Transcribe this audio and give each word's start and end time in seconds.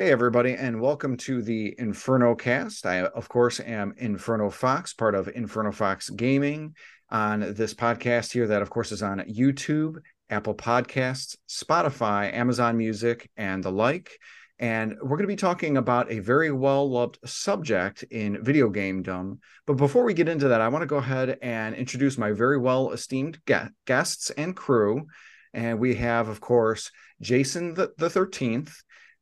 Hey, 0.00 0.12
everybody, 0.12 0.54
and 0.54 0.80
welcome 0.80 1.18
to 1.18 1.42
the 1.42 1.74
Inferno 1.76 2.34
cast. 2.34 2.86
I, 2.86 3.02
of 3.02 3.28
course, 3.28 3.60
am 3.60 3.92
Inferno 3.98 4.48
Fox, 4.48 4.94
part 4.94 5.14
of 5.14 5.28
Inferno 5.28 5.72
Fox 5.72 6.08
Gaming, 6.08 6.74
on 7.10 7.40
this 7.52 7.74
podcast 7.74 8.32
here, 8.32 8.46
that, 8.46 8.62
of 8.62 8.70
course, 8.70 8.92
is 8.92 9.02
on 9.02 9.18
YouTube, 9.18 9.98
Apple 10.30 10.54
Podcasts, 10.54 11.36
Spotify, 11.50 12.32
Amazon 12.32 12.78
Music, 12.78 13.28
and 13.36 13.62
the 13.62 13.70
like. 13.70 14.18
And 14.58 14.96
we're 15.02 15.18
going 15.18 15.24
to 15.24 15.26
be 15.26 15.36
talking 15.36 15.76
about 15.76 16.10
a 16.10 16.20
very 16.20 16.50
well 16.50 16.88
loved 16.88 17.18
subject 17.26 18.02
in 18.04 18.42
video 18.42 18.70
game 18.70 19.02
dumb. 19.02 19.40
But 19.66 19.74
before 19.74 20.04
we 20.04 20.14
get 20.14 20.30
into 20.30 20.48
that, 20.48 20.62
I 20.62 20.68
want 20.68 20.80
to 20.80 20.86
go 20.86 20.96
ahead 20.96 21.36
and 21.42 21.74
introduce 21.74 22.16
my 22.16 22.32
very 22.32 22.56
well 22.56 22.92
esteemed 22.92 23.38
guests 23.84 24.30
and 24.30 24.56
crew. 24.56 25.08
And 25.52 25.78
we 25.78 25.96
have, 25.96 26.28
of 26.28 26.40
course, 26.40 26.90
Jason 27.20 27.74
the, 27.74 27.92
the 27.98 28.08
13th 28.08 28.72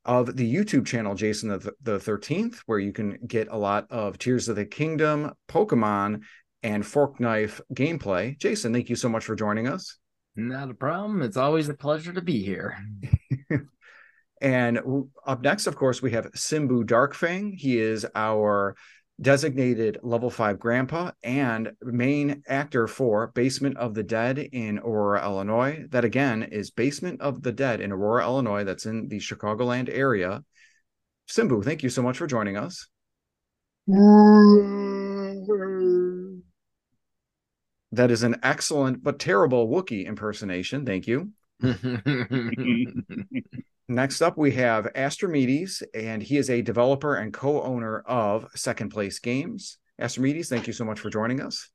of 0.08 0.36
the 0.36 0.54
YouTube 0.54 0.86
channel, 0.86 1.14
Jason 1.14 1.50
the, 1.50 1.72
the 1.82 1.98
13th, 1.98 2.60
where 2.64 2.78
you 2.78 2.92
can 2.92 3.18
get 3.26 3.46
a 3.50 3.56
lot 3.56 3.86
of 3.90 4.18
Tears 4.18 4.48
of 4.48 4.56
the 4.56 4.64
Kingdom, 4.64 5.32
Pokemon, 5.48 6.22
and 6.62 6.84
Fork 6.84 7.20
Knife 7.20 7.60
gameplay. 7.74 8.36
Jason, 8.38 8.72
thank 8.72 8.88
you 8.88 8.96
so 8.96 9.10
much 9.10 9.26
for 9.26 9.36
joining 9.36 9.68
us. 9.68 9.98
Not 10.34 10.70
a 10.70 10.74
problem. 10.74 11.20
It's 11.20 11.36
always 11.36 11.68
a 11.68 11.74
pleasure 11.74 12.14
to 12.14 12.22
be 12.22 12.42
here. 12.42 12.78
and 14.40 14.80
up 15.26 15.42
next, 15.42 15.66
of 15.66 15.76
course, 15.76 16.00
we 16.00 16.12
have 16.12 16.32
Simbu 16.32 16.84
Darkfang. 16.84 17.52
He 17.54 17.78
is 17.78 18.06
our 18.14 18.76
designated 19.20 19.98
level 20.02 20.30
five 20.30 20.58
grandpa 20.58 21.10
and 21.22 21.72
main 21.82 22.42
actor 22.46 22.86
for 22.86 23.28
Basement 23.28 23.76
of 23.76 23.94
the 23.94 24.02
Dead 24.02 24.38
in 24.38 24.78
Aurora, 24.78 25.24
Illinois. 25.24 25.86
That 25.90 26.04
again 26.04 26.44
is 26.44 26.70
Basement 26.70 27.20
of 27.20 27.42
the 27.42 27.52
Dead 27.52 27.80
in 27.80 27.92
Aurora, 27.92 28.24
Illinois. 28.24 28.64
That's 28.64 28.86
in 28.86 29.08
the 29.08 29.18
Chicagoland 29.18 29.88
area. 29.92 30.44
Simbu, 31.28 31.64
thank 31.64 31.82
you 31.82 31.90
so 31.90 32.02
much 32.02 32.18
for 32.18 32.26
joining 32.26 32.56
us. 32.56 32.88
Mm-hmm. 33.88 34.68
That 37.92 38.10
is 38.10 38.22
an 38.22 38.36
excellent 38.42 39.02
but 39.02 39.18
terrible 39.18 39.68
Wookiee 39.68 40.06
impersonation. 40.06 40.84
Thank 40.84 41.06
you. 41.06 41.32
Next 43.88 44.20
up, 44.20 44.36
we 44.36 44.52
have 44.52 44.88
Astrimedes, 44.94 45.82
and 45.94 46.22
he 46.22 46.36
is 46.36 46.50
a 46.50 46.62
developer 46.62 47.16
and 47.16 47.32
co 47.32 47.62
owner 47.62 48.00
of 48.00 48.46
Second 48.54 48.90
Place 48.90 49.18
Games. 49.18 49.78
Astrimedes, 49.98 50.48
thank 50.48 50.66
you 50.66 50.72
so 50.72 50.84
much 50.84 51.00
for 51.00 51.10
joining 51.10 51.40
us. 51.40 51.68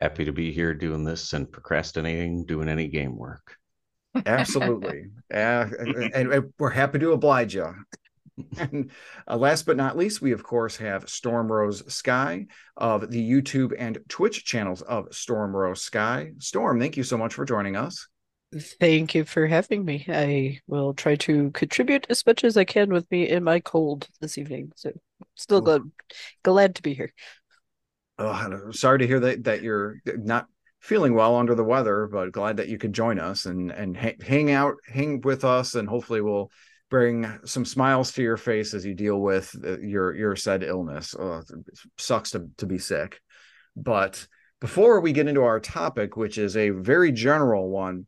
Happy 0.00 0.24
to 0.24 0.32
be 0.32 0.52
here 0.52 0.74
doing 0.74 1.04
this 1.04 1.32
and 1.32 1.50
procrastinating, 1.50 2.44
doing 2.44 2.68
any 2.68 2.88
game 2.88 3.16
work. 3.16 3.56
Absolutely. 4.26 5.06
uh, 5.34 5.66
and, 5.78 6.14
and, 6.14 6.52
we're 6.58 6.70
happy 6.70 6.98
to 6.98 7.12
oblige 7.12 7.54
you. 7.54 7.74
and 8.58 8.90
uh, 9.26 9.36
last 9.36 9.64
but 9.64 9.76
not 9.76 9.96
least, 9.96 10.20
we 10.20 10.32
of 10.32 10.42
course 10.42 10.76
have 10.76 11.08
Storm 11.08 11.50
Rose 11.50 11.92
Sky 11.92 12.46
of 12.76 13.10
the 13.10 13.30
YouTube 13.30 13.72
and 13.78 13.98
Twitch 14.08 14.44
channels 14.44 14.82
of 14.82 15.14
Storm 15.14 15.54
Rose 15.54 15.82
Sky. 15.82 16.32
Storm, 16.38 16.78
thank 16.78 16.96
you 16.96 17.02
so 17.02 17.16
much 17.16 17.34
for 17.34 17.44
joining 17.44 17.76
us. 17.76 18.08
Thank 18.80 19.14
you 19.14 19.24
for 19.24 19.46
having 19.46 19.84
me. 19.84 20.04
I 20.08 20.60
will 20.66 20.94
try 20.94 21.16
to 21.16 21.50
contribute 21.50 22.06
as 22.08 22.24
much 22.24 22.44
as 22.44 22.56
I 22.56 22.64
can 22.64 22.92
with 22.92 23.10
me 23.10 23.28
in 23.28 23.42
my 23.42 23.60
cold 23.60 24.08
this 24.20 24.38
evening. 24.38 24.72
So 24.76 24.92
still 25.34 25.60
glad 25.60 25.82
glad 26.42 26.76
to 26.76 26.82
be 26.82 26.94
here. 26.94 27.12
Oh, 28.18 28.70
sorry 28.70 29.00
to 29.00 29.06
hear 29.06 29.20
that 29.20 29.44
that 29.44 29.62
you're 29.62 30.00
not 30.06 30.46
feeling 30.80 31.14
well 31.14 31.36
under 31.36 31.54
the 31.54 31.64
weather, 31.64 32.06
but 32.06 32.30
glad 32.30 32.58
that 32.58 32.68
you 32.68 32.78
could 32.78 32.92
join 32.92 33.18
us 33.18 33.46
and 33.46 33.72
and 33.72 33.96
ha- 33.96 34.16
hang 34.24 34.50
out, 34.50 34.76
hang 34.86 35.20
with 35.22 35.44
us, 35.44 35.74
and 35.74 35.88
hopefully 35.88 36.20
we'll 36.20 36.50
bring 36.90 37.26
some 37.44 37.64
smiles 37.64 38.12
to 38.12 38.22
your 38.22 38.36
face 38.36 38.72
as 38.72 38.84
you 38.84 38.94
deal 38.94 39.20
with 39.20 39.54
uh, 39.64 39.78
your 39.80 40.14
your 40.14 40.36
said 40.36 40.62
illness. 40.62 41.14
Oh, 41.18 41.42
sucks 41.98 42.30
to 42.32 42.48
to 42.58 42.66
be 42.66 42.78
sick, 42.78 43.20
but 43.74 44.26
before 44.60 45.00
we 45.00 45.12
get 45.12 45.26
into 45.26 45.42
our 45.42 45.58
topic, 45.58 46.16
which 46.16 46.38
is 46.38 46.56
a 46.56 46.70
very 46.70 47.10
general 47.10 47.68
one, 47.68 48.06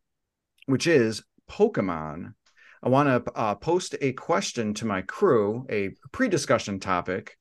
which 0.66 0.86
is 0.86 1.22
Pokemon. 1.50 2.34
I 2.82 2.88
want 2.88 3.08
to 3.08 3.32
uh, 3.32 3.54
post 3.54 3.96
a 4.00 4.12
question 4.12 4.74
to 4.74 4.86
my 4.86 5.02
crew, 5.02 5.66
a 5.70 5.90
pre 6.12 6.28
discussion 6.28 6.78
topic. 6.78 7.36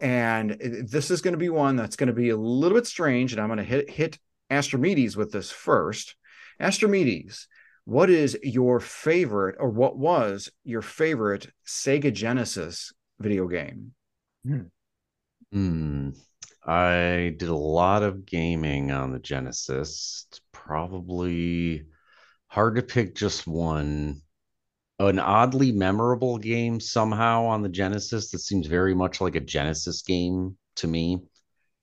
And 0.00 0.56
this 0.88 1.10
is 1.10 1.20
going 1.20 1.32
to 1.32 1.38
be 1.38 1.48
one 1.48 1.76
that's 1.76 1.96
going 1.96 2.08
to 2.08 2.12
be 2.12 2.30
a 2.30 2.36
little 2.36 2.76
bit 2.76 2.86
strange. 2.86 3.32
And 3.32 3.40
I'm 3.40 3.48
going 3.48 3.58
to 3.58 3.64
hit, 3.64 3.88
hit 3.88 4.18
Astrimedes 4.50 5.16
with 5.16 5.32
this 5.32 5.50
first. 5.50 6.16
Astrimedes, 6.60 7.48
what 7.84 8.10
is 8.10 8.38
your 8.42 8.80
favorite, 8.80 9.56
or 9.58 9.70
what 9.70 9.96
was 9.96 10.50
your 10.64 10.82
favorite 10.82 11.48
Sega 11.66 12.12
Genesis 12.12 12.92
video 13.18 13.46
game? 13.46 13.92
Hmm. 14.46 14.60
Hmm. 15.52 16.10
I 16.66 17.34
did 17.36 17.48
a 17.48 17.54
lot 17.54 18.02
of 18.02 18.24
gaming 18.24 18.90
on 18.90 19.12
the 19.12 19.18
Genesis. 19.18 20.26
It's 20.28 20.40
probably 20.52 21.84
hard 22.54 22.76
to 22.76 22.82
pick 22.82 23.16
just 23.16 23.46
one. 23.48 24.22
An 25.00 25.18
oddly 25.18 25.72
memorable 25.72 26.38
game 26.38 26.78
somehow 26.78 27.46
on 27.46 27.62
the 27.62 27.68
Genesis 27.68 28.30
that 28.30 28.38
seems 28.38 28.68
very 28.68 28.94
much 28.94 29.20
like 29.20 29.34
a 29.34 29.40
Genesis 29.40 30.02
game 30.02 30.56
to 30.76 30.86
me 30.86 31.20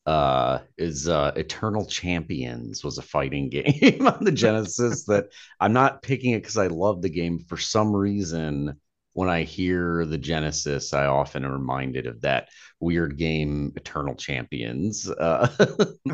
uh 0.08 0.60
is 0.80 1.08
uh 1.08 1.32
eternal 1.36 1.86
champions 1.86 2.84
was 2.84 2.98
a 2.98 3.04
fighting 3.04 3.50
game 3.52 4.08
on 4.08 4.24
the 4.24 4.32
genesis 4.32 5.04
that 5.08 5.26
i'm 5.60 5.74
not 5.74 6.02
picking 6.02 6.32
it 6.32 6.40
because 6.40 6.58
i 6.58 6.66
love 6.66 7.04
the 7.04 7.10
game 7.10 7.38
for 7.38 7.56
some 7.58 7.96
reason 7.96 8.76
when 9.14 9.30
i 9.30 9.44
hear 9.44 10.04
the 10.08 10.18
genesis 10.18 10.92
i 10.94 11.06
often 11.06 11.46
am 11.46 11.52
reminded 11.52 12.08
of 12.08 12.20
that 12.22 12.50
weird 12.80 13.16
game 13.16 13.72
eternal 13.76 14.16
champions 14.16 15.08
uh 15.08 15.48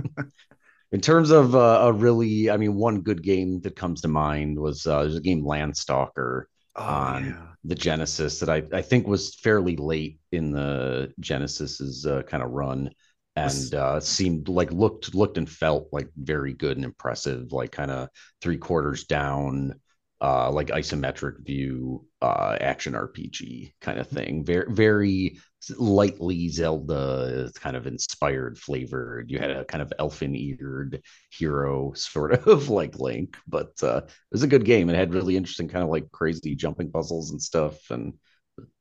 in 0.92 1.02
terms 1.02 1.32
of 1.32 1.56
uh, 1.56 1.80
a 1.84 1.94
really, 1.94 2.50
I 2.50 2.58
mean, 2.58 2.76
one 2.76 3.02
good 3.02 3.22
game 3.22 3.62
that 3.62 3.76
comes 3.76 4.02
to 4.02 4.08
mind 4.08 4.58
was 4.58 4.86
uh, 4.88 5.02
there's 5.02 5.18
a 5.18 5.22
game 5.22 5.44
Landstalker 5.44 6.44
oh, 6.76 6.84
on 6.84 7.26
yeah. 7.26 7.48
the 7.66 7.76
Genesis 7.76 8.40
that 8.40 8.50
I, 8.50 8.64
I 8.72 8.82
think 8.82 9.08
was 9.08 9.36
fairly 9.36 9.76
late 9.76 10.20
in 10.32 10.52
the 10.52 11.14
Genesis's 11.20 12.06
uh, 12.06 12.24
kind 12.24 12.44
of 12.44 12.52
run 12.52 12.92
and 13.36 13.76
uh, 13.76 14.00
seemed 14.00 14.50
like 14.50 14.72
looked 14.72 15.14
looked 15.14 15.38
and 15.38 15.48
felt 15.48 15.90
like 15.92 16.10
very 16.18 16.54
good 16.54 16.78
and 16.78 16.86
impressive, 16.86 17.52
like 17.52 17.72
kind 17.72 17.92
of 17.92 18.10
three 18.42 18.58
quarters 18.58 19.04
down, 19.04 19.76
uh, 20.22 20.52
like 20.52 20.68
isometric 20.68 21.46
view 21.46 22.06
uh, 22.22 22.58
action 22.60 22.94
RPG 22.94 23.74
kind 23.82 24.00
of 24.00 24.08
thing. 24.08 24.44
Very 24.44 24.66
very 24.70 25.40
lightly 25.78 26.50
Zelda 26.50 27.52
kind 27.56 27.76
of 27.76 27.88
inspired 27.88 28.58
flavored. 28.58 29.30
You 29.30 29.40
had 29.40 29.52
a 29.52 29.66
kind 29.66 29.82
of 29.82 29.92
elfin 30.00 30.36
eared 30.36 31.02
hero 31.30 31.94
sort 31.94 32.34
of 32.34 32.70
like 32.70 33.00
Link, 33.00 33.38
but 33.48 33.72
uh, 33.84 34.02
it 34.06 34.14
was 34.32 34.44
a 34.44 34.48
good 34.48 34.66
game. 34.66 34.90
It 34.90 34.96
had 34.96 35.14
really 35.14 35.38
interesting 35.38 35.68
kind 35.68 35.84
of 35.84 35.90
like 35.90 36.12
crazy 36.12 36.56
jumping 36.56 36.92
puzzles 36.92 37.32
and 37.32 37.42
stuff. 37.42 37.78
And 37.90 38.14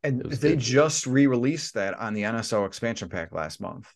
and 0.02 0.22
they 0.22 0.50
good. 0.50 0.60
just 0.60 1.06
re-released 1.06 1.75
that 1.75 1.94
on 1.94 2.14
the 2.14 2.22
NSO 2.22 2.66
expansion 2.66 3.08
pack 3.08 3.32
last 3.32 3.60
month. 3.60 3.86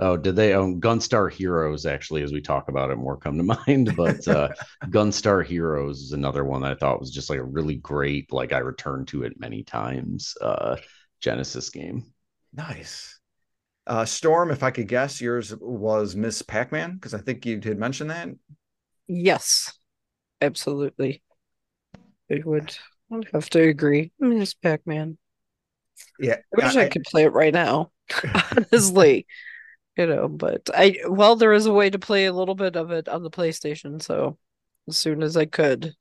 Oh, 0.00 0.16
did 0.16 0.34
they 0.34 0.54
own 0.54 0.80
Gunstar 0.80 1.30
Heroes? 1.30 1.86
Actually, 1.86 2.22
as 2.22 2.32
we 2.32 2.40
talk 2.40 2.68
about 2.68 2.90
it, 2.90 2.96
more 2.96 3.16
come 3.16 3.36
to 3.38 3.58
mind. 3.66 3.94
But 3.96 4.26
uh, 4.26 4.48
Gunstar 4.86 5.44
Heroes 5.44 6.00
is 6.00 6.12
another 6.12 6.44
one 6.44 6.62
that 6.62 6.72
I 6.72 6.74
thought 6.74 7.00
was 7.00 7.12
just 7.12 7.30
like 7.30 7.38
a 7.38 7.44
really 7.44 7.76
great. 7.76 8.32
Like 8.32 8.52
I 8.52 8.58
returned 8.58 9.08
to 9.08 9.22
it 9.22 9.38
many 9.38 9.62
times. 9.62 10.34
Uh, 10.40 10.76
Genesis 11.20 11.70
game. 11.70 12.04
Nice. 12.52 13.18
Uh, 13.86 14.04
Storm, 14.04 14.50
if 14.50 14.62
I 14.62 14.70
could 14.70 14.88
guess, 14.88 15.20
yours 15.20 15.54
was 15.60 16.16
Ms. 16.16 16.42
Pac-Man 16.42 16.94
because 16.94 17.14
I 17.14 17.18
think 17.18 17.44
you 17.46 17.58
did 17.58 17.78
mention 17.78 18.08
that. 18.08 18.28
Yes, 19.06 19.72
absolutely. 20.40 21.22
I 22.30 22.40
would, 22.44 22.76
would 23.10 23.28
have 23.32 23.50
to 23.50 23.62
agree. 23.62 24.12
Ms. 24.18 24.54
Pac-Man. 24.54 25.18
Yeah, 26.18 26.36
I 26.58 26.64
wish 26.64 26.76
I, 26.76 26.84
I 26.84 26.88
could 26.88 27.04
play 27.04 27.24
it 27.24 27.32
right 27.32 27.52
now. 27.52 27.90
Honestly, 28.72 29.26
you 29.96 30.06
know, 30.06 30.28
but 30.28 30.68
I 30.74 30.96
well, 31.08 31.36
there 31.36 31.52
is 31.52 31.66
a 31.66 31.72
way 31.72 31.90
to 31.90 31.98
play 31.98 32.26
a 32.26 32.32
little 32.32 32.54
bit 32.54 32.76
of 32.76 32.90
it 32.90 33.08
on 33.08 33.22
the 33.22 33.30
PlayStation. 33.30 34.02
So 34.02 34.38
as 34.88 34.96
soon 34.96 35.22
as 35.22 35.36
I 35.36 35.46
could, 35.46 35.94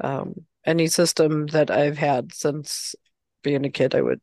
um, 0.00 0.34
any 0.64 0.86
system 0.88 1.46
that 1.48 1.70
I've 1.70 1.98
had 1.98 2.34
since 2.34 2.94
being 3.42 3.64
a 3.64 3.70
kid, 3.70 3.94
I 3.94 4.02
would 4.02 4.20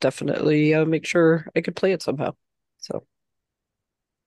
definitely 0.00 0.74
uh, 0.74 0.84
make 0.84 1.06
sure 1.06 1.46
I 1.56 1.60
could 1.60 1.76
play 1.76 1.92
it 1.92 2.02
somehow. 2.02 2.34
So 2.78 3.06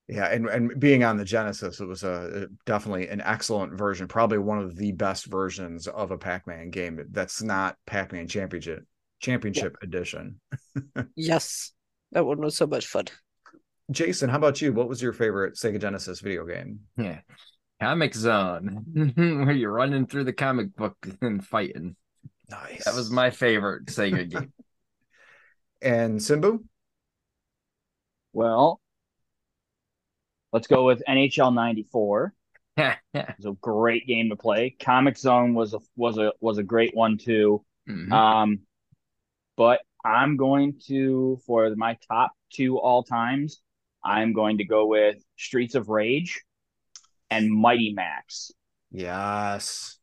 yeah, 0.08 0.26
and 0.26 0.48
and 0.48 0.80
being 0.80 1.04
on 1.04 1.18
the 1.18 1.26
Genesis, 1.26 1.80
it 1.80 1.86
was 1.86 2.04
a 2.04 2.48
definitely 2.66 3.08
an 3.08 3.22
excellent 3.22 3.74
version, 3.74 4.08
probably 4.08 4.38
one 4.38 4.60
of 4.60 4.76
the 4.76 4.92
best 4.92 5.26
versions 5.26 5.88
of 5.88 6.12
a 6.12 6.18
Pac-Man 6.18 6.70
game. 6.70 7.04
That's 7.12 7.42
not 7.42 7.78
Pac-Man 7.88 8.28
Championship 8.28 8.86
Championship 9.20 9.78
yeah. 9.82 9.88
Edition. 9.88 10.40
yes, 11.16 11.72
that 12.12 12.26
one 12.26 12.40
was 12.40 12.56
so 12.56 12.68
much 12.68 12.86
fun. 12.86 13.06
Jason, 13.92 14.30
how 14.30 14.38
about 14.38 14.62
you? 14.62 14.74
What 14.74 14.90
was 14.90 15.02
your 15.02 15.14
favorite 15.14 15.56
Sega 15.56 15.80
Genesis 15.80 16.20
video 16.20 16.46
game? 16.46 16.80
Yeah, 16.98 17.20
Comix 17.82 18.16
Zone, 18.16 18.84
where 19.16 19.52
you're 19.52 19.72
running 19.72 20.08
through 20.08 20.24
the 20.24 20.34
comic 20.34 20.76
book 20.76 20.98
and 21.22 21.46
fighting. 21.46 21.96
Nice. 22.50 22.86
That 22.86 22.96
was 22.96 23.12
my 23.12 23.30
favorite 23.30 23.86
Sega 23.88 24.30
game. 24.30 24.54
And 25.82 26.20
Simbu? 26.20 26.64
Well, 28.34 28.82
let's 30.52 30.68
go 30.68 30.86
with 30.86 31.04
NHL 31.08 31.54
94. 31.54 32.34
Mhm. 32.78 32.96
It 33.14 33.36
was 33.38 33.46
a 33.46 33.58
great 33.62 34.06
game 34.06 34.30
to 34.30 34.36
play. 34.36 34.76
Comix 34.80 35.20
Zone 35.20 35.54
was 35.54 35.74
a 35.74 35.80
was 35.96 36.18
a 36.18 36.34
was 36.42 36.58
a 36.58 36.64
great 36.64 36.94
one 36.94 37.18
too. 37.18 37.64
Mhm. 37.88 38.12
Um, 38.12 38.60
but 39.58 39.82
I'm 40.04 40.38
going 40.38 40.80
to 40.88 41.40
for 41.46 41.74
my 41.76 41.98
top 42.10 42.32
two 42.52 42.78
all 42.78 43.04
times. 43.04 43.62
I'm 44.06 44.34
going 44.34 44.60
to 44.60 44.66
go 44.66 44.86
with 44.86 45.18
Streets 45.38 45.76
of 45.76 45.90
Rage 45.90 46.42
and 47.30 47.52
Mighty 47.52 47.94
Max. 47.94 48.52
Yes. 48.92 49.98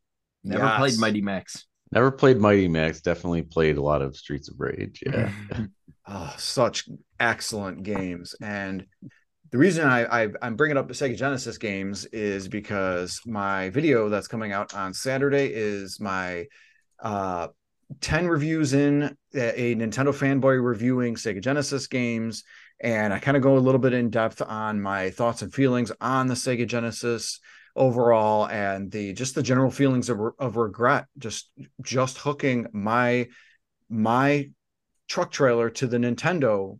Never 0.44 0.64
Yes. 0.64 0.78
played 0.78 0.98
Mighty 0.98 1.20
Max. 1.22 1.66
Never 1.92 2.10
played 2.10 2.38
Mighty 2.38 2.68
Max. 2.68 3.00
Definitely 3.00 3.42
played 3.42 3.76
a 3.76 3.82
lot 3.82 4.02
of 4.02 4.16
Streets 4.16 4.48
of 4.48 4.58
Rage. 4.58 5.02
Yeah. 5.06 5.30
Oh, 6.04 6.34
such 6.36 6.88
excellent 7.20 7.84
games. 7.84 8.34
And 8.42 8.84
the 9.52 9.58
reason 9.58 9.86
I, 9.86 10.24
I 10.24 10.28
I'm 10.42 10.56
bringing 10.56 10.76
up 10.76 10.88
the 10.88 10.94
Sega 10.94 11.16
Genesis 11.16 11.58
games 11.58 12.06
is 12.06 12.48
because 12.48 13.20
my 13.24 13.70
video 13.70 14.08
that's 14.08 14.26
coming 14.26 14.50
out 14.52 14.74
on 14.74 14.92
Saturday 14.94 15.46
is 15.54 16.00
my 16.00 16.46
uh 17.00 17.46
10 18.00 18.26
reviews 18.26 18.72
in 18.72 19.16
a, 19.32 19.60
a 19.60 19.74
Nintendo 19.76 20.08
fanboy 20.08 20.60
reviewing 20.62 21.14
Sega 21.14 21.40
Genesis 21.40 21.86
games 21.86 22.42
and 22.82 23.12
I 23.12 23.18
kind 23.18 23.36
of 23.36 23.42
go 23.42 23.56
a 23.56 23.60
little 23.60 23.80
bit 23.80 23.92
in 23.92 24.10
depth 24.10 24.42
on 24.42 24.82
my 24.82 25.10
thoughts 25.10 25.42
and 25.42 25.54
feelings 25.54 25.92
on 26.00 26.26
the 26.26 26.34
Sega 26.34 26.66
Genesis 26.66 27.40
overall 27.74 28.46
and 28.48 28.90
the 28.90 29.14
just 29.14 29.34
the 29.34 29.42
general 29.42 29.70
feelings 29.70 30.10
of, 30.10 30.20
of 30.38 30.56
regret 30.56 31.06
just 31.16 31.50
just 31.80 32.18
hooking 32.18 32.66
my 32.72 33.28
my 33.88 34.50
truck 35.08 35.30
trailer 35.30 35.70
to 35.70 35.86
the 35.86 35.96
Nintendo 35.96 36.78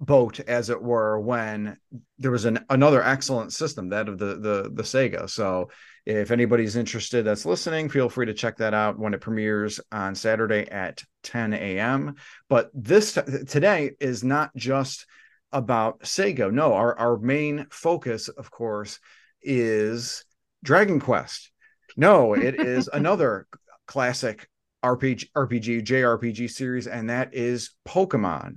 boat, 0.00 0.40
as 0.40 0.70
it 0.70 0.80
were, 0.80 1.18
when 1.18 1.76
there 2.18 2.30
was 2.30 2.44
an 2.44 2.64
another 2.70 3.02
excellent 3.02 3.52
system, 3.52 3.90
that 3.90 4.08
of 4.08 4.18
the 4.18 4.36
the 4.36 4.70
the 4.72 4.82
Sega. 4.82 5.28
So 5.28 5.70
if 6.08 6.30
anybody's 6.30 6.74
interested 6.74 7.26
that's 7.26 7.44
listening, 7.44 7.90
feel 7.90 8.08
free 8.08 8.24
to 8.24 8.32
check 8.32 8.56
that 8.56 8.72
out 8.72 8.98
when 8.98 9.12
it 9.12 9.20
premieres 9.20 9.78
on 9.92 10.14
Saturday 10.14 10.66
at 10.70 11.04
10 11.24 11.52
a.m. 11.52 12.14
But 12.48 12.70
this 12.72 13.12
today 13.46 13.90
is 14.00 14.24
not 14.24 14.56
just 14.56 15.04
about 15.52 16.00
Sega. 16.00 16.50
No, 16.50 16.72
our, 16.72 16.98
our 16.98 17.18
main 17.18 17.66
focus, 17.70 18.28
of 18.28 18.50
course, 18.50 19.00
is 19.42 20.24
Dragon 20.64 20.98
Quest. 20.98 21.52
No, 21.94 22.32
it 22.32 22.58
is 22.58 22.88
another 22.92 23.46
classic 23.86 24.48
RPG, 24.82 25.26
RPG, 25.36 25.84
JRPG 25.84 26.50
series, 26.50 26.86
and 26.86 27.10
that 27.10 27.34
is 27.34 27.72
Pokemon. 27.86 28.54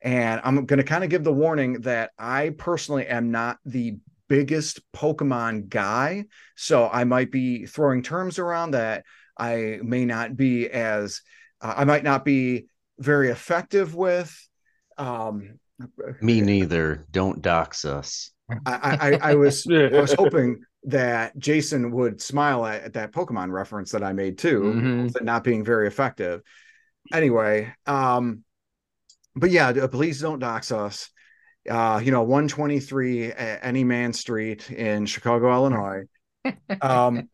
And 0.00 0.40
I'm 0.42 0.64
going 0.64 0.78
to 0.78 0.84
kind 0.84 1.04
of 1.04 1.10
give 1.10 1.22
the 1.22 1.34
warning 1.34 1.82
that 1.82 2.12
I 2.18 2.54
personally 2.56 3.06
am 3.06 3.30
not 3.30 3.58
the 3.66 3.98
biggest 4.28 4.80
Pokemon 4.92 5.68
guy. 5.68 6.24
So 6.56 6.88
I 6.88 7.04
might 7.04 7.30
be 7.30 7.66
throwing 7.66 8.02
terms 8.02 8.38
around 8.38 8.72
that 8.72 9.04
I 9.38 9.78
may 9.82 10.04
not 10.04 10.36
be 10.36 10.68
as, 10.68 11.20
uh, 11.60 11.74
I 11.76 11.84
might 11.84 12.04
not 12.04 12.24
be 12.24 12.66
very 12.98 13.30
effective 13.30 13.94
with. 13.94 14.36
Um, 14.96 15.58
Me 16.20 16.40
neither. 16.40 17.04
Don't 17.10 17.42
dox 17.42 17.84
us. 17.84 18.30
I, 18.66 19.18
I, 19.22 19.30
I 19.30 19.34
was 19.34 19.66
I 19.70 19.88
was 20.00 20.12
hoping 20.12 20.62
that 20.84 21.36
Jason 21.38 21.90
would 21.92 22.20
smile 22.20 22.64
at, 22.66 22.82
at 22.84 22.92
that 22.92 23.12
Pokemon 23.12 23.50
reference 23.50 23.90
that 23.92 24.04
I 24.04 24.12
made 24.12 24.36
too, 24.38 24.60
Mhm. 24.60 25.12
but 25.12 25.24
not 25.24 25.42
being 25.44 25.64
very 25.64 25.86
effective. 25.88 26.42
Anyway, 27.12 27.72
um, 27.86 28.44
but 29.34 29.50
yeah, 29.50 29.86
please 29.88 30.20
don't 30.20 30.38
dox 30.38 30.70
us. 30.72 31.10
Uh, 31.68 32.00
you 32.02 32.10
know, 32.10 32.22
123 32.22 33.32
Any 33.32 33.84
Man 33.84 34.12
Street 34.12 34.70
in 34.70 35.06
Chicago, 35.06 35.52
Illinois. 35.52 36.02
Um, 36.82 37.28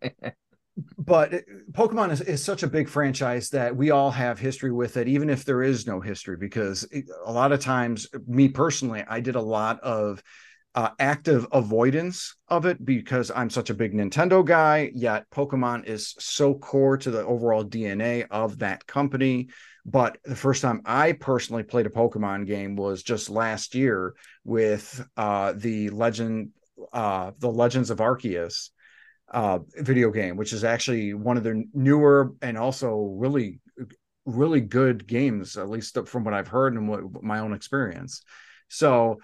but 0.98 1.32
Pokemon 1.72 2.12
is, 2.12 2.20
is 2.20 2.44
such 2.44 2.62
a 2.62 2.68
big 2.68 2.88
franchise 2.88 3.50
that 3.50 3.74
we 3.74 3.90
all 3.90 4.10
have 4.10 4.38
history 4.38 4.72
with 4.72 4.96
it, 4.96 5.08
even 5.08 5.30
if 5.30 5.44
there 5.44 5.62
is 5.62 5.86
no 5.86 6.00
history, 6.00 6.36
because 6.36 6.86
a 7.24 7.32
lot 7.32 7.52
of 7.52 7.60
times, 7.60 8.06
me 8.26 8.48
personally, 8.48 9.04
I 9.06 9.20
did 9.20 9.34
a 9.34 9.40
lot 9.42 9.80
of 9.80 10.22
uh, 10.74 10.90
active 10.98 11.46
avoidance 11.52 12.36
of 12.48 12.64
it 12.64 12.84
because 12.84 13.30
I'm 13.34 13.50
such 13.50 13.70
a 13.70 13.74
big 13.74 13.92
Nintendo 13.92 14.44
guy, 14.44 14.90
yet 14.94 15.28
Pokemon 15.30 15.86
is 15.86 16.14
so 16.18 16.54
core 16.54 16.96
to 16.98 17.10
the 17.10 17.24
overall 17.26 17.64
DNA 17.64 18.26
of 18.30 18.58
that 18.58 18.86
company. 18.86 19.48
But 19.86 20.18
the 20.24 20.36
first 20.36 20.62
time 20.62 20.82
I 20.84 21.12
personally 21.12 21.62
played 21.62 21.86
a 21.86 21.90
Pokemon 21.90 22.46
game 22.46 22.76
was 22.76 23.02
just 23.02 23.30
last 23.30 23.74
year 23.74 24.14
with 24.44 25.06
uh, 25.16 25.54
the 25.56 25.90
Legend, 25.90 26.50
uh, 26.92 27.32
the 27.38 27.50
Legends 27.50 27.90
of 27.90 27.98
Arceus 27.98 28.70
uh, 29.30 29.60
video 29.76 30.10
game, 30.10 30.36
which 30.36 30.52
is 30.52 30.64
actually 30.64 31.14
one 31.14 31.36
of 31.36 31.44
their 31.44 31.62
newer 31.72 32.32
and 32.42 32.58
also 32.58 33.14
really, 33.16 33.60
really 34.26 34.60
good 34.60 35.06
games, 35.06 35.56
at 35.56 35.70
least 35.70 35.96
from 36.06 36.24
what 36.24 36.34
I've 36.34 36.48
heard 36.48 36.74
and 36.74 36.88
what 36.88 37.22
my 37.22 37.38
own 37.40 37.52
experience. 37.52 38.22
So, 38.68 39.18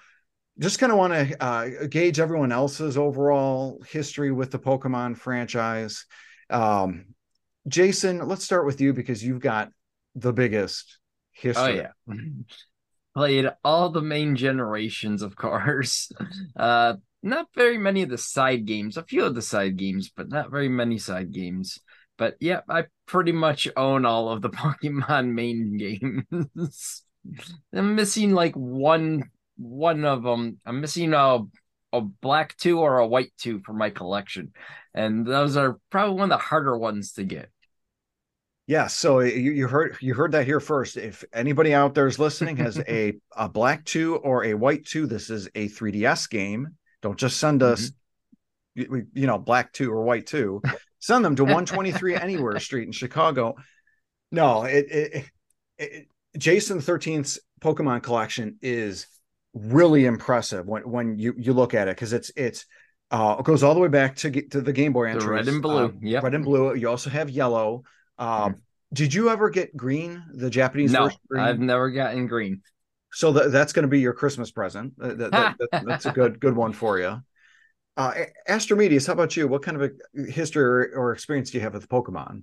just 0.59 0.79
kind 0.79 0.91
of 0.91 0.97
want 0.97 1.13
to 1.13 1.45
uh, 1.45 1.69
gauge 1.91 2.19
everyone 2.19 2.51
else's 2.51 2.97
overall 2.97 3.83
history 3.91 4.33
with 4.33 4.51
the 4.51 4.59
Pokemon 4.59 5.19
franchise. 5.19 6.07
Um, 6.49 7.15
Jason, 7.69 8.27
let's 8.27 8.45
start 8.45 8.65
with 8.65 8.81
you 8.81 8.95
because 8.95 9.23
you've 9.23 9.41
got 9.41 9.71
the 10.17 10.33
biggest 10.33 10.99
Oh 11.55 11.67
history. 11.67 11.77
yeah. 11.77 11.93
Played 13.15 13.51
all 13.65 13.89
the 13.91 14.03
main 14.03 14.37
generations, 14.37 15.23
of 15.23 15.37
cars. 15.37 16.11
Uh 16.57 16.95
not 17.23 17.49
very 17.57 17.77
many 17.79 18.03
of 18.03 18.09
the 18.11 18.19
side 18.19 18.67
games, 18.67 18.97
a 18.97 19.03
few 19.03 19.25
of 19.25 19.35
the 19.35 19.43
side 19.43 19.77
games, 19.77 20.13
but 20.17 20.29
not 20.29 20.51
very 20.51 20.69
many 20.69 20.97
side 20.99 21.33
games. 21.33 21.81
But 22.19 22.37
yeah, 22.41 22.61
I 22.69 22.85
pretty 23.07 23.33
much 23.33 23.67
own 23.77 24.05
all 24.07 24.29
of 24.31 24.43
the 24.43 24.51
Pokemon 24.63 25.33
main 25.33 25.77
games. 25.77 27.03
I'm 27.75 27.95
missing 27.95 28.33
like 28.33 28.55
one 28.55 29.25
one 29.57 30.05
of 30.05 30.23
them. 30.23 30.61
I'm 30.67 30.81
missing 30.81 31.15
a 31.15 31.41
a 31.93 32.01
black 32.01 32.57
two 32.59 32.81
or 32.81 32.99
a 32.99 33.07
white 33.07 33.33
two 33.39 33.61
for 33.65 33.73
my 33.73 33.91
collection. 33.91 34.53
And 34.95 35.27
those 35.27 35.57
are 35.57 35.79
probably 35.91 36.17
one 36.17 36.31
of 36.33 36.39
the 36.39 36.45
harder 36.45 36.77
ones 36.79 37.13
to 37.15 37.25
get. 37.25 37.51
Yeah, 38.67 38.89
so 38.89 39.21
you, 39.21 39.53
you 39.53 39.69
heard 39.69 39.97
you 40.01 40.15
heard 40.15 40.33
that 40.33 40.45
here 40.45 40.59
first. 40.59 40.97
If 40.97 41.25
anybody 41.33 41.73
out 41.73 41.95
there 41.95 42.07
is 42.09 42.19
listening 42.27 42.57
has 42.57 42.79
a 42.89 43.15
a 43.37 43.49
black 43.49 43.85
two 43.85 44.17
or 44.17 44.45
a 44.45 44.55
white 44.55 44.85
two, 44.85 45.07
this 45.07 45.31
is 45.31 45.47
a 45.55 45.69
3DS 45.69 46.29
game. 46.29 46.77
Don't 47.03 47.19
just 47.19 47.37
send 47.39 47.63
us, 47.63 47.93
you, 48.75 49.07
you 49.13 49.27
know, 49.27 49.39
black 49.39 49.73
two 49.73 49.93
or 49.93 50.03
white 50.03 50.27
two. 50.27 50.63
Send 50.99 51.25
them 51.25 51.37
to 51.37 51.45
123 51.45 52.17
Anywhere 52.17 52.59
Street 52.59 52.87
in 52.87 52.93
Chicago. 52.93 53.55
No, 54.33 54.65
it, 54.65 54.87
it, 54.91 55.25
it 55.79 56.09
Jason 56.37 56.79
13th's 56.81 57.39
Pokemon 57.61 58.03
collection 58.03 58.57
is 58.61 59.07
really 59.55 60.05
impressive 60.05 60.67
when 60.67 60.83
when 60.91 61.19
you 61.19 61.35
you 61.39 61.53
look 61.53 61.73
at 61.73 61.87
it 61.89 61.97
because 61.97 62.13
it's 62.13 62.31
it's 62.37 62.67
uh 63.11 63.37
it 63.39 63.45
goes 63.45 63.63
all 63.63 63.73
the 63.75 63.81
way 63.81 63.89
back 63.89 64.17
to 64.17 64.29
get 64.29 64.51
to 64.51 64.61
the 64.61 64.73
Game 64.73 64.93
Boy 64.93 65.05
The 65.05 65.11
entries. 65.13 65.29
red 65.29 65.49
and 65.49 65.63
blue. 65.63 65.85
Um, 65.85 65.99
Yep. 66.03 66.23
red 66.25 66.35
and 66.35 66.45
blue. 66.45 66.75
You 66.75 66.89
also 66.91 67.11
have 67.11 67.31
yellow. 67.31 67.85
Um, 68.19 68.57
Did 68.93 69.13
you 69.15 69.31
ever 69.31 69.51
get 69.51 69.77
green, 69.77 70.23
the 70.33 70.51
Japanese 70.51 70.93
No, 70.93 71.05
version? 71.05 71.21
Green? 71.29 71.45
I've 71.45 71.59
never 71.61 71.91
gotten 71.91 72.27
green. 72.27 72.63
So 73.13 73.33
th- 73.33 73.51
that's 73.51 73.73
going 73.73 73.85
to 73.85 73.89
be 73.89 74.01
your 74.01 74.13
Christmas 74.13 74.51
present. 74.51 74.95
Uh, 75.01 75.15
that- 75.15 75.31
that- 75.33 75.57
that- 75.71 75.85
that's 75.87 76.07
a 76.07 76.13
good 76.13 76.41
good 76.41 76.57
one 76.57 76.73
for 76.73 76.99
you. 76.99 77.23
Uh, 77.97 78.13
A- 78.15 78.53
Astromedius, 78.53 79.07
how 79.07 79.15
about 79.15 79.37
you? 79.37 79.49
What 79.49 79.63
kind 79.63 79.81
of 79.81 79.91
a 79.91 80.23
history 80.31 80.63
or, 80.63 80.93
or 80.95 81.13
experience 81.13 81.51
do 81.51 81.59
you 81.59 81.63
have 81.65 81.75
with 81.75 81.89
Pokemon? 81.89 82.43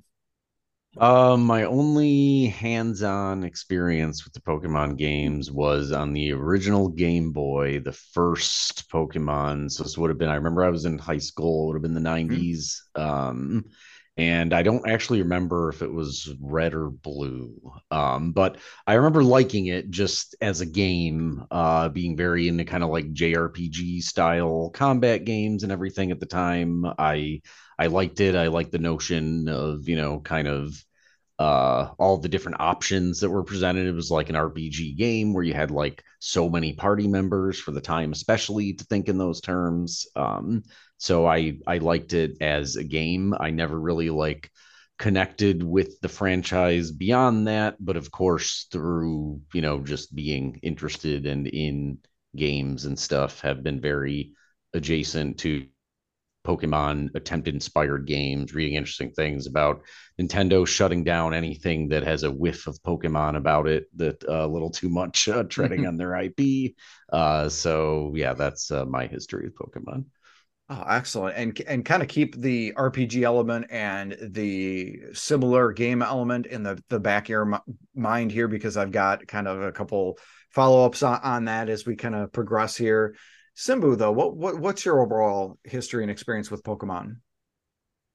Um, 0.97 1.43
my 1.45 1.63
only 1.63 2.47
hands-on 2.47 3.43
experience 3.43 4.23
with 4.23 4.33
the 4.33 4.41
Pokemon 4.41 4.97
games 4.97 5.51
was 5.51 5.91
on 5.91 6.13
the 6.13 6.31
original 6.33 6.87
Game 6.87 7.31
Boy, 7.31 7.79
the 7.79 7.93
first 7.93 8.89
Pokemon. 8.91 9.71
So 9.71 9.83
this 9.83 9.97
would 9.97 10.09
have 10.11 10.19
been, 10.19 10.29
I 10.29 10.35
remember 10.35 10.63
I 10.63 10.69
was 10.69 10.85
in 10.85 10.99
high 10.99 11.17
school, 11.17 11.63
it 11.63 11.67
would 11.67 11.75
have 11.77 11.81
been 11.81 11.95
the 11.95 11.99
90s. 11.99 12.83
Um, 12.93 13.65
and 14.15 14.53
I 14.53 14.61
don't 14.61 14.87
actually 14.87 15.23
remember 15.23 15.69
if 15.69 15.81
it 15.81 15.91
was 15.91 16.29
red 16.39 16.75
or 16.75 16.89
blue. 16.89 17.55
Um, 17.89 18.31
but 18.31 18.57
I 18.85 18.93
remember 18.93 19.23
liking 19.23 19.67
it 19.67 19.89
just 19.89 20.35
as 20.39 20.61
a 20.61 20.67
game, 20.67 21.45
uh, 21.49 21.89
being 21.89 22.15
very 22.15 22.47
into 22.47 22.63
kind 22.63 22.83
of 22.83 22.91
like 22.91 23.11
JRPG 23.13 24.01
style 24.01 24.69
combat 24.71 25.25
games 25.25 25.63
and 25.63 25.71
everything 25.71 26.11
at 26.11 26.19
the 26.19 26.27
time. 26.27 26.85
I 26.99 27.41
I 27.79 27.87
liked 27.87 28.19
it. 28.19 28.35
I 28.35 28.47
liked 28.47 28.71
the 28.71 28.77
notion 28.79 29.49
of, 29.49 29.89
you 29.89 29.95
know, 29.95 30.19
kind 30.19 30.47
of 30.47 30.75
uh 31.39 31.89
all 31.97 32.17
the 32.17 32.29
different 32.29 32.59
options 32.59 33.19
that 33.19 33.29
were 33.29 33.43
presented. 33.43 33.87
It 33.87 33.93
was 33.95 34.11
like 34.11 34.29
an 34.29 34.35
RPG 34.35 34.93
game 34.93 35.33
where 35.33 35.43
you 35.43 35.53
had 35.53 35.71
like 35.71 36.03
so 36.19 36.47
many 36.49 36.73
party 36.73 37.07
members 37.07 37.59
for 37.59 37.71
the 37.71 37.81
time, 37.81 38.11
especially 38.11 38.73
to 38.73 38.83
think 38.85 39.09
in 39.09 39.17
those 39.17 39.41
terms. 39.41 40.05
Um, 40.15 40.63
so 41.03 41.27
I 41.27 41.57
I 41.67 41.79
liked 41.79 42.13
it 42.13 42.37
as 42.41 42.77
a 42.77 42.83
game. 42.83 43.33
I 43.37 43.49
never 43.51 43.77
really 43.77 44.09
like 44.09 44.49
connected 44.97 45.61
with 45.61 45.99
the 45.99 46.07
franchise 46.07 46.91
beyond 46.93 47.47
that, 47.47 47.75
but 47.79 47.97
of 47.97 48.09
course 48.09 48.67
through 48.71 49.41
you 49.53 49.61
know 49.61 49.81
just 49.81 50.15
being 50.15 50.59
interested 50.63 51.25
and 51.25 51.45
in 51.47 51.97
games 52.37 52.85
and 52.85 52.97
stuff 52.97 53.41
have 53.41 53.63
been 53.63 53.81
very 53.81 54.31
adjacent 54.73 55.39
to 55.39 55.67
Pokemon 56.47 57.09
attempt 57.15 57.49
inspired 57.49 58.05
games, 58.07 58.53
reading 58.53 58.75
interesting 58.75 59.11
things 59.11 59.45
about 59.45 59.81
Nintendo 60.21 60.65
shutting 60.65 61.03
down 61.03 61.33
anything 61.33 61.89
that 61.89 62.03
has 62.03 62.23
a 62.23 62.31
whiff 62.31 62.65
of 62.65 62.81
Pokemon 62.81 63.35
about 63.35 63.67
it 63.67 63.87
that 63.97 64.23
uh, 64.29 64.45
a 64.45 64.47
little 64.47 64.69
too 64.69 64.89
much 64.89 65.27
uh, 65.27 65.43
treading 65.43 65.85
on 65.89 65.97
their 65.97 66.15
IP. 66.15 66.75
Uh, 67.11 67.49
so 67.49 68.13
yeah, 68.15 68.33
that's 68.33 68.71
uh, 68.71 68.85
my 68.85 69.05
history 69.07 69.45
with 69.45 69.55
Pokemon. 69.55 70.05
Oh, 70.69 70.83
excellent. 70.87 71.37
And 71.37 71.61
and 71.67 71.83
kind 71.83 72.01
of 72.01 72.07
keep 72.07 72.35
the 72.35 72.73
RPG 72.73 73.23
element 73.23 73.67
and 73.69 74.17
the 74.21 74.97
similar 75.13 75.73
game 75.73 76.01
element 76.01 76.45
in 76.45 76.63
the 76.63 76.81
the 76.89 76.99
back 76.99 77.25
of 77.25 77.29
your 77.29 77.61
mind 77.93 78.31
here 78.31 78.47
because 78.47 78.77
I've 78.77 78.91
got 78.91 79.27
kind 79.27 79.47
of 79.47 79.61
a 79.61 79.71
couple 79.71 80.17
follow-ups 80.51 81.03
on, 81.03 81.19
on 81.21 81.45
that 81.45 81.67
as 81.67 81.85
we 81.85 81.95
kind 81.95 82.15
of 82.15 82.31
progress 82.31 82.77
here. 82.77 83.15
Simbu, 83.57 83.97
though, 83.97 84.11
what, 84.11 84.35
what 84.35 84.57
what's 84.57 84.85
your 84.85 85.01
overall 85.01 85.59
history 85.63 86.01
and 86.03 86.11
experience 86.11 86.49
with 86.49 86.63
Pokemon? 86.63 87.17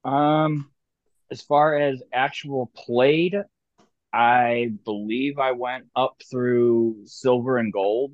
Um, 0.04 0.70
as 1.30 1.42
far 1.42 1.78
as 1.78 2.02
actual 2.12 2.72
played, 2.74 3.36
I 4.12 4.72
believe 4.84 5.38
I 5.38 5.52
went 5.52 5.84
up 5.94 6.22
through 6.30 7.02
silver 7.04 7.58
and 7.58 7.72
gold. 7.72 8.12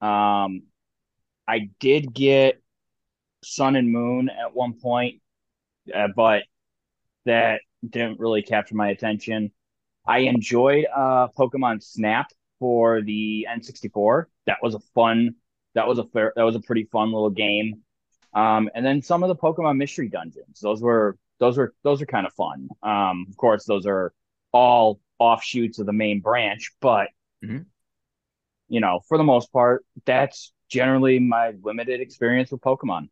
Um, 0.00 0.64
I 1.48 1.70
did 1.78 2.12
get 2.12 2.60
sun 3.46 3.76
and 3.76 3.90
moon 3.90 4.28
at 4.28 4.54
one 4.54 4.74
point, 4.74 5.20
uh, 5.94 6.08
but 6.14 6.42
that 7.24 7.60
didn't 7.88 8.18
really 8.18 8.42
capture 8.42 8.74
my 8.74 8.88
attention. 8.88 9.52
I 10.06 10.20
enjoyed 10.20 10.86
uh, 10.94 11.28
Pokemon 11.36 11.82
Snap 11.82 12.28
for 12.58 13.02
the 13.02 13.46
N64. 13.50 14.26
That 14.46 14.58
was 14.62 14.74
a 14.74 14.80
fun. 14.94 15.34
That 15.74 15.86
was 15.86 15.98
a 15.98 16.04
fair. 16.04 16.32
That 16.36 16.42
was 16.42 16.56
a 16.56 16.60
pretty 16.60 16.84
fun 16.84 17.12
little 17.12 17.30
game. 17.30 17.82
Um, 18.34 18.70
and 18.74 18.84
then 18.84 19.02
some 19.02 19.22
of 19.22 19.28
the 19.28 19.36
Pokemon 19.36 19.76
Mystery 19.78 20.08
Dungeons. 20.08 20.60
Those 20.60 20.80
were 20.80 21.16
those 21.38 21.56
were 21.58 21.74
those 21.82 22.02
are 22.02 22.06
kind 22.06 22.26
of 22.26 22.32
fun. 22.34 22.68
Um, 22.82 23.26
of 23.28 23.36
course, 23.36 23.64
those 23.64 23.86
are 23.86 24.12
all 24.52 25.00
offshoots 25.18 25.78
of 25.78 25.86
the 25.86 25.92
main 25.92 26.20
branch, 26.20 26.72
but 26.80 27.08
mm-hmm. 27.44 27.62
you 28.68 28.80
know, 28.80 29.00
for 29.08 29.18
the 29.18 29.24
most 29.24 29.52
part, 29.52 29.84
that's 30.04 30.52
generally 30.68 31.18
my 31.18 31.52
limited 31.62 32.00
experience 32.00 32.50
with 32.50 32.60
Pokemon. 32.60 33.08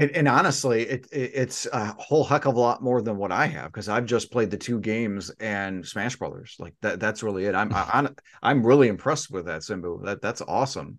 And, 0.00 0.10
and 0.12 0.28
honestly, 0.28 0.88
it, 0.88 1.06
it, 1.12 1.32
it's 1.34 1.66
a 1.66 1.94
whole 1.98 2.24
heck 2.24 2.46
of 2.46 2.54
a 2.54 2.58
lot 2.58 2.82
more 2.82 3.02
than 3.02 3.18
what 3.18 3.30
I 3.30 3.44
have 3.44 3.66
because 3.66 3.90
I've 3.90 4.06
just 4.06 4.32
played 4.32 4.50
the 4.50 4.56
two 4.56 4.80
games 4.80 5.28
and 5.40 5.86
Smash 5.86 6.16
Brothers. 6.16 6.56
Like 6.58 6.72
that, 6.80 6.98
that's 6.98 7.22
really 7.22 7.44
it. 7.44 7.54
I'm 7.54 7.70
I'm 7.74 8.16
I'm 8.42 8.66
really 8.66 8.88
impressed 8.88 9.30
with 9.30 9.44
that 9.44 9.60
Simbu. 9.60 10.02
That 10.06 10.22
that's 10.22 10.40
awesome. 10.40 10.98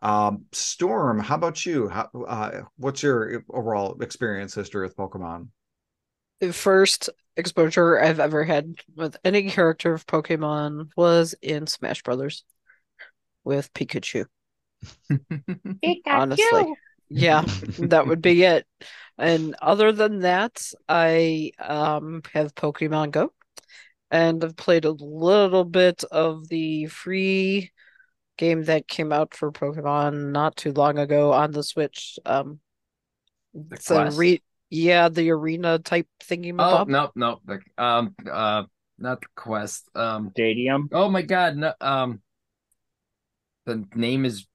Um, 0.00 0.46
Storm, 0.52 1.18
how 1.18 1.34
about 1.34 1.66
you? 1.66 1.88
How, 1.88 2.08
uh, 2.26 2.62
what's 2.78 3.02
your 3.02 3.44
overall 3.50 4.00
experience 4.00 4.54
history 4.54 4.82
with 4.86 4.96
Pokemon? 4.96 5.48
The 6.40 6.54
first 6.54 7.10
exposure 7.36 8.00
I've 8.00 8.20
ever 8.20 8.44
had 8.44 8.76
with 8.96 9.18
any 9.24 9.50
character 9.50 9.92
of 9.92 10.06
Pokemon 10.06 10.88
was 10.96 11.34
in 11.42 11.66
Smash 11.66 12.02
Brothers 12.02 12.44
with 13.44 13.70
Pikachu. 13.74 14.24
Pikachu. 15.12 16.00
Honestly 16.06 16.74
yeah 17.08 17.44
that 17.78 18.06
would 18.06 18.22
be 18.22 18.44
it. 18.44 18.66
And 19.16 19.56
other 19.60 19.92
than 19.92 20.20
that 20.20 20.62
i 20.88 21.50
um 21.58 22.22
have 22.32 22.54
pokemon 22.54 23.10
go. 23.10 23.32
And 24.10 24.42
i've 24.44 24.56
played 24.56 24.84
a 24.84 24.92
little 24.92 25.64
bit 25.64 26.04
of 26.04 26.48
the 26.48 26.86
free 26.86 27.72
game 28.36 28.64
that 28.64 28.88
came 28.88 29.12
out 29.12 29.34
for 29.34 29.50
pokemon 29.52 30.30
not 30.30 30.56
too 30.56 30.72
long 30.72 30.98
ago 30.98 31.32
on 31.32 31.50
the 31.50 31.62
switch 31.62 32.18
um 32.24 32.60
it's 33.72 33.90
a 33.90 34.10
re- 34.12 34.42
yeah 34.70 35.08
the 35.08 35.30
arena 35.30 35.78
type 35.78 36.06
thingy 36.22 36.54
oh 36.58 36.84
no 36.86 37.10
no 37.14 37.40
the 37.44 37.60
um 37.82 38.14
uh 38.30 38.62
not 38.98 39.20
the 39.20 39.26
quest 39.34 39.88
um 39.94 40.30
stadium? 40.30 40.88
oh 40.92 41.08
my 41.08 41.22
god 41.22 41.56
no 41.56 41.72
um 41.80 42.20
the 43.66 43.84
name 43.94 44.24
is 44.24 44.46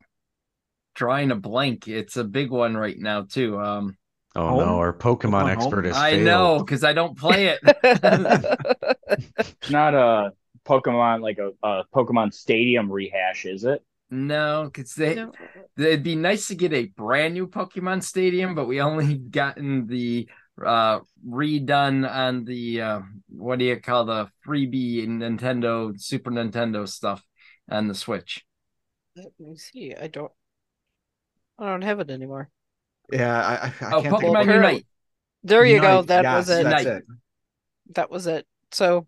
drawing 0.93 1.31
a 1.31 1.35
blank. 1.35 1.87
It's 1.87 2.17
a 2.17 2.23
big 2.23 2.51
one 2.51 2.75
right 2.75 2.97
now 2.97 3.23
too. 3.23 3.59
Um, 3.59 3.97
oh 4.35 4.49
home? 4.49 4.59
no, 4.59 4.77
our 4.77 4.93
Pokemon, 4.93 5.43
Pokemon 5.43 5.51
expert 5.51 5.85
is. 5.85 5.95
I 5.95 6.11
failed. 6.11 6.23
know 6.23 6.59
because 6.59 6.83
I 6.83 6.93
don't 6.93 7.17
play 7.17 7.47
it. 7.47 7.59
it's 7.63 9.61
not 9.69 9.93
a 9.93 10.33
Pokemon 10.65 11.21
like 11.21 11.39
a, 11.39 11.51
a, 11.67 11.83
Pokemon 11.93 12.33
Stadium 12.33 12.91
rehash, 12.91 13.45
is 13.45 13.63
it? 13.63 13.83
No, 14.09 14.65
because 14.65 14.93
they 14.93 15.15
no. 15.15 15.31
it'd 15.77 16.03
be 16.03 16.15
nice 16.15 16.47
to 16.47 16.55
get 16.55 16.73
a 16.73 16.85
brand 16.85 17.33
new 17.33 17.47
Pokemon 17.47 18.03
Stadium, 18.03 18.55
but 18.55 18.67
we 18.67 18.81
only 18.81 19.17
gotten 19.17 19.87
the 19.87 20.27
uh 20.63 20.99
redone 21.27 22.07
on 22.07 22.45
the 22.45 22.79
uh 22.79 23.01
what 23.29 23.57
do 23.57 23.65
you 23.65 23.75
call 23.77 24.05
the 24.05 24.29
freebie 24.47 25.07
Nintendo 25.07 25.99
Super 25.99 26.29
Nintendo 26.29 26.87
stuff 26.87 27.23
on 27.69 27.87
the 27.87 27.95
Switch. 27.95 28.45
Let 29.15 29.31
me 29.39 29.57
see. 29.57 29.95
I 29.99 30.07
don't 30.07 30.31
I 31.59 31.69
don't 31.69 31.81
have 31.81 31.99
it 31.99 32.09
anymore. 32.09 32.49
Yeah, 33.11 33.39
I, 33.39 33.53
I, 33.53 33.89
I 33.89 33.93
oh, 33.93 34.01
can't 34.01 34.15
Pokemon 34.15 34.53
Unite. 34.53 34.85
There 35.43 35.65
you 35.65 35.75
Unite. 35.75 35.87
go. 35.87 36.01
That 36.03 36.23
yes, 36.23 36.35
was 36.35 36.49
it. 36.49 36.87
it. 36.87 37.03
That 37.95 38.09
was 38.09 38.27
it. 38.27 38.47
So 38.71 39.07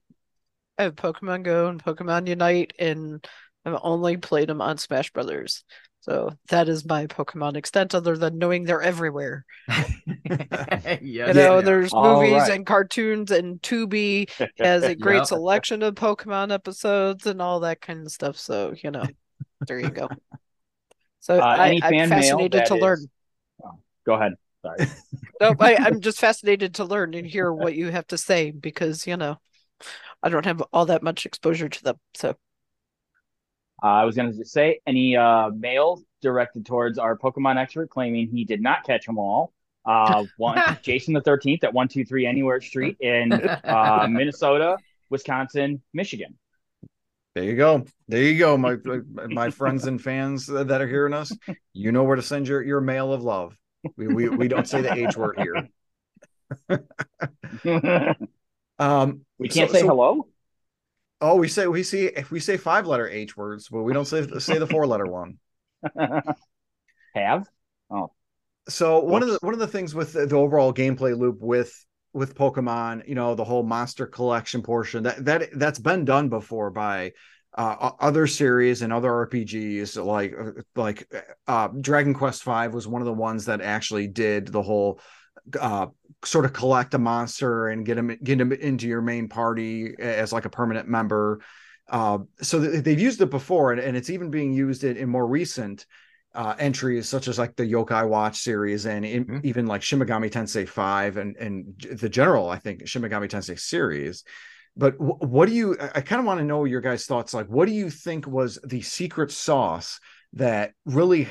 I 0.78 0.84
have 0.84 0.96
Pokemon 0.96 1.44
Go 1.44 1.68
and 1.68 1.84
Pokemon 1.84 2.28
Unite, 2.28 2.74
and 2.78 3.26
I've 3.66 3.80
only 3.82 4.18
played 4.18 4.50
them 4.50 4.62
on 4.62 4.78
Smash 4.78 5.12
Brothers. 5.12 5.64
So 6.02 6.38
that 6.50 6.70
is 6.70 6.86
my 6.86 7.08
Pokemon 7.08 7.56
extent, 7.56 7.96
other 7.96 8.16
than 8.16 8.38
knowing 8.38 8.64
they're 8.64 8.82
everywhere. 8.82 9.44
yeah, 9.68 10.98
you 11.02 11.34
know, 11.34 11.56
yeah. 11.56 11.62
there's 11.62 11.94
All 11.94 12.22
movies 12.22 12.34
right. 12.34 12.52
and 12.52 12.66
cartoons, 12.66 13.32
and 13.32 13.60
Tubi 13.62 14.30
has 14.60 14.84
a 14.84 14.94
great 14.96 15.18
yep. 15.18 15.26
selection 15.26 15.82
of 15.82 15.96
Pokemon 15.96 16.54
episodes 16.54 17.26
and 17.26 17.42
all 17.42 17.62
that 17.62 17.82
kind 17.82 18.06
of 18.06 18.12
stuff. 18.12 18.38
So 18.38 18.76
you 18.84 18.92
know, 18.92 19.06
there 19.66 19.80
you 19.80 19.90
go. 19.90 20.10
So 21.26 21.40
uh, 21.40 21.44
I, 21.44 21.80
am 21.82 22.10
fascinated 22.10 22.68
to 22.68 22.76
is... 22.76 22.82
learn. 22.82 23.00
Oh, 23.64 23.80
go 24.06 24.14
ahead. 24.14 24.34
Sorry. 24.62 24.92
no, 25.42 25.56
I, 25.60 25.76
I'm 25.76 26.00
just 26.00 26.20
fascinated 26.20 26.76
to 26.76 26.86
learn 26.86 27.16
and 27.16 27.26
hear 27.26 27.52
what 27.52 27.74
you 27.74 27.90
have 27.90 28.06
to 28.08 28.18
say 28.18 28.52
because 28.52 29.08
you 29.08 29.18
know 29.18 29.40
I 30.22 30.30
don't 30.30 30.46
have 30.46 30.62
all 30.72 30.86
that 30.86 31.02
much 31.02 31.26
exposure 31.26 31.68
to 31.68 31.84
them. 31.84 31.96
So 32.14 32.36
uh, 33.82 33.88
I 33.88 34.06
was 34.06 34.16
going 34.16 34.38
to 34.38 34.46
say 34.46 34.82
any 34.86 35.18
uh, 35.18 35.50
mail 35.50 36.00
directed 36.22 36.64
towards 36.64 37.00
our 37.00 37.18
Pokemon 37.18 37.58
expert 37.58 37.90
claiming 37.90 38.28
he 38.28 38.46
did 38.46 38.62
not 38.62 38.84
catch 38.84 39.08
them 39.08 39.18
all. 39.18 39.52
Uh, 39.84 40.26
one 40.38 40.62
Jason 40.84 41.16
the 41.16 41.22
Thirteenth 41.22 41.64
at 41.64 41.74
one 41.74 41.88
two 41.88 42.06
three 42.06 42.28
Anywhere 42.28 42.62
Street 42.62 42.98
in 43.00 43.34
uh, 43.64 44.06
Minnesota, 44.08 44.78
Wisconsin, 45.10 45.82
Michigan. 45.92 46.38
There 47.36 47.44
you 47.44 47.58
go. 47.58 47.86
There 48.08 48.24
you 48.24 48.40
go, 48.40 48.58
my 48.58 48.78
my 49.28 49.50
friends 49.50 49.86
and 49.88 50.02
fans 50.02 50.48
that 50.48 50.82
are 50.82 50.88
hearing 50.88 51.14
us. 51.14 51.34
You 51.74 51.92
know 51.92 52.04
where 52.04 52.16
to 52.16 52.22
send 52.22 52.48
your 52.48 52.64
your 52.64 52.80
mail 52.80 53.12
of 53.12 53.24
love. 53.24 53.58
We 53.98 54.08
we, 54.08 54.30
we 54.30 54.48
don't 54.48 54.68
say 54.68 54.82
the 54.82 54.94
H 54.94 55.18
word 55.18 55.38
here. 55.38 55.68
um, 58.80 59.22
we 59.38 59.50
can't 59.50 59.70
so, 59.70 59.74
say 59.74 59.82
so, 59.82 59.88
hello. 59.88 60.28
Oh, 61.20 61.36
we 61.36 61.50
say 61.50 61.68
we 61.68 61.84
see 61.84 62.06
if 62.06 62.32
we 62.32 62.40
say 62.40 62.56
five 62.56 62.88
letter 62.88 63.10
H 63.10 63.36
words, 63.36 63.68
but 63.70 63.84
we 63.84 63.92
don't 63.92 64.06
say 64.06 64.26
say 64.40 64.58
the 64.58 64.68
four 64.68 64.88
letter 64.88 65.06
one. 65.06 65.38
Have 67.16 67.50
oh. 67.90 68.12
So 68.70 69.00
one 69.00 69.24
of 69.24 69.30
the 69.30 69.40
one 69.42 69.54
of 69.54 69.60
the 69.60 69.68
things 69.68 69.94
with 69.94 70.14
the, 70.14 70.26
the 70.26 70.38
overall 70.38 70.74
gameplay 70.74 71.18
loop 71.18 71.42
with 71.42 71.86
with 72.16 72.34
Pokemon, 72.34 73.08
you 73.08 73.14
know, 73.14 73.36
the 73.36 73.44
whole 73.44 73.62
monster 73.62 74.08
collection 74.08 74.62
portion 74.62 75.04
that 75.04 75.26
that 75.26 75.50
that's 75.60 75.80
been 75.80 76.06
done 76.06 76.30
before 76.30 76.72
by 76.72 77.12
uh, 77.58 77.92
other 78.00 78.26
series 78.26 78.82
and 78.82 78.94
other 78.94 79.10
RPGs 79.10 80.04
like 80.04 80.34
uh, 80.34 80.62
like 80.76 81.14
uh, 81.46 81.68
Dragon 81.80 82.14
Quest 82.14 82.46
V 82.46 82.70
was 82.70 82.88
one 82.88 83.02
of 83.02 83.06
the 83.06 83.14
ones 83.14 83.46
that 83.46 83.60
actually 83.60 84.08
did 84.08 84.48
the 84.48 84.62
whole 84.62 85.02
uh, 85.60 85.88
sort 86.24 86.46
of 86.46 86.54
collect 86.54 86.94
a 86.94 86.98
monster 86.98 87.68
and 87.68 87.86
get 87.86 87.98
him 87.98 88.18
get 88.24 88.40
him 88.40 88.54
into 88.54 88.88
your 88.88 89.02
main 89.02 89.28
party 89.28 89.94
as 90.00 90.32
like 90.32 90.46
a 90.46 90.50
permanent 90.50 90.88
member. 90.88 91.42
Uh, 91.90 92.20
so 92.42 92.60
they've 92.60 93.00
used 93.00 93.22
it 93.22 93.30
before, 93.30 93.74
and, 93.74 93.82
and 93.82 93.98
it's 93.98 94.10
even 94.10 94.32
being 94.32 94.54
used 94.54 94.86
in, 94.86 94.96
in 94.96 95.10
more 95.10 95.28
recent 95.28 95.86
uh, 96.36 96.56
entries 96.60 97.08
such 97.08 97.28
as 97.28 97.40
like 97.40 97.56
the 97.56 97.64
Yokai 97.64 98.08
Watch 98.08 98.38
series 98.38 98.86
and 98.86 99.06
in, 99.06 99.26
mm-hmm. 99.26 99.40
even 99.44 99.66
like 99.66 99.82
Shin 99.82 100.00
Megami 100.00 100.30
Tensei 100.30 100.68
5 100.68 101.18
and 101.18 101.36
and 101.38 101.88
the 101.92 102.10
general 102.10 102.50
I 102.50 102.60
think 102.60 102.88
Shin 102.88 103.02
Megami 103.02 103.30
Tensei 103.30 103.60
series. 103.60 104.24
But 104.78 104.98
w- 104.98 105.18
what 105.20 105.48
do 105.48 105.56
you 105.56 105.78
I 105.80 106.02
kind 106.02 106.20
of 106.20 106.26
want 106.26 106.40
to 106.40 106.46
know 106.46 106.66
your 106.66 106.82
guys 106.82 107.06
thoughts 107.06 107.34
like 107.34 107.48
what 107.48 107.68
do 107.68 107.74
you 107.74 107.90
think 107.90 108.28
was 108.28 108.60
the 108.64 108.82
secret 108.82 109.32
sauce 109.32 110.00
that 110.34 110.74
really 110.86 111.28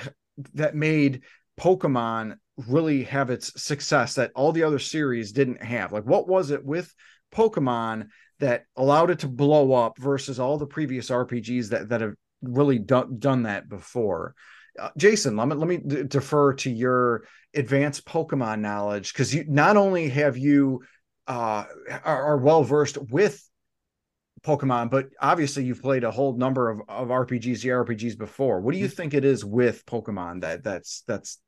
that 0.55 0.75
made 0.75 1.23
Pokemon 1.61 2.37
really 2.69 3.05
have 3.05 3.31
its 3.31 3.63
success 3.63 4.15
that 4.15 4.33
all 4.35 4.53
the 4.53 4.63
other 4.63 4.79
series 4.79 5.33
didn't 5.33 5.63
have? 5.63 5.93
Like 5.93 6.05
what 6.05 6.27
was 6.27 6.51
it 6.51 6.65
with 6.65 6.93
Pokemon 7.33 8.09
that 8.41 8.65
allowed 8.77 9.11
it 9.11 9.21
to 9.21 9.29
blow 9.29 9.73
up 9.73 9.99
versus 9.99 10.41
all 10.41 10.59
the 10.59 10.67
previous 10.67 11.11
RPGs 11.11 11.69
that 11.71 11.91
that 11.91 12.01
have 12.01 12.15
really 12.43 12.79
done 12.79 13.19
done 13.19 13.45
that 13.45 13.69
before. 13.69 14.35
Uh, 14.79 14.91
Jason, 14.97 15.37
let 15.37 15.49
me 15.49 15.55
let 15.55 15.69
me 15.69 15.77
d- 15.79 16.03
defer 16.05 16.55
to 16.55 16.71
your 16.71 17.25
advanced 17.55 18.05
Pokemon 18.05 18.61
knowledge 18.61 19.13
because 19.13 19.35
you 19.35 19.45
not 19.47 19.77
only 19.77 20.09
have 20.09 20.37
you 20.37 20.83
uh, 21.27 21.65
are, 22.05 22.25
are 22.25 22.39
well 22.39 22.65
versed 22.65 22.99
with 22.99 23.41
Pokemon, 24.45 24.91
but 24.91 25.09
obviously 25.21 25.65
you've 25.65 25.83
played 25.83 26.05
a 26.05 26.11
whole 26.11 26.37
number 26.37 26.71
of, 26.71 26.81
of 26.89 27.09
RPGs, 27.09 27.65
JRPGs 27.65 28.19
before. 28.19 28.61
What 28.61 28.73
do 28.73 28.79
you 28.79 28.89
think 28.89 29.15
it 29.15 29.25
is 29.25 29.45
with 29.45 29.87
Pokemon 29.87 30.43
that 30.43 30.63
that's 30.63 31.03
that's 31.07 31.41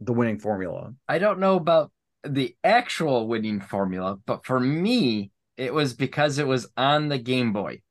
the 0.00 0.12
winning 0.12 0.38
formula? 0.38 0.94
I 1.08 1.18
don't 1.18 1.40
know 1.40 1.56
about 1.56 1.92
the 2.24 2.56
actual 2.64 3.28
winning 3.28 3.60
formula, 3.60 4.18
but 4.24 4.46
for 4.46 4.58
me, 4.58 5.30
it 5.56 5.74
was 5.74 5.94
because 5.94 6.38
it 6.38 6.46
was 6.46 6.68
on 6.76 7.08
the 7.08 7.18
Game 7.18 7.52
Boy. 7.52 7.82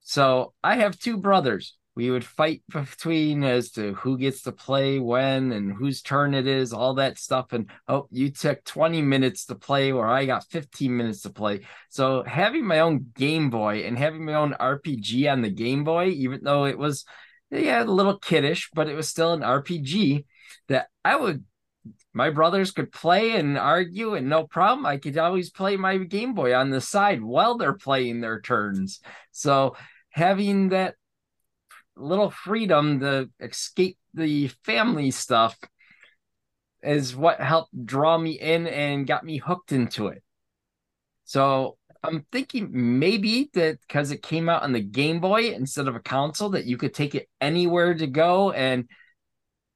So 0.00 0.54
I 0.64 0.76
have 0.76 0.98
two 0.98 1.18
brothers. 1.18 1.76
We 1.96 2.10
would 2.10 2.24
fight 2.24 2.62
between 2.70 3.42
as 3.42 3.72
to 3.72 3.94
who 3.94 4.16
gets 4.16 4.42
to 4.42 4.52
play 4.52 4.98
when 4.98 5.52
and 5.52 5.72
whose 5.72 6.02
turn 6.02 6.34
it 6.34 6.46
is, 6.46 6.72
all 6.72 6.94
that 6.94 7.18
stuff. 7.18 7.52
And 7.52 7.68
oh, 7.88 8.06
you 8.10 8.30
took 8.30 8.64
20 8.64 9.02
minutes 9.02 9.46
to 9.46 9.54
play, 9.54 9.92
or 9.92 10.06
I 10.06 10.24
got 10.24 10.46
15 10.50 10.96
minutes 10.96 11.22
to 11.22 11.30
play. 11.30 11.60
So 11.88 12.22
having 12.22 12.64
my 12.64 12.80
own 12.80 13.06
Game 13.14 13.50
Boy 13.50 13.80
and 13.80 13.98
having 13.98 14.24
my 14.24 14.34
own 14.34 14.54
RPG 14.54 15.30
on 15.30 15.42
the 15.42 15.50
Game 15.50 15.84
Boy, 15.84 16.08
even 16.08 16.40
though 16.44 16.64
it 16.64 16.78
was 16.78 17.04
yeah, 17.50 17.82
a 17.82 17.84
little 17.84 18.18
kiddish, 18.18 18.70
but 18.72 18.88
it 18.88 18.94
was 18.94 19.08
still 19.08 19.32
an 19.32 19.40
RPG 19.40 20.24
that 20.68 20.88
I 21.04 21.16
would 21.16 21.44
my 22.12 22.30
brothers 22.30 22.72
could 22.72 22.92
play 22.92 23.36
and 23.36 23.56
argue 23.56 24.14
and 24.14 24.28
no 24.28 24.46
problem 24.46 24.84
i 24.84 24.96
could 24.96 25.16
always 25.16 25.50
play 25.50 25.76
my 25.76 25.96
game 25.96 26.34
boy 26.34 26.54
on 26.54 26.70
the 26.70 26.80
side 26.80 27.22
while 27.22 27.56
they're 27.56 27.72
playing 27.72 28.20
their 28.20 28.40
turns 28.40 29.00
so 29.30 29.76
having 30.10 30.70
that 30.70 30.94
little 32.00 32.30
freedom 32.30 33.00
to 33.00 33.30
escape 33.40 33.98
the 34.14 34.48
family 34.64 35.10
stuff 35.10 35.56
is 36.82 37.14
what 37.14 37.40
helped 37.40 37.86
draw 37.86 38.16
me 38.16 38.32
in 38.32 38.66
and 38.66 39.06
got 39.06 39.24
me 39.24 39.36
hooked 39.36 39.72
into 39.72 40.08
it 40.08 40.22
so 41.24 41.76
i'm 42.02 42.24
thinking 42.32 42.68
maybe 42.72 43.50
that 43.52 43.78
because 43.86 44.10
it 44.10 44.22
came 44.22 44.48
out 44.48 44.62
on 44.62 44.72
the 44.72 44.80
game 44.80 45.20
boy 45.20 45.52
instead 45.52 45.86
of 45.86 45.94
a 45.94 46.00
console 46.00 46.50
that 46.50 46.64
you 46.64 46.76
could 46.76 46.94
take 46.94 47.14
it 47.14 47.28
anywhere 47.40 47.94
to 47.94 48.06
go 48.06 48.50
and 48.50 48.88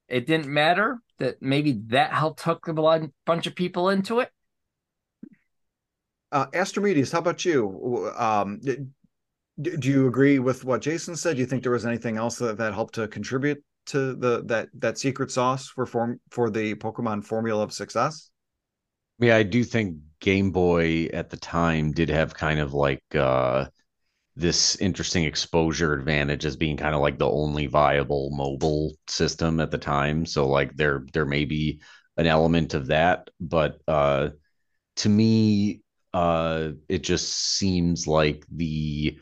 it 0.08 0.26
didn't 0.26 0.48
matter 0.48 0.98
that 1.18 1.40
maybe 1.40 1.80
that 1.86 2.12
helped 2.12 2.40
hook 2.42 2.68
a 2.68 3.08
bunch 3.26 3.46
of 3.46 3.54
people 3.54 3.88
into 3.88 4.20
it. 4.20 4.30
Uh, 6.32 6.46
Astrimedes, 6.52 7.12
how 7.12 7.20
about 7.20 7.44
you? 7.44 8.12
Um, 8.16 8.60
do 9.60 9.88
you 9.88 10.08
agree 10.08 10.38
with 10.38 10.64
what 10.64 10.82
Jason 10.82 11.16
said? 11.16 11.36
Do 11.36 11.40
you 11.40 11.46
think 11.46 11.62
there 11.62 11.72
was 11.72 11.86
anything 11.86 12.16
else 12.16 12.38
that, 12.38 12.58
that 12.58 12.74
helped 12.74 12.94
to 12.96 13.08
contribute 13.08 13.62
to 13.86 14.14
the 14.14 14.42
that 14.46 14.68
that 14.74 14.98
secret 14.98 15.30
sauce 15.30 15.68
for 15.68 15.86
form 15.86 16.20
for 16.30 16.50
the 16.50 16.74
Pokemon 16.74 17.24
formula 17.24 17.62
of 17.62 17.72
success? 17.72 18.30
Yeah, 19.20 19.36
I 19.36 19.42
do 19.42 19.62
think 19.62 19.96
Game 20.20 20.50
Boy 20.50 21.06
at 21.12 21.30
the 21.30 21.36
time 21.36 21.92
did 21.92 22.08
have 22.08 22.34
kind 22.34 22.60
of 22.60 22.74
like 22.74 23.02
uh 23.14 23.66
this 24.36 24.76
interesting 24.76 25.24
exposure 25.24 25.92
advantage 25.94 26.44
as 26.44 26.56
being 26.56 26.76
kind 26.76 26.94
of 26.94 27.00
like 27.00 27.18
the 27.18 27.30
only 27.30 27.66
viable 27.66 28.30
mobile 28.32 28.94
system 29.06 29.60
at 29.60 29.70
the 29.70 29.78
time. 29.78 30.26
So 30.26 30.48
like 30.48 30.74
there 30.76 31.06
there 31.12 31.26
may 31.26 31.44
be 31.44 31.80
an 32.16 32.26
element 32.26 32.74
of 32.74 32.88
that, 32.88 33.30
but 33.40 33.78
uh 33.86 34.30
to 34.96 35.08
me 35.08 35.82
uh 36.12 36.70
it 36.88 37.02
just 37.04 37.34
seems 37.58 38.06
like 38.06 38.44
the 38.50 39.18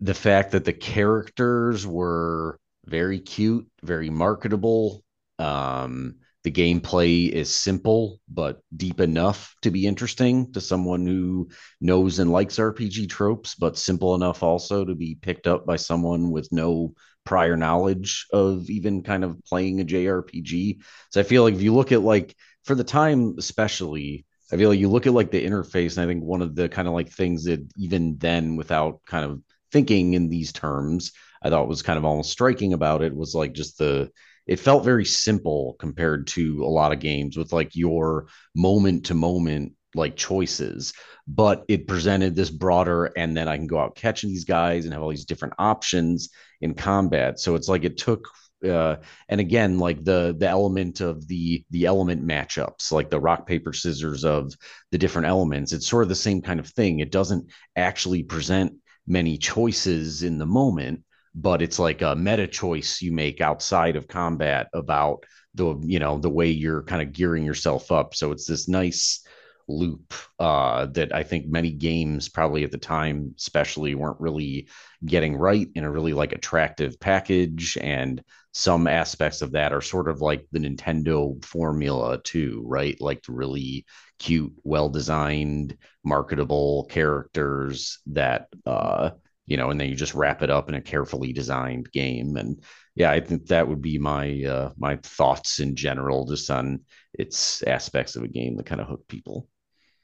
the 0.00 0.14
fact 0.14 0.52
that 0.52 0.64
the 0.64 0.72
characters 0.72 1.86
were 1.86 2.58
very 2.86 3.18
cute, 3.18 3.66
very 3.82 4.10
marketable, 4.10 5.02
um 5.38 6.16
the 6.44 6.50
gameplay 6.52 7.28
is 7.28 7.54
simple 7.54 8.20
but 8.28 8.60
deep 8.76 9.00
enough 9.00 9.54
to 9.60 9.70
be 9.70 9.86
interesting 9.86 10.50
to 10.52 10.60
someone 10.60 11.04
who 11.06 11.48
knows 11.80 12.20
and 12.20 12.30
likes 12.32 12.58
RPG 12.58 13.06
tropes, 13.06 13.54
but 13.56 13.76
simple 13.76 14.14
enough 14.14 14.42
also 14.42 14.84
to 14.84 14.94
be 14.94 15.16
picked 15.20 15.46
up 15.46 15.66
by 15.66 15.76
someone 15.76 16.30
with 16.30 16.48
no 16.52 16.94
prior 17.24 17.56
knowledge 17.56 18.26
of 18.32 18.70
even 18.70 19.02
kind 19.02 19.24
of 19.24 19.42
playing 19.44 19.80
a 19.80 19.84
JRPG. 19.84 20.78
So 21.10 21.20
I 21.20 21.24
feel 21.24 21.42
like 21.42 21.54
if 21.54 21.62
you 21.62 21.74
look 21.74 21.92
at 21.92 22.02
like 22.02 22.34
for 22.64 22.74
the 22.74 22.84
time 22.84 23.34
especially, 23.38 24.24
I 24.52 24.56
feel 24.56 24.70
like 24.70 24.78
you 24.80 24.88
look 24.88 25.06
at 25.06 25.12
like 25.12 25.30
the 25.30 25.44
interface, 25.44 25.96
and 25.96 26.04
I 26.04 26.06
think 26.06 26.24
one 26.24 26.40
of 26.42 26.54
the 26.54 26.68
kind 26.68 26.88
of 26.88 26.94
like 26.94 27.10
things 27.10 27.44
that 27.44 27.60
even 27.76 28.16
then, 28.18 28.56
without 28.56 29.00
kind 29.06 29.24
of 29.24 29.42
thinking 29.72 30.14
in 30.14 30.28
these 30.28 30.52
terms, 30.52 31.12
I 31.42 31.50
thought 31.50 31.68
was 31.68 31.82
kind 31.82 31.98
of 31.98 32.04
almost 32.04 32.30
striking 32.30 32.72
about 32.72 33.02
it 33.02 33.14
was 33.14 33.34
like 33.34 33.52
just 33.52 33.78
the 33.78 34.10
it 34.46 34.58
felt 34.58 34.82
very 34.82 35.04
simple 35.04 35.76
compared 35.78 36.26
to 36.28 36.64
a 36.64 36.66
lot 36.66 36.92
of 36.92 37.00
games 37.00 37.36
with 37.36 37.52
like 37.52 37.76
your 37.76 38.28
moment 38.54 39.06
to 39.06 39.14
moment 39.14 39.74
like 39.94 40.16
choices. 40.16 40.94
But 41.26 41.64
it 41.68 41.86
presented 41.86 42.34
this 42.34 42.50
broader 42.50 43.06
and 43.16 43.36
then 43.36 43.48
i 43.48 43.56
can 43.56 43.66
go 43.66 43.78
out 43.78 43.94
catching 43.94 44.30
these 44.30 44.46
guys 44.46 44.84
and 44.84 44.94
have 44.94 45.02
all 45.02 45.10
these 45.10 45.26
different 45.26 45.54
options 45.58 46.30
in 46.60 46.74
combat. 46.74 47.38
So 47.38 47.54
it's 47.54 47.68
like 47.68 47.84
it 47.84 47.98
took 47.98 48.26
uh, 48.64 48.96
and 49.28 49.40
again 49.40 49.78
like 49.78 50.02
the 50.02 50.34
the 50.36 50.48
element 50.48 51.00
of 51.00 51.28
the 51.28 51.64
the 51.70 51.84
element 51.86 52.26
matchups 52.26 52.90
like 52.90 53.08
the 53.08 53.20
rock 53.20 53.46
paper 53.46 53.72
scissors 53.72 54.24
of 54.24 54.52
the 54.90 54.98
different 54.98 55.28
elements. 55.28 55.72
It's 55.72 55.86
sort 55.86 56.02
of 56.02 56.08
the 56.08 56.14
same 56.14 56.42
kind 56.42 56.58
of 56.58 56.68
thing. 56.68 57.00
It 57.00 57.12
doesn't 57.12 57.50
actually 57.76 58.24
present 58.24 58.72
many 59.08 59.38
choices 59.38 60.22
in 60.22 60.38
the 60.38 60.46
moment 60.46 61.02
but 61.34 61.62
it's 61.62 61.78
like 61.78 62.02
a 62.02 62.16
meta 62.16 62.46
choice 62.46 63.00
you 63.00 63.12
make 63.12 63.40
outside 63.40 63.96
of 63.96 64.08
combat 64.08 64.68
about 64.72 65.24
the 65.54 65.76
you 65.84 65.98
know 65.98 66.18
the 66.18 66.30
way 66.30 66.48
you're 66.48 66.82
kind 66.82 67.02
of 67.02 67.12
gearing 67.12 67.44
yourself 67.44 67.92
up. 67.92 68.14
So 68.14 68.32
it's 68.32 68.46
this 68.46 68.68
nice 68.68 69.24
loop 69.68 70.14
uh, 70.38 70.86
that 70.86 71.14
I 71.14 71.22
think 71.22 71.46
many 71.46 71.70
games 71.70 72.28
probably 72.28 72.64
at 72.64 72.70
the 72.70 72.78
time 72.78 73.34
especially 73.36 73.94
weren't 73.94 74.20
really 74.20 74.68
getting 75.04 75.36
right 75.36 75.68
in 75.74 75.84
a 75.84 75.90
really 75.90 76.14
like 76.14 76.32
attractive 76.32 76.98
package. 76.98 77.76
And 77.78 78.22
some 78.58 78.88
aspects 78.88 79.40
of 79.40 79.52
that 79.52 79.72
are 79.72 79.80
sort 79.80 80.08
of 80.08 80.20
like 80.20 80.44
the 80.50 80.58
Nintendo 80.58 81.42
formula 81.44 82.20
too 82.22 82.64
right 82.66 83.00
like 83.00 83.22
the 83.22 83.32
really 83.32 83.86
cute 84.18 84.52
well 84.64 84.88
designed 84.88 85.76
marketable 86.02 86.86
characters 86.90 88.00
that 88.06 88.48
uh 88.66 89.10
you 89.48 89.56
know, 89.56 89.70
and 89.70 89.80
then 89.80 89.88
you 89.88 89.94
just 89.94 90.14
wrap 90.14 90.42
it 90.42 90.50
up 90.50 90.68
in 90.68 90.74
a 90.74 90.80
carefully 90.80 91.32
designed 91.32 91.90
game. 91.90 92.36
And 92.36 92.62
yeah, 92.94 93.10
I 93.10 93.20
think 93.20 93.46
that 93.46 93.66
would 93.66 93.80
be 93.80 93.96
my 93.96 94.44
uh, 94.44 94.72
my 94.76 94.96
thoughts 94.96 95.58
in 95.58 95.74
general, 95.74 96.26
just 96.26 96.50
on 96.50 96.80
its 97.14 97.62
aspects 97.62 98.14
of 98.14 98.24
a 98.24 98.28
game 98.28 98.56
that 98.56 98.66
kind 98.66 98.80
of 98.80 98.88
hook 98.88 99.08
people. 99.08 99.48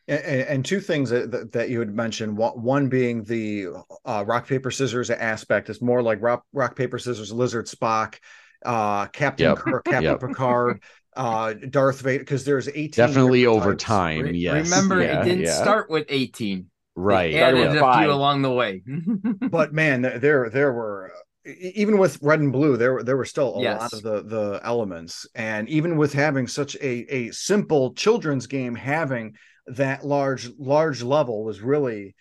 And, 0.06 0.62
two 0.66 0.80
things 0.80 1.08
that, 1.08 1.52
that 1.52 1.70
you 1.70 1.78
had 1.78 1.94
mentioned 1.94 2.36
one 2.36 2.88
being 2.88 3.24
the 3.24 3.68
uh, 4.04 4.22
rock 4.26 4.46
paper 4.46 4.70
scissors 4.70 5.08
aspect 5.08 5.70
is 5.70 5.80
more 5.80 6.02
like 6.02 6.20
rock 6.20 6.44
rock 6.52 6.76
paper 6.76 6.98
scissors 6.98 7.32
lizard 7.32 7.66
spock 7.66 8.16
uh 8.64 9.06
captain 9.06 9.48
yep. 9.48 9.58
Kirk, 9.58 9.84
captain 9.84 10.02
yep. 10.04 10.20
picard 10.20 10.82
uh 11.16 11.52
darth 11.52 12.00
vader 12.00 12.20
because 12.20 12.44
there's 12.44 12.68
18 12.68 12.90
definitely 12.90 13.46
over 13.46 13.74
time 13.74 14.22
Re- 14.22 14.36
yes 14.36 14.70
remember 14.70 15.02
yeah, 15.02 15.20
it 15.20 15.24
didn't 15.24 15.44
yeah. 15.44 15.62
start 15.62 15.88
with 15.90 16.06
18 16.08 16.66
right 16.96 17.32
they 17.32 17.42
added 17.42 17.76
a 17.76 17.98
few 17.98 18.10
along 18.10 18.42
the 18.42 18.52
way 18.52 18.82
but 19.50 19.72
man 19.72 20.02
there 20.02 20.50
there 20.50 20.72
were 20.72 21.12
even 21.44 21.98
with 21.98 22.18
red 22.22 22.40
and 22.40 22.52
blue 22.52 22.76
there 22.76 23.02
there 23.02 23.16
were 23.16 23.24
still 23.24 23.56
a 23.56 23.62
yes. 23.62 23.80
lot 23.80 23.92
of 23.92 24.02
the 24.02 24.22
the 24.22 24.60
elements 24.64 25.26
and 25.34 25.68
even 25.68 25.96
with 25.96 26.12
having 26.12 26.46
such 26.46 26.74
a 26.76 27.14
a 27.14 27.30
simple 27.32 27.92
children's 27.94 28.46
game 28.46 28.74
having 28.74 29.34
that 29.66 30.04
large 30.04 30.50
large 30.58 31.02
level 31.02 31.44
was 31.44 31.60
really 31.60 32.14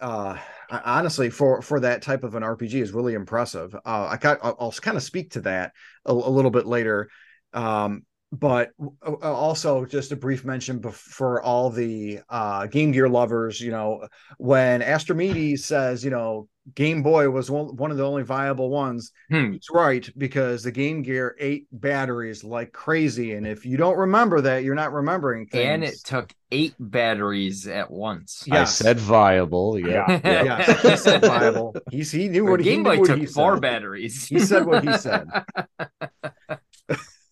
uh 0.00 0.36
honestly 0.70 1.30
for 1.30 1.62
for 1.62 1.80
that 1.80 2.02
type 2.02 2.24
of 2.24 2.34
an 2.34 2.42
rpg 2.42 2.74
is 2.74 2.92
really 2.92 3.14
impressive. 3.14 3.74
Uh 3.74 4.08
i 4.10 4.16
got 4.16 4.38
i'll, 4.42 4.56
I'll 4.60 4.72
kind 4.72 4.96
of 4.96 5.02
speak 5.02 5.32
to 5.32 5.40
that 5.42 5.72
a, 6.04 6.12
a 6.12 6.30
little 6.30 6.50
bit 6.50 6.66
later. 6.66 7.10
Um 7.52 8.04
but 8.32 8.70
uh, 8.80 9.12
uh, 9.22 9.32
also 9.32 9.84
just 9.84 10.12
a 10.12 10.16
brief 10.16 10.44
mention 10.44 10.82
for 10.82 11.42
all 11.42 11.70
the 11.70 12.20
uh, 12.28 12.66
Game 12.66 12.92
Gear 12.92 13.08
lovers, 13.08 13.60
you 13.60 13.70
know, 13.70 14.06
when 14.38 14.82
Astrimedes 14.82 15.64
says, 15.64 16.04
you 16.04 16.10
know, 16.10 16.48
Game 16.74 17.02
Boy 17.02 17.28
was 17.30 17.50
one, 17.50 17.74
one 17.76 17.90
of 17.90 17.96
the 17.96 18.06
only 18.06 18.22
viable 18.22 18.70
ones, 18.70 19.10
hmm. 19.30 19.52
he's 19.52 19.66
right 19.72 20.08
because 20.16 20.62
the 20.62 20.70
Game 20.70 21.02
Gear 21.02 21.34
ate 21.40 21.66
batteries 21.72 22.44
like 22.44 22.72
crazy, 22.72 23.32
and 23.32 23.46
if 23.46 23.66
you 23.66 23.76
don't 23.76 23.96
remember 23.96 24.40
that, 24.42 24.62
you're 24.62 24.76
not 24.76 24.92
remembering 24.92 25.46
things. 25.46 25.64
And 25.64 25.82
it 25.82 25.96
took 26.04 26.32
eight 26.52 26.74
batteries 26.78 27.66
at 27.66 27.90
once. 27.90 28.44
Yes. 28.46 28.80
I 28.80 28.84
said 28.84 29.00
viable. 29.00 29.78
Yeah, 29.78 30.04
yeah. 30.24 30.42
yes, 30.44 30.82
he 30.82 30.96
said 30.96 31.22
viable. 31.22 31.74
He's, 31.90 32.12
he 32.12 32.28
knew 32.28 32.44
what 32.44 32.62
Game 32.62 32.84
he 32.84 32.96
Boy 32.96 33.04
took 33.04 33.18
he 33.18 33.26
four 33.26 33.56
said. 33.56 33.62
batteries. 33.62 34.26
He 34.26 34.38
said 34.38 34.66
what 34.66 34.84
he 34.84 34.96
said. 34.98 35.28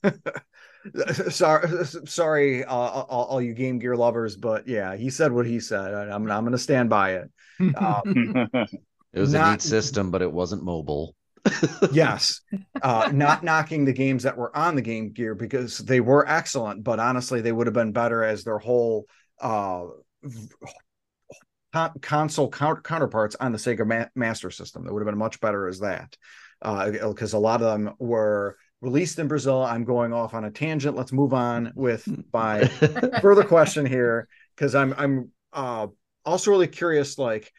sorry, 1.31 1.85
sorry, 2.07 2.65
uh, 2.65 2.75
all, 2.75 3.27
all, 3.31 3.43
you 3.43 3.55
Game 3.55 3.79
Gear 3.79 3.97
lovers, 3.97 4.37
but 4.37 4.67
yeah, 4.69 4.97
he 4.97 5.11
said 5.11 5.33
what 5.33 5.47
he 5.47 5.61
said. 5.61 5.95
I, 5.95 6.03
am 6.05 6.25
I'm, 6.25 6.31
I'm 6.31 6.45
going 6.45 6.53
to 6.53 6.59
stand 6.59 6.91
by 6.91 7.15
it. 7.15 7.31
Um, 7.77 8.03
it 9.13 9.21
was 9.21 9.33
not, 9.33 9.49
a 9.49 9.51
neat 9.53 9.63
system, 9.63 10.11
but 10.11 10.23
it 10.23 10.33
wasn't 10.33 10.63
mobile. 10.63 11.15
yes, 11.93 12.41
uh, 12.83 13.11
not 13.13 13.43
knocking 13.43 13.85
the 13.85 13.93
games 13.93 14.25
that 14.25 14.37
were 14.37 14.55
on 14.57 14.75
the 14.75 14.83
Game 14.83 15.13
Gear 15.13 15.35
because 15.35 15.79
they 15.79 16.01
were 16.01 16.29
excellent, 16.29 16.85
but 16.85 17.01
honestly, 17.01 17.41
they 17.41 17.53
would 17.53 17.67
have 17.67 17.75
been 17.75 17.93
better 17.93 18.23
as 18.23 18.45
their 18.45 18.59
whole 18.59 19.07
uh, 19.41 19.85
console 22.01 22.51
counterparts 22.51 23.37
on 23.37 23.53
the 23.53 23.59
Sega 23.59 23.87
Ma- 23.87 24.09
Master 24.15 24.51
System. 24.51 24.85
That 24.85 24.93
would 24.93 25.01
have 25.01 25.07
been 25.07 25.19
much 25.19 25.41
better 25.41 25.69
as 25.69 25.81
that 25.81 26.17
because 26.61 27.35
uh, 27.35 27.39
a 27.39 27.41
lot 27.41 27.63
of 27.63 27.69
them 27.73 27.95
were 27.99 28.57
released 28.81 29.19
in 29.19 29.29
Brazil. 29.29 29.63
I'm 29.63 29.85
going 29.85 30.13
off 30.13 30.35
on 30.35 30.45
a 30.45 30.51
tangent. 30.51 30.97
Let's 30.97 31.13
move 31.13 31.35
on 31.35 31.73
with 31.75 32.09
my 32.33 32.65
further 33.21 33.45
question 33.45 33.87
here 33.87 34.29
because 34.55 34.75
I'm 34.75 34.95
I'm 34.97 35.31
uh, 35.53 35.89
also 36.25 36.51
really 36.51 36.69
curious, 36.69 37.19
like 37.19 37.53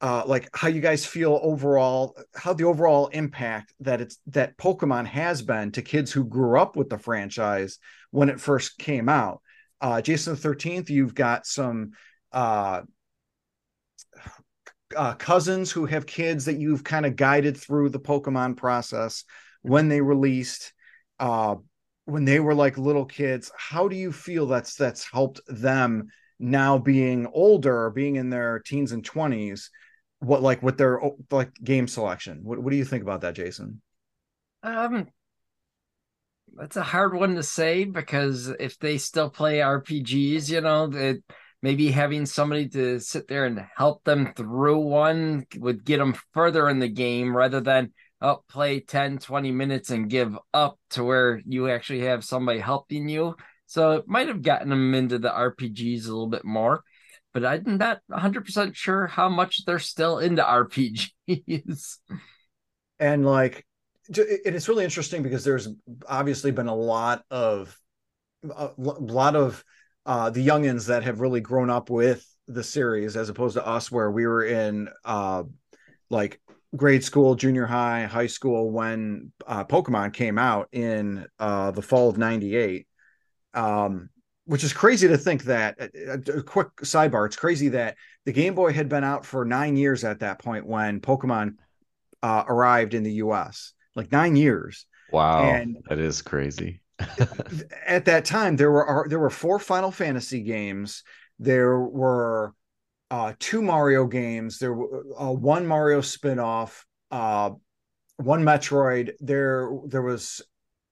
uh, 0.00 0.24
like 0.26 0.48
how 0.54 0.68
you 0.68 0.80
guys 0.80 1.06
feel 1.06 1.38
overall, 1.42 2.16
how 2.34 2.52
the 2.52 2.64
overall 2.64 3.08
impact 3.08 3.74
that 3.80 4.00
it's 4.00 4.18
that 4.28 4.56
Pokemon 4.56 5.06
has 5.06 5.42
been 5.42 5.72
to 5.72 5.82
kids 5.82 6.12
who 6.12 6.24
grew 6.24 6.58
up 6.58 6.76
with 6.76 6.88
the 6.88 6.98
franchise 6.98 7.78
when 8.10 8.28
it 8.28 8.40
first 8.40 8.78
came 8.78 9.08
out. 9.08 9.42
Uh, 9.80 10.00
Jason 10.00 10.34
the 10.34 10.40
Thirteenth, 10.40 10.88
you've 10.88 11.14
got 11.14 11.46
some 11.46 11.92
uh, 12.32 12.82
uh, 14.96 15.14
cousins 15.14 15.70
who 15.70 15.86
have 15.86 16.06
kids 16.06 16.46
that 16.46 16.58
you've 16.58 16.84
kind 16.84 17.06
of 17.06 17.16
guided 17.16 17.56
through 17.56 17.90
the 17.90 18.00
Pokemon 18.00 18.56
process 18.56 19.24
when 19.64 19.88
they 19.88 20.02
released 20.02 20.72
uh 21.18 21.54
when 22.04 22.26
they 22.26 22.38
were 22.38 22.54
like 22.54 22.76
little 22.76 23.06
kids 23.06 23.50
how 23.56 23.88
do 23.88 23.96
you 23.96 24.12
feel 24.12 24.46
that's 24.46 24.74
that's 24.74 25.10
helped 25.10 25.40
them 25.48 26.08
now 26.38 26.76
being 26.76 27.26
older 27.32 27.90
being 27.90 28.16
in 28.16 28.28
their 28.28 28.58
teens 28.58 28.92
and 28.92 29.08
20s 29.08 29.70
what 30.20 30.42
like 30.42 30.62
with 30.62 30.78
their 30.78 31.00
like 31.30 31.52
game 31.62 31.86
selection? 31.86 32.40
What, 32.42 32.58
what 32.58 32.70
do 32.70 32.76
you 32.76 32.84
think 32.84 33.02
about 33.02 33.22
that 33.22 33.34
jason? 33.34 33.80
Um 34.62 35.08
that's 36.54 36.76
a 36.76 36.82
hard 36.82 37.14
one 37.14 37.34
to 37.34 37.42
say 37.42 37.84
because 37.84 38.48
if 38.60 38.78
they 38.78 38.98
still 38.98 39.30
play 39.30 39.56
rpgs 39.58 40.50
you 40.50 40.60
know 40.60 40.86
that 40.88 41.20
maybe 41.62 41.90
having 41.90 42.26
somebody 42.26 42.68
to 42.68 43.00
sit 43.00 43.26
there 43.26 43.46
and 43.46 43.64
help 43.74 44.04
them 44.04 44.34
through 44.36 44.78
one 44.78 45.46
would 45.56 45.84
get 45.84 45.96
them 45.96 46.14
further 46.34 46.68
in 46.68 46.78
the 46.78 46.88
game 46.88 47.34
rather 47.34 47.60
than 47.60 47.90
oh, 48.24 48.42
play 48.48 48.80
10, 48.80 49.18
20 49.18 49.52
minutes 49.52 49.90
and 49.90 50.08
give 50.08 50.36
up 50.54 50.78
to 50.90 51.04
where 51.04 51.42
you 51.44 51.68
actually 51.68 52.00
have 52.00 52.24
somebody 52.24 52.58
helping 52.58 53.06
you. 53.06 53.36
So 53.66 53.92
it 53.92 54.08
might 54.08 54.28
have 54.28 54.40
gotten 54.42 54.70
them 54.70 54.94
into 54.94 55.18
the 55.18 55.28
RPGs 55.28 56.06
a 56.06 56.08
little 56.08 56.28
bit 56.28 56.44
more, 56.44 56.82
but 57.34 57.44
I'm 57.44 57.76
not 57.76 58.00
100% 58.10 58.74
sure 58.74 59.06
how 59.06 59.28
much 59.28 59.66
they're 59.66 59.78
still 59.78 60.18
into 60.18 60.42
RPGs. 60.42 61.98
And 63.00 63.26
like, 63.26 63.66
it's 64.08 64.68
really 64.68 64.84
interesting 64.84 65.24
because 65.24 65.42
there's 65.42 65.68
obviously 66.08 66.52
been 66.52 66.68
a 66.68 66.74
lot 66.74 67.24
of, 67.28 67.76
a 68.44 68.70
lot 68.78 69.34
of 69.34 69.64
uh, 70.06 70.30
the 70.30 70.46
youngins 70.46 70.86
that 70.86 71.02
have 71.02 71.18
really 71.18 71.40
grown 71.40 71.70
up 71.70 71.90
with 71.90 72.24
the 72.46 72.62
series 72.62 73.16
as 73.16 73.28
opposed 73.28 73.54
to 73.56 73.66
us 73.66 73.90
where 73.90 74.12
we 74.12 74.26
were 74.28 74.44
in 74.44 74.88
uh, 75.04 75.42
like 76.08 76.40
grade 76.76 77.04
school, 77.04 77.34
junior 77.34 77.66
high, 77.66 78.04
high 78.04 78.26
school 78.26 78.70
when 78.70 79.32
uh, 79.46 79.64
Pokemon 79.64 80.12
came 80.12 80.38
out 80.38 80.68
in 80.72 81.26
uh, 81.38 81.70
the 81.70 81.82
fall 81.82 82.08
of 82.08 82.18
'98. 82.18 82.86
Um, 83.54 84.10
which 84.46 84.64
is 84.64 84.72
crazy 84.72 85.08
to 85.08 85.16
think 85.16 85.44
that. 85.44 85.76
A, 85.78 85.84
uh, 85.84 86.16
uh, 86.16 86.38
a, 86.38 86.42
quick 86.42 86.68
sidebar: 86.82 87.26
it's 87.26 87.36
crazy 87.36 87.68
that 87.70 87.96
the 88.24 88.32
Game 88.32 88.54
Boy 88.54 88.72
had 88.72 88.88
been 88.88 89.04
out 89.04 89.24
for 89.24 89.44
nine 89.44 89.76
years 89.76 90.04
at 90.04 90.20
that 90.20 90.38
point 90.38 90.66
when 90.66 91.00
Pokemon 91.00 91.56
uh, 92.22 92.44
arrived 92.46 92.94
in 92.94 93.02
the 93.02 93.12
U.S. 93.14 93.72
Like 93.94 94.12
nine 94.12 94.36
years. 94.36 94.86
Wow, 95.12 95.44
and 95.44 95.76
that 95.88 95.98
is 95.98 96.22
crazy. 96.22 96.80
at 97.86 98.04
that 98.04 98.24
time, 98.24 98.56
there 98.56 98.70
were 98.70 99.06
there 99.08 99.18
were 99.18 99.30
four 99.30 99.58
Final 99.58 99.90
Fantasy 99.90 100.42
games. 100.42 101.02
There 101.38 101.78
were 101.78 102.54
uh, 103.14 103.32
two 103.38 103.62
Mario 103.62 104.06
games. 104.06 104.58
There 104.58 104.72
uh, 104.72 105.30
one 105.30 105.68
Mario 105.68 106.00
spinoff, 106.00 106.82
uh, 107.12 107.50
one 108.16 108.42
Metroid. 108.42 109.12
There 109.20 109.70
there 109.86 110.02
was 110.02 110.42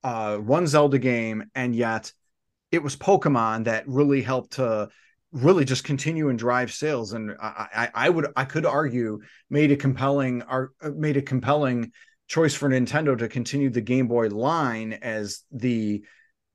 uh, 0.05 0.37
one 0.37 0.69
Zelda 0.69 1.01
game, 1.01 1.51
and 1.57 1.75
yet 1.75 2.13
it 2.71 2.81
was 2.81 2.95
Pokemon 2.95 3.65
that 3.65 3.89
really 3.89 4.23
helped 4.23 4.53
to 4.53 4.89
really 5.33 5.65
just 5.65 5.83
continue 5.83 6.29
and 6.29 6.39
drive 6.39 6.73
sales. 6.73 7.13
And 7.13 7.33
I, 7.43 7.67
I, 7.75 7.89
I 8.07 8.09
would 8.09 8.29
I 8.37 8.45
could 8.45 8.67
argue 8.67 9.19
made 9.51 9.73
a 9.73 9.77
compelling 9.77 10.43
uh, 10.43 10.67
made 10.95 11.17
a 11.17 11.23
compelling 11.23 11.91
choice 12.29 12.55
for 12.55 12.69
Nintendo 12.69 13.19
to 13.19 13.29
continue 13.29 13.69
the 13.69 13.81
Game 13.81 14.07
Boy 14.07 14.29
line 14.29 14.93
as 14.93 15.43
the 15.51 16.05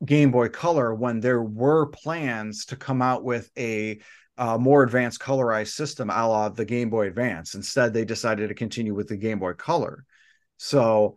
Game 0.05 0.31
Boy 0.31 0.47
Color 0.47 0.95
when 0.95 1.19
there 1.19 1.43
were 1.43 1.87
plans 1.87 2.67
to 2.67 2.77
come 2.77 3.01
out 3.01 3.25
with 3.25 3.51
a 3.57 3.99
uh, 4.37 4.57
more 4.57 4.83
advanced 4.83 5.19
colorized 5.19 5.69
system 5.69 6.09
a 6.09 6.27
la 6.27 6.49
the 6.49 6.65
Game 6.65 6.89
Boy 6.89 7.07
Advance. 7.07 7.55
Instead, 7.55 7.93
they 7.93 8.05
decided 8.05 8.49
to 8.49 8.55
continue 8.55 8.93
with 8.93 9.07
the 9.07 9.17
Game 9.17 9.39
Boy 9.39 9.53
Color. 9.53 10.05
So 10.57 11.15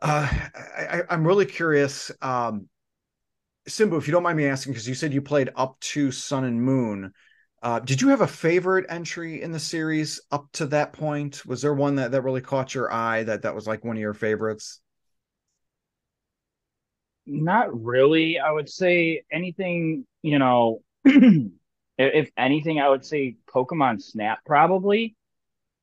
uh, 0.00 0.28
I, 0.54 1.02
am 1.10 1.26
really 1.26 1.46
curious. 1.46 2.10
Um, 2.22 2.68
Simbu, 3.68 3.98
if 3.98 4.08
you 4.08 4.12
don't 4.12 4.22
mind 4.22 4.38
me 4.38 4.46
asking, 4.46 4.72
because 4.72 4.88
you 4.88 4.94
said 4.94 5.12
you 5.12 5.22
played 5.22 5.50
up 5.54 5.78
to 5.80 6.10
Sun 6.10 6.44
and 6.44 6.62
Moon. 6.62 7.12
Uh, 7.62 7.78
did 7.78 8.00
you 8.00 8.08
have 8.08 8.22
a 8.22 8.26
favorite 8.26 8.86
entry 8.88 9.42
in 9.42 9.52
the 9.52 9.58
series 9.58 10.22
up 10.30 10.48
to 10.52 10.66
that 10.66 10.94
point? 10.94 11.44
Was 11.44 11.60
there 11.60 11.74
one 11.74 11.96
that, 11.96 12.10
that 12.12 12.22
really 12.22 12.40
caught 12.40 12.74
your 12.74 12.90
eye 12.90 13.22
that 13.24 13.42
that 13.42 13.54
was 13.54 13.66
like 13.66 13.84
one 13.84 13.96
of 13.96 14.00
your 14.00 14.14
favorites? 14.14 14.80
Not 17.26 17.68
really. 17.84 18.38
I 18.38 18.50
would 18.50 18.70
say 18.70 19.22
anything, 19.30 20.06
you 20.22 20.38
know, 20.38 20.80
if 22.06 22.30
anything, 22.36 22.80
I 22.80 22.88
would 22.88 23.04
say 23.04 23.36
Pokemon 23.52 24.02
Snap 24.02 24.40
probably 24.44 25.16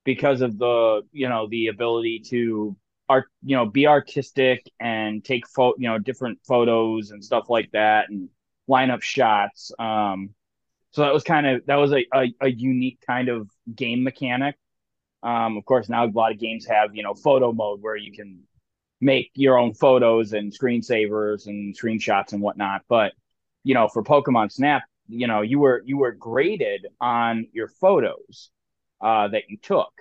because 0.04 0.42
of 0.42 0.58
the 0.58 1.02
you 1.12 1.28
know 1.30 1.48
the 1.48 1.68
ability 1.68 2.20
to 2.30 2.76
art 3.10 3.26
you 3.44 3.56
know 3.56 3.66
be 3.66 3.88
artistic 3.88 4.70
and 4.80 5.24
take 5.24 5.48
photo 5.48 5.76
you 5.78 5.88
know 5.88 5.98
different 5.98 6.40
photos 6.48 7.12
and 7.12 7.24
stuff 7.24 7.50
like 7.50 7.70
that 7.72 8.10
and 8.10 8.30
line 8.68 8.92
up 8.92 9.02
shots. 9.02 9.72
Um, 9.80 10.32
so 10.92 11.02
that 11.02 11.14
was 11.14 11.24
kind 11.24 11.46
of 11.46 11.66
that 11.68 11.76
was 11.76 11.92
a, 11.92 12.06
a, 12.14 12.34
a 12.42 12.50
unique 12.50 13.00
kind 13.06 13.30
of 13.30 13.50
game 13.76 14.04
mechanic. 14.04 14.56
Um, 15.24 15.58
of 15.58 15.66
course, 15.66 15.90
now 15.90 16.06
a 16.06 16.08
lot 16.08 16.32
of 16.32 16.40
games 16.40 16.66
have 16.66 16.96
you 16.96 17.04
know 17.04 17.14
photo 17.14 17.52
mode 17.52 17.82
where 17.82 17.96
you 17.96 18.12
can 18.12 18.44
make 19.00 19.32
your 19.36 19.58
own 19.58 19.74
photos 19.74 20.34
and 20.34 20.52
screensavers 20.52 21.48
and 21.48 21.78
screenshots 21.78 22.34
and 22.34 22.42
whatnot. 22.42 22.82
But 22.88 23.14
you 23.64 23.74
know, 23.74 23.88
for 23.88 24.04
Pokemon 24.04 24.52
Snap, 24.52 24.84
you 25.08 25.28
know 25.28 25.42
you 25.42 25.60
were 25.60 25.82
you 25.86 25.98
were 25.98 26.12
graded 26.12 26.88
on 27.02 27.48
your 27.54 27.68
photos 27.68 28.50
uh, 29.02 29.28
that 29.30 29.50
you 29.50 29.58
took. 29.58 29.92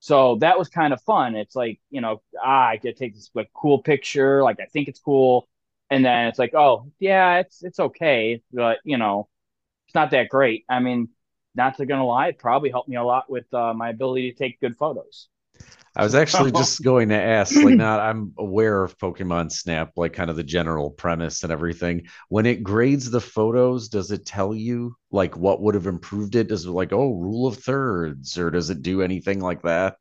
So 0.00 0.36
that 0.36 0.58
was 0.58 0.68
kind 0.68 0.92
of 0.92 1.00
fun. 1.02 1.36
It's 1.36 1.54
like 1.56 1.80
you 1.90 2.00
know 2.00 2.22
ah, 2.42 2.68
i 2.68 2.76
get 2.76 2.96
take 2.96 3.14
this 3.14 3.30
like 3.34 3.50
cool 3.54 3.82
picture 3.82 4.42
like 4.42 4.60
i 4.60 4.66
think 4.66 4.88
it's 4.88 5.00
cool. 5.00 5.48
And 5.90 6.04
then 6.04 6.28
it's 6.28 6.38
like 6.38 6.54
oh 6.54 6.90
yeah 7.00 7.38
it's 7.40 7.62
it's 7.62 7.78
okay 7.80 8.42
but 8.52 8.78
you 8.84 8.96
know 8.98 9.28
it's 9.88 9.94
not 9.94 10.10
that 10.12 10.28
great. 10.30 10.64
I 10.68 10.80
mean 10.80 11.10
not 11.54 11.76
to 11.78 11.86
gonna 11.86 12.06
lie 12.06 12.28
it 12.28 12.38
probably 12.38 12.70
helped 12.70 12.88
me 12.88 12.96
a 12.96 13.04
lot 13.04 13.30
with 13.30 13.52
uh, 13.54 13.74
my 13.74 13.90
ability 13.90 14.32
to 14.32 14.38
take 14.38 14.60
good 14.60 14.76
photos 14.76 15.28
I 15.94 16.04
was 16.04 16.14
actually 16.14 16.52
just 16.52 16.82
going 16.82 17.10
to 17.10 17.20
ask, 17.20 17.54
like, 17.54 17.74
not 17.74 18.00
I'm 18.00 18.32
aware 18.38 18.82
of 18.82 18.96
Pokemon 18.98 19.52
Snap, 19.52 19.92
like 19.96 20.14
kind 20.14 20.30
of 20.30 20.36
the 20.36 20.44
general 20.44 20.90
premise 20.90 21.42
and 21.42 21.52
everything. 21.52 22.06
When 22.28 22.46
it 22.46 22.62
grades 22.62 23.10
the 23.10 23.20
photos, 23.20 23.88
does 23.88 24.10
it 24.10 24.24
tell 24.24 24.54
you 24.54 24.96
like 25.10 25.36
what 25.36 25.60
would 25.60 25.74
have 25.74 25.86
improved 25.86 26.34
it? 26.34 26.48
Does 26.48 26.64
it 26.64 26.70
like, 26.70 26.92
oh, 26.92 27.12
rule 27.12 27.46
of 27.46 27.58
thirds, 27.58 28.38
or 28.38 28.50
does 28.50 28.70
it 28.70 28.82
do 28.82 29.02
anything 29.02 29.40
like 29.40 29.62
that? 29.62 29.96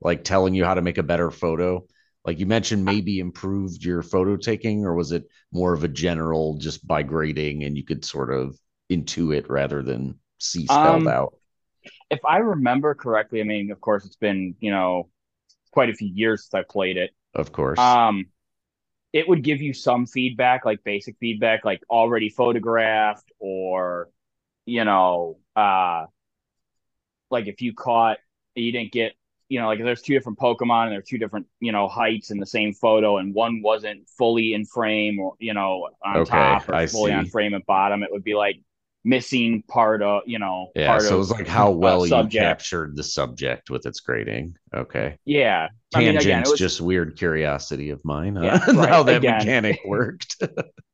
Like 0.00 0.24
telling 0.24 0.54
you 0.54 0.64
how 0.64 0.74
to 0.74 0.82
make 0.82 0.98
a 0.98 1.04
better 1.04 1.30
photo? 1.30 1.86
Like 2.24 2.40
you 2.40 2.46
mentioned, 2.46 2.84
maybe 2.84 3.20
improved 3.20 3.84
your 3.84 4.02
photo 4.02 4.36
taking, 4.36 4.84
or 4.84 4.94
was 4.94 5.12
it 5.12 5.24
more 5.52 5.72
of 5.72 5.84
a 5.84 5.88
general 5.88 6.58
just 6.58 6.86
by 6.86 7.02
grading 7.04 7.62
and 7.62 7.76
you 7.76 7.84
could 7.84 8.04
sort 8.04 8.32
of 8.32 8.56
intuit 8.90 9.48
rather 9.48 9.82
than 9.82 10.18
see 10.38 10.66
spelled 10.66 11.06
um, 11.06 11.08
out? 11.08 11.34
if 12.10 12.24
I 12.24 12.38
remember 12.38 12.94
correctly, 12.94 13.40
I 13.40 13.44
mean, 13.44 13.70
of 13.70 13.80
course, 13.80 14.04
it's 14.04 14.16
been 14.16 14.54
you 14.60 14.70
know 14.70 15.08
quite 15.72 15.90
a 15.90 15.94
few 15.94 16.08
years 16.08 16.44
since 16.44 16.54
I 16.54 16.64
played 16.70 16.98
it. 16.98 17.12
Of 17.34 17.52
course. 17.52 17.78
Um, 17.78 18.26
it 19.12 19.28
would 19.28 19.42
give 19.44 19.60
you 19.62 19.74
some 19.74 20.06
feedback, 20.06 20.64
like 20.64 20.84
basic 20.84 21.16
feedback, 21.18 21.64
like 21.64 21.82
already 21.90 22.30
photographed, 22.30 23.30
or 23.40 24.10
you 24.66 24.84
know, 24.84 25.38
uh, 25.56 26.06
like 27.30 27.46
if 27.46 27.60
you 27.60 27.72
caught 27.74 28.18
you 28.54 28.72
didn't 28.72 28.92
get 28.92 29.12
you 29.48 29.60
know, 29.60 29.66
like 29.66 29.80
there's 29.80 30.00
two 30.00 30.14
different 30.14 30.38
Pokemon 30.38 30.84
and 30.84 30.92
there's 30.92 31.04
two 31.06 31.18
different, 31.18 31.46
you 31.60 31.72
know, 31.72 31.86
heights 31.86 32.30
in 32.30 32.38
the 32.38 32.46
same 32.46 32.72
photo, 32.72 33.18
and 33.18 33.34
one 33.34 33.60
wasn't 33.60 34.08
fully 34.08 34.54
in 34.54 34.64
frame 34.64 35.20
or 35.20 35.34
you 35.40 35.52
know 35.52 35.90
on 36.02 36.22
Okay, 36.22 36.24
top 36.24 36.70
or 36.70 36.74
I 36.74 36.86
fully 36.86 37.12
on 37.12 37.26
frame 37.26 37.52
at 37.52 37.66
bottom. 37.66 38.02
It 38.02 38.10
would 38.10 38.24
be 38.24 38.32
like 38.34 38.62
missing 39.04 39.62
part 39.68 40.02
of, 40.02 40.22
you 40.26 40.38
know, 40.38 40.72
Yeah, 40.74 40.86
part 40.88 41.02
so 41.02 41.16
it 41.16 41.18
was 41.18 41.30
like 41.30 41.46
how 41.46 41.70
well 41.70 42.06
you 42.06 42.28
captured 42.28 42.96
the 42.96 43.02
subject 43.02 43.70
with 43.70 43.86
its 43.86 44.00
grading. 44.00 44.56
Okay. 44.74 45.18
Yeah, 45.24 45.68
I 45.94 46.00
mean, 46.00 46.16
again, 46.16 46.42
it 46.42 46.48
was 46.48 46.58
just 46.58 46.80
weird 46.80 47.16
curiosity 47.16 47.90
of 47.90 48.04
mine, 48.04 48.36
huh? 48.36 48.44
Yeah, 48.44 48.64
right, 48.72 48.88
how 48.88 49.02
that 49.04 49.18
again. 49.18 49.38
mechanic 49.38 49.80
worked. 49.86 50.36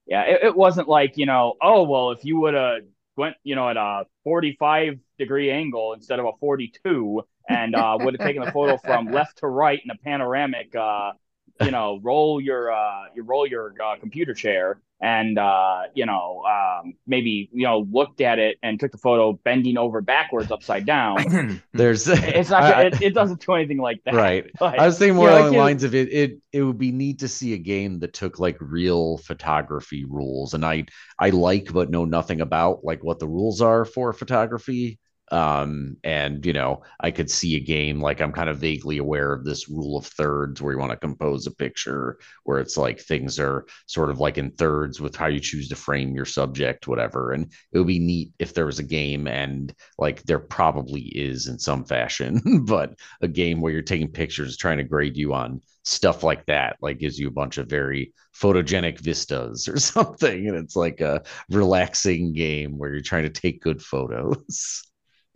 yeah, 0.07 0.23
it, 0.23 0.41
it 0.45 0.57
wasn't 0.57 0.89
like 0.89 1.17
you 1.17 1.27
know, 1.27 1.55
oh 1.63 1.85
well, 1.85 2.11
if 2.11 2.25
you 2.25 2.41
would 2.41 2.55
have 2.55 2.83
went, 3.17 3.37
you 3.45 3.55
know, 3.55 3.69
at 3.69 3.77
a 3.77 4.05
45 4.25 4.99
degree 5.19 5.51
angle 5.51 5.93
instead 5.93 6.19
of 6.19 6.27
a 6.27 6.33
42, 6.41 7.23
and 7.49 7.75
uh, 7.75 7.97
would 8.01 8.15
have 8.15 8.21
taken 8.21 8.43
the 8.43 8.51
photo 8.53 8.77
from 8.77 9.09
left 9.13 9.39
to 9.39 9.47
right 9.47 9.81
in 9.83 9.91
a 9.91 9.97
panoramic, 9.97 10.75
uh, 10.75 11.13
you 11.61 11.71
know, 11.71 12.01
roll 12.03 12.41
your 12.41 12.73
uh, 12.73 13.05
you 13.15 13.23
roll 13.23 13.47
your 13.47 13.75
uh, 13.83 13.97
computer 13.97 14.35
chair, 14.35 14.81
and 15.01 15.39
uh, 15.39 15.83
you 15.95 16.07
know, 16.07 16.43
um, 16.45 16.95
maybe 17.07 17.49
you 17.53 17.65
know, 17.65 17.87
looked 17.91 18.21
at 18.21 18.39
it 18.39 18.59
and 18.63 18.81
took 18.81 18.93
the 18.93 18.99
photo 18.99 19.33
bending 19.33 19.79
over 19.79 20.01
backwards 20.01 20.51
upside 20.51 20.87
down. 20.87 21.29
There's 21.75 22.09
It's 22.23 22.51
not, 22.51 22.65
I- 22.65 22.85
it, 22.87 22.97
it 23.01 23.15
doesn't 23.15 23.45
do 23.45 23.53
anything 23.55 23.79
like 23.79 24.03
that, 24.05 24.15
right. 24.15 24.51
But, 24.59 24.75
I 24.79 24.87
was 24.87 24.99
thinking 24.99 25.17
more 25.17 25.27
yeah, 25.27 25.33
like 25.33 25.41
along 25.41 25.53
the 25.53 25.59
lines 25.59 25.85
of 25.85 25.95
it, 25.95 26.13
it 26.13 26.39
it 26.53 26.63
would 26.63 26.79
be 26.79 26.93
neat 26.93 27.21
to 27.21 27.29
see 27.29 27.53
a 27.55 27.59
game 27.59 28.01
that 28.01 28.13
took 28.15 28.39
like 28.39 28.57
real 28.61 29.19
photography 29.19 30.05
rules. 30.05 30.55
And 30.55 30.65
I 30.65 30.87
I 31.19 31.31
like 31.31 31.73
but 31.73 31.91
know 31.91 32.05
nothing 32.05 32.41
about 32.41 32.85
like 32.85 33.03
what 33.05 33.19
the 33.19 33.29
rules 33.29 33.61
are 33.61 33.85
for 33.85 34.13
photography. 34.13 34.99
Um, 35.31 35.97
and 36.05 36.45
you 36.45 36.53
know, 36.53 36.83
I 37.01 37.11
could 37.11 37.31
see 37.31 37.57
a 37.57 37.61
game 37.61 38.01
like 38.01 38.21
I'm 38.21 38.33
kind 38.33 38.49
of 38.49 38.59
vaguely 38.59 38.99
aware 38.99 39.33
of 39.33 39.45
this 39.45 39.69
rule 39.69 39.97
of 39.97 40.07
thirds 40.07 40.61
where 40.61 40.73
you 40.73 40.79
want 40.79 40.93
to 40.93 40.97
compose 40.97 41.47
a 41.47 41.51
picture 41.51 42.19
where 42.45 42.61
it's 42.61 42.77
like 42.77 43.01
things 43.01 43.39
are 43.39 43.67
sort 43.87 44.11
of 44.11 44.21
like 44.21 44.39
in 44.39 44.51
thirds 44.53 45.01
with 45.01 45.17
how 45.17 45.27
you 45.27 45.41
choose 45.41 45.69
to 45.69 45.77
frame 45.77 46.15
your 46.15 46.25
subject, 46.25 46.89
whatever. 46.89 47.33
And 47.33 47.53
it 47.73 47.79
would 47.79 47.87
be 47.87 47.99
neat 47.99 48.33
if 48.39 48.55
there 48.55 48.67
was 48.67 48.79
a 48.79 48.85
game 48.85 49.27
and 49.27 49.75
like 49.99 50.23
there 50.25 50.39
probably 50.39 51.03
is 51.03 51.47
in 51.47 51.59
some 51.59 51.85
fashion, 51.85 52.65
but 52.67 52.95
a 53.21 53.29
game 53.29 53.61
where 53.61 53.73
you're 53.73 53.83
taking 53.83 54.09
pictures 54.09 54.57
trying 54.57 54.79
to 54.79 54.85
grade 54.85 55.17
you 55.17 55.35
on 55.35 55.61
stuff 55.85 56.23
like 56.23 56.45
that 56.45 56.77
like 56.83 56.99
gives 56.99 57.19
you 57.19 57.29
a 57.29 57.31
bunch 57.31 57.57
of 57.57 57.67
very 57.67 58.13
photogenic 58.37 59.01
vistas 59.01 59.67
or 59.67 59.79
something 59.79 60.49
and 60.49 60.57
it's 60.57 60.77
like 60.77 61.01
a 61.01 61.23
relaxing 61.49 62.35
game 62.35 62.77
where 62.77 62.93
you're 62.93 63.01
trying 63.01 63.23
to 63.23 63.31
take 63.31 63.63
good 63.63 63.81
photos 63.81 64.83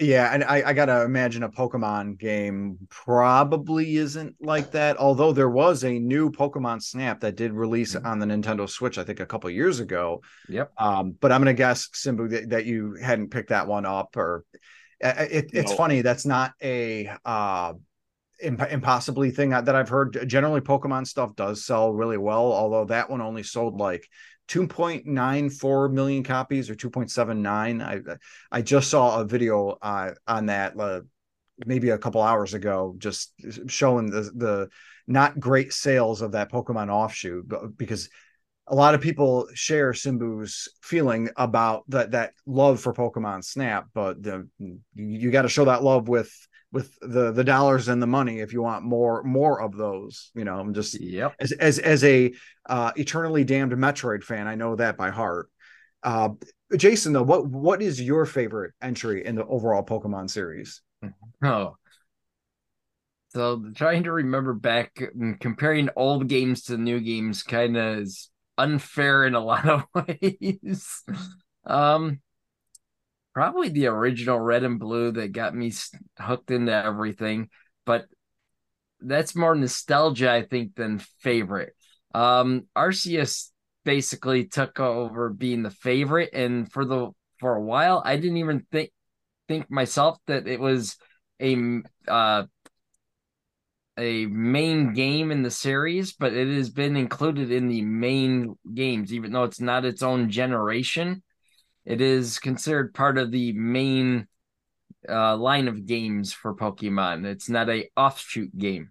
Yeah, 0.03 0.35
and 0.35 0.43
I, 0.43 0.71
I 0.71 0.73
gotta 0.73 1.05
imagine 1.05 1.45
a 1.45 1.49
Pokemon 1.49 2.19
game 2.19 2.77
probably 2.89 3.97
isn't 3.97 4.35
like 4.41 4.73
that. 4.73 4.97
Although 4.97 5.33
there 5.33 5.49
was 5.49 5.85
a 5.85 5.99
new 5.99 6.31
Pokemon 6.31 6.83
Snap 6.83 7.21
that 7.21 7.37
did 7.37 7.53
release 7.53 7.95
on 7.95 8.19
the 8.19 8.27
Nintendo 8.27 8.69
Switch, 8.69 8.99
I 8.99 9.05
think 9.05 9.21
a 9.21 9.27
couple 9.27 9.49
years 9.51 9.79
ago. 9.79 10.21
Yep. 10.49 10.73
Um, 10.77 11.13
but 11.21 11.31
I'm 11.31 11.41
gonna 11.41 11.55
guess 11.55 11.89
Simbu 11.95 12.29
that, 12.31 12.51
that 12.51 12.67
you 12.67 12.95
hadn't 13.01 13.31
picked 13.31 13.51
that 13.51 13.69
one 13.69 13.87
up, 13.87 14.17
or 14.17 14.45
uh, 15.05 15.15
it, 15.31 15.51
it's 15.53 15.71
No. 15.71 15.77
funny. 15.77 16.03
That's 16.03 16.27
not 16.27 16.53
a 16.61 17.09
uh 17.25 17.75
imp- 18.43 18.73
impossibly 18.73 19.31
thing 19.31 19.51
that 19.51 19.69
I've 19.77 19.89
heard. 19.89 20.25
Generally, 20.27 20.63
Pokemon 20.63 21.07
stuff 21.07 21.37
does 21.37 21.65
sell 21.65 21.93
really 21.93 22.19
well, 22.19 22.53
although 22.53 22.87
that 22.87 23.09
one 23.09 23.21
only 23.21 23.45
sold 23.45 23.79
like 23.79 24.09
2.94 24.49 25.93
million 25.93 26.23
copies 26.23 26.69
or 26.69 26.75
2.79. 26.75 27.83
I 27.83 28.17
I 28.51 28.63
just 28.63 28.91
saw 28.91 29.21
a 29.21 29.25
video 29.25 29.79
uh, 29.81 30.13
on 30.27 30.47
that 30.47 30.79
uh, 30.79 31.01
maybe 31.67 31.91
a 31.91 31.99
couple 31.99 32.23
hours 32.23 32.55
ago, 32.55 32.95
just 32.99 33.33
showing 33.69 34.11
the 34.11 34.31
the 34.35 34.69
not 35.07 35.41
great 35.41 35.73
sales 35.73 36.23
of 36.23 36.33
that 36.33 36.53
Pokemon 36.53 36.91
offshoot, 36.91 37.51
because 37.77 38.09
a 38.67 38.75
lot 38.75 38.95
of 38.95 39.01
people 39.01 39.49
share 39.55 39.93
Simbu's 39.93 40.69
feeling 40.83 41.31
about 41.37 41.85
that 41.89 42.13
that 42.13 42.33
love 42.47 42.81
for 42.81 42.93
Pokemon 42.95 43.45
Snap, 43.45 43.87
but 43.95 44.23
the 44.23 44.49
you 44.95 45.31
got 45.31 45.43
to 45.43 45.49
show 45.49 45.65
that 45.67 45.83
love 45.83 46.09
with 46.09 46.33
with 46.73 46.99
the 47.01 47.33
the 47.33 47.45
dollars 47.45 47.89
and 47.89 48.03
the 48.03 48.07
money 48.07 48.41
if 48.41 48.53
you 48.53 48.63
want 48.63 48.85
more 48.85 49.23
more 49.23 49.61
of 49.61 49.77
those. 49.77 50.31
You 50.35 50.45
know, 50.45 50.59
I'm 50.59 50.75
just 50.75 50.99
Yep. 50.99 51.35
as 51.39 51.53
as 51.53 51.79
as 51.79 52.05
a 52.05 52.33
uh, 52.69 52.93
eternally 52.97 53.45
damned 53.45 53.73
Metroid 53.73 54.25
fan, 54.25 54.47
I 54.47 54.55
know 54.55 54.77
that 54.77 54.97
by 54.97 55.11
heart. 55.11 55.49
Uh, 56.03 56.31
Jason, 56.77 57.13
though, 57.13 57.23
what 57.23 57.47
what 57.47 57.83
is 57.83 58.01
your 58.01 58.27
favorite 58.27 58.73
entry 58.81 59.25
in 59.25 59.35
the 59.35 59.45
overall 59.47 59.85
Pokemon 59.85 60.31
series? 60.31 60.81
Oh. 61.43 61.77
So 63.31 63.63
trying 63.75 64.05
to 64.05 64.13
remember 64.13 64.53
back 64.53 65.01
comparing 65.41 65.89
old 65.97 66.29
games 66.29 66.65
to 66.65 66.77
new 66.77 67.01
games 67.01 67.43
kind 67.43 67.77
of 67.77 67.99
is 67.99 68.31
unfair 68.59 69.25
in 69.25 69.35
a 69.35 69.41
lot 69.41 69.67
of 69.69 69.85
ways. 69.95 71.03
um 71.65 72.21
probably 73.35 73.69
the 73.69 73.87
original 73.87 74.39
red 74.39 74.65
and 74.65 74.79
blue 74.79 75.13
that 75.13 75.33
got 75.33 75.55
me 75.55 75.73
hooked 76.19 76.51
into 76.51 76.73
everything, 76.73 77.49
but 77.87 78.07
that's 79.01 79.35
more 79.35 79.55
nostalgia 79.55 80.31
I 80.31 80.43
think 80.43 80.75
than 80.75 81.01
favorite. 81.21 81.75
Um 82.15 82.67
Arceus 82.77 83.51
basically 83.85 84.45
took 84.47 84.79
over 84.79 85.31
being 85.31 85.63
the 85.63 85.71
favorite 85.71 86.31
and 86.33 86.71
for 86.71 86.85
the 86.85 87.11
for 87.41 87.57
a 87.57 87.63
while 87.63 88.03
I 88.05 88.17
didn't 88.17 88.37
even 88.37 88.67
think 88.71 88.91
think 89.49 89.71
myself 89.71 90.19
that 90.27 90.47
it 90.47 90.61
was 90.61 90.97
a 91.41 91.57
uh 92.07 92.45
a 93.99 94.27
main 94.27 94.95
game 94.95 95.31
in 95.31 95.43
the 95.43 95.51
series, 95.51 96.13
but 96.13 96.33
it 96.33 96.49
has 96.49 96.71
been 96.71 96.97
included 96.97 97.51
in 97.53 97.69
the 97.69 97.83
main 97.83 98.55
games, 98.75 99.13
even 99.13 99.33
though 99.33 99.45
it's 99.45 99.61
not 99.61 99.85
its 99.85 100.03
own 100.03 100.31
generation. 100.31 101.23
It 101.85 102.01
is 102.01 102.39
considered 102.39 102.95
part 102.95 103.19
of 103.19 103.31
the 103.31 103.53
main 103.53 104.29
uh, 105.09 105.37
line 105.37 105.69
of 105.69 105.87
games 105.87 106.33
for 106.33 106.55
Pokemon. 106.55 107.25
It's 107.25 107.49
not 107.49 107.69
a 107.69 107.89
offshoot 107.97 108.57
game. 108.57 108.91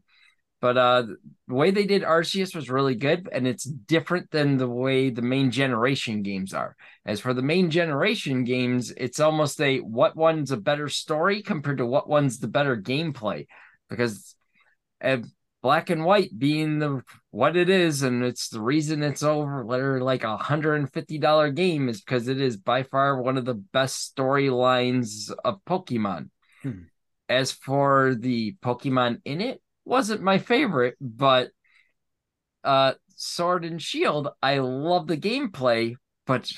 But 0.59 0.77
uh, 0.77 1.01
the 1.47 1.55
way 1.55 1.71
they 1.71 1.85
did 1.85 2.03
Arceus 2.03 2.55
was 2.55 2.69
really 2.69 2.93
good, 2.93 3.27
and 3.31 3.47
it's 3.47 3.63
different 3.63 4.29
than 4.29 4.57
the 4.57 4.69
way 4.69 5.09
the 5.09 5.23
main 5.23 5.49
generation 5.49 6.21
games 6.21 6.53
are. 6.53 6.75
As 7.03 7.19
for 7.19 7.33
the 7.33 7.41
main 7.41 7.71
generation 7.71 8.43
games, 8.43 8.91
it's 8.95 9.19
almost 9.19 9.59
a 9.59 9.79
what 9.79 10.15
one's 10.15 10.51
a 10.51 10.57
better 10.57 10.87
story 10.87 11.41
compared 11.41 11.79
to 11.79 11.85
what 11.87 12.07
one's 12.07 12.37
the 12.37 12.47
better 12.47 12.77
gameplay, 12.77 13.47
because 13.89 14.35
uh, 15.03 15.17
Black 15.61 15.89
and 15.89 16.03
White 16.03 16.37
being 16.37 16.79
the 16.79 17.03
what 17.29 17.55
it 17.55 17.69
is, 17.69 18.01
and 18.01 18.23
it's 18.23 18.49
the 18.49 18.61
reason 18.61 19.03
it's 19.03 19.23
over 19.23 19.63
literally 19.63 20.01
like 20.01 20.23
a 20.23 20.37
hundred 20.37 20.75
and 20.75 20.91
fifty 20.91 21.17
dollar 21.17 21.51
game 21.51 21.87
is 21.87 22.01
because 22.01 22.27
it 22.27 22.41
is 22.41 22.57
by 22.57 22.83
far 22.83 23.21
one 23.21 23.37
of 23.37 23.45
the 23.45 23.53
best 23.53 24.15
storylines 24.15 25.31
of 25.45 25.63
Pokemon. 25.65 26.29
Hmm. 26.63 26.83
As 27.29 27.51
for 27.51 28.15
the 28.17 28.55
Pokemon 28.63 29.21
in 29.23 29.39
it, 29.39 29.61
wasn't 29.85 30.21
my 30.21 30.39
favorite, 30.39 30.95
but 30.99 31.51
uh 32.63 32.93
Sword 33.15 33.65
and 33.65 33.79
Shield, 33.79 34.29
I 34.41 34.57
love 34.57 35.05
the 35.05 35.17
gameplay, 35.17 35.95
but 36.25 36.51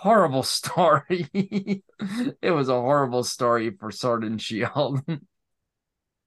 horrible 0.00 0.42
story. 0.44 1.28
it 1.32 2.50
was 2.50 2.68
a 2.68 2.74
horrible 2.74 3.24
story 3.24 3.70
for 3.70 3.90
Sword 3.90 4.24
and 4.24 4.40
Shield. 4.40 5.00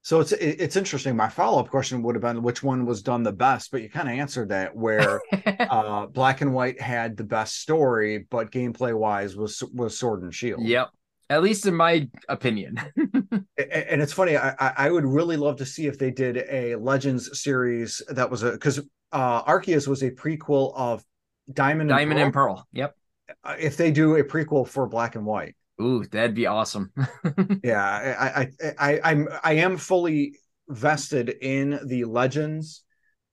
So 0.03 0.19
it's 0.19 0.33
it's 0.33 0.75
interesting. 0.75 1.15
My 1.15 1.29
follow 1.29 1.59
up 1.61 1.69
question 1.69 2.03
would 2.03 2.15
have 2.15 2.21
been 2.21 2.43
which 2.43 2.61
one 2.61 2.85
was 2.85 3.01
done 3.01 3.23
the 3.23 3.31
best, 3.31 3.71
but 3.71 3.81
you 3.81 3.89
kind 3.89 4.09
of 4.09 4.13
answered 4.15 4.49
that 4.49 4.75
where 4.75 5.21
uh, 5.59 6.07
Black 6.07 6.41
and 6.41 6.53
White 6.53 6.79
had 6.79 7.15
the 7.15 7.23
best 7.23 7.61
story, 7.61 8.27
but 8.29 8.51
gameplay 8.51 8.93
wise 8.93 9.35
was 9.37 9.63
was 9.73 9.97
Sword 9.97 10.23
and 10.23 10.35
Shield. 10.35 10.61
yep. 10.61 10.89
At 11.29 11.41
least 11.41 11.65
in 11.65 11.73
my 11.73 12.07
opinion. 12.29 12.79
And 13.57 14.01
it's 14.01 14.11
funny. 14.13 14.35
I 14.37 14.55
I 14.59 14.91
would 14.91 15.05
really 15.05 15.37
love 15.37 15.57
to 15.57 15.65
see 15.65 15.87
if 15.87 15.97
they 15.97 16.11
did 16.11 16.37
a 16.49 16.75
Legends 16.75 17.39
series 17.41 18.01
that 18.09 18.29
was 18.29 18.43
a 18.43 18.51
because 18.51 18.79
uh, 19.11 19.43
Arceus 19.43 19.87
was 19.87 20.03
a 20.03 20.11
prequel 20.11 20.73
of 20.75 21.03
Diamond 21.51 21.89
and 21.91 21.97
Diamond 21.97 22.19
and 22.19 22.33
Pearl. 22.33 22.67
Yep. 22.73 22.95
Uh, 23.43 23.55
If 23.57 23.77
they 23.77 23.91
do 23.91 24.17
a 24.17 24.23
prequel 24.23 24.67
for 24.67 24.85
Black 24.87 25.15
and 25.15 25.25
White, 25.25 25.55
Ooh, 25.81 26.05
that'd 26.05 26.35
be 26.35 26.45
awesome. 26.45 26.91
yeah, 27.63 27.81
I 28.19 28.41
I 28.41 28.73
I 28.77 28.99
I'm 29.11 29.27
I 29.43 29.53
am 29.53 29.77
fully 29.77 30.37
vested 30.69 31.29
in 31.29 31.79
the 31.85 32.05
Legends, 32.05 32.83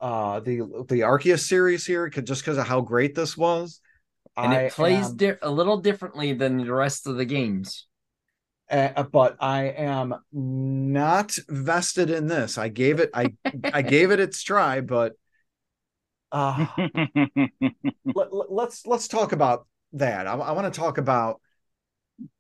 uh, 0.01 0.41
the 0.41 0.59
the 0.89 1.01
Arceus 1.01 1.47
series 1.47 1.87
here, 1.87 2.09
'cause- 2.09 2.25
just 2.25 2.43
because 2.43 2.59
of 2.59 2.67
how 2.67 2.81
great 2.81 3.15
this 3.15 3.37
was. 3.37 3.81
and 4.37 4.53
I 4.53 4.63
it 4.63 4.73
plays 4.73 5.07
am- 5.07 5.17
di- 5.17 5.37
a 5.43 5.51
little 5.51 5.79
differently 5.79 6.33
than 6.33 6.59
the 6.59 6.73
rest 6.73 7.07
of 7.07 7.17
the 7.17 7.25
games. 7.25 7.87
uh, 8.71 9.03
but 9.03 9.37
I 9.41 9.65
am 9.65 10.15
not 10.33 11.37
vested 11.49 12.09
in 12.11 12.27
this. 12.29 12.57
I 12.57 12.69
gave 12.69 13.01
it 13.01 13.11
I 13.15 13.35
I 13.73 13.83
gave 13.83 14.11
it 14.13 14.21
its 14.21 14.43
try, 14.43 14.81
but 14.81 15.15
uh 16.33 16.67
let, 18.15 18.33
let- 18.33 18.53
let's 18.53 18.87
let's 18.87 19.09
talk 19.09 19.33
about 19.33 19.67
that. 19.95 20.27
I, 20.27 20.35
I 20.35 20.53
want 20.53 20.73
to 20.73 20.79
talk 20.81 20.99
about 20.99 21.41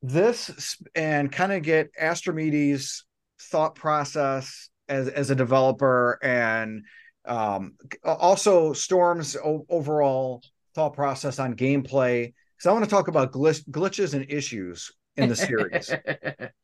this 0.02 0.76
and 0.94 1.30
kind 1.30 1.52
of 1.52 1.62
get 1.62 1.90
Astrimedes' 1.98 3.04
thought 3.40 3.74
process 3.74 4.68
as 4.88 5.08
as 5.08 5.30
a 5.30 5.34
developer 5.34 6.18
and 6.22 6.84
um 7.24 7.74
also 8.04 8.72
Storm's 8.72 9.36
o- 9.36 9.66
overall 9.68 10.42
thought 10.74 10.94
process 10.94 11.38
on 11.38 11.54
gameplay 11.54 12.32
because 12.56 12.68
I 12.68 12.72
want 12.72 12.84
to 12.84 12.90
talk 12.90 13.08
about 13.08 13.32
glitch, 13.32 13.66
glitches 13.70 14.14
and 14.14 14.26
issues 14.30 14.90
in 15.16 15.28
the 15.28 15.36
series. 15.36 15.92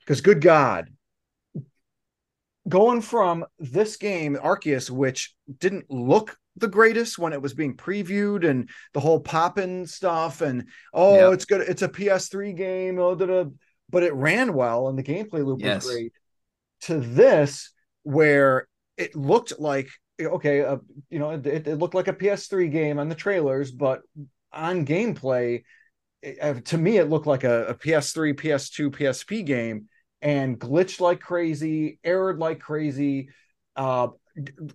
Because 0.05 0.21
good 0.21 0.39
God, 0.39 0.87
going 2.67 3.01
from 3.01 3.45
this 3.59 3.97
game 3.97 4.35
Arceus, 4.35 4.89
which 4.89 5.33
didn't 5.59 5.89
look 5.89 6.37
the 6.55 6.67
greatest 6.67 7.19
when 7.19 7.33
it 7.33 7.41
was 7.41 7.53
being 7.53 7.75
previewed 7.77 8.47
and 8.47 8.69
the 8.93 8.99
whole 8.99 9.19
popping 9.19 9.85
stuff, 9.85 10.41
and 10.41 10.67
oh, 10.93 11.25
Yep. 11.25 11.33
it's 11.33 11.45
good, 11.45 11.61
it's 11.61 11.81
a 11.81 11.89
PS3 11.89 12.53
game, 12.53 12.99
oh, 12.99 13.15
da, 13.15 13.25
da, 13.25 13.45
but 13.89 14.03
it 14.03 14.13
ran 14.13 14.53
well 14.53 14.87
and 14.87 14.97
the 14.97 15.03
gameplay 15.03 15.45
loop 15.45 15.61
Yes. 15.61 15.83
was 15.85 15.93
great. 15.93 16.13
To 16.81 16.99
this, 16.99 17.71
where 18.03 18.67
it 18.97 19.15
looked 19.15 19.59
like 19.59 19.89
okay, 20.19 20.61
uh, 20.61 20.77
you 21.09 21.19
know, 21.19 21.31
it, 21.31 21.45
it 21.45 21.77
looked 21.77 21.93
like 21.93 22.07
a 22.07 22.13
PS3 22.13 22.71
game 22.71 22.99
on 22.99 23.09
the 23.09 23.15
trailers, 23.15 23.71
but 23.71 24.01
on 24.51 24.85
gameplay, 24.85 25.63
it, 26.21 26.37
uh, 26.41 26.55
to 26.65 26.77
me, 26.77 26.97
it 26.97 27.09
looked 27.09 27.27
like 27.27 27.43
a, 27.43 27.67
a 27.67 27.73
PS3, 27.75 28.33
PS2, 28.33 28.89
PSP 28.89 29.45
game 29.45 29.87
and 30.21 30.59
glitched 30.59 30.99
like 30.99 31.19
crazy, 31.19 31.99
errored 32.03 32.39
like 32.39 32.59
crazy. 32.59 33.29
Uh, 33.75 34.09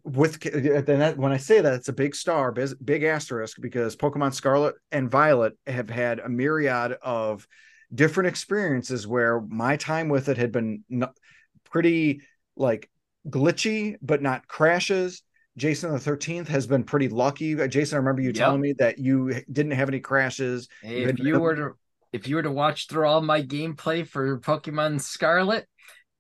with 0.05 0.41
then 0.41 0.99
that, 0.99 1.17
when 1.17 1.33
I 1.33 1.37
say 1.37 1.61
that, 1.61 1.75
it's 1.75 1.89
a 1.89 1.93
big 1.93 2.15
star, 2.15 2.53
big, 2.53 2.71
big 2.85 3.03
asterisk 3.05 3.59
because 3.61 3.97
Pokemon 3.97 4.35
Scarlet 4.35 4.75
and 4.91 5.11
Violet 5.11 5.55
have 5.67 5.89
had 5.89 6.19
a 6.19 6.29
myriad 6.29 6.97
of 7.03 7.47
different 7.95 8.29
experiences 8.29 9.07
where 9.07 9.41
my 9.41 9.77
time 9.77 10.09
with 10.09 10.29
it 10.29 10.37
had 10.39 10.51
been 10.53 10.85
pretty 11.71 12.23
like 12.57 12.91
glitchy, 13.29 13.97
but 14.03 14.23
not 14.23 14.49
crashes. 14.49 15.23
Jason 15.57 15.93
the 15.93 15.99
Thirteenth 15.99 16.49
has 16.49 16.67
been 16.67 16.83
pretty 16.83 17.09
lucky. 17.09 17.55
Jason, 17.69 17.97
I 17.97 17.99
remember 17.99 18.23
you 18.23 18.33
Yep. 18.33 18.39
telling 18.39 18.61
me 18.61 18.75
that 18.79 18.99
you 18.99 19.43
didn't 19.53 19.73
have 19.73 19.89
any 19.89 20.01
crashes. 20.01 20.69
Hey, 20.83 21.03
You 21.03 21.09
if 21.09 21.19
you 21.19 21.39
were 21.39 21.55
to 21.55 21.71
if 22.13 22.29
you 22.29 22.37
were 22.37 22.43
to 22.43 22.51
watch 22.53 22.89
through 22.89 23.07
all 23.07 23.21
my 23.23 23.43
gameplay 23.43 24.07
for 24.07 24.39
Pokemon 24.41 25.01
Scarlet, 25.01 25.67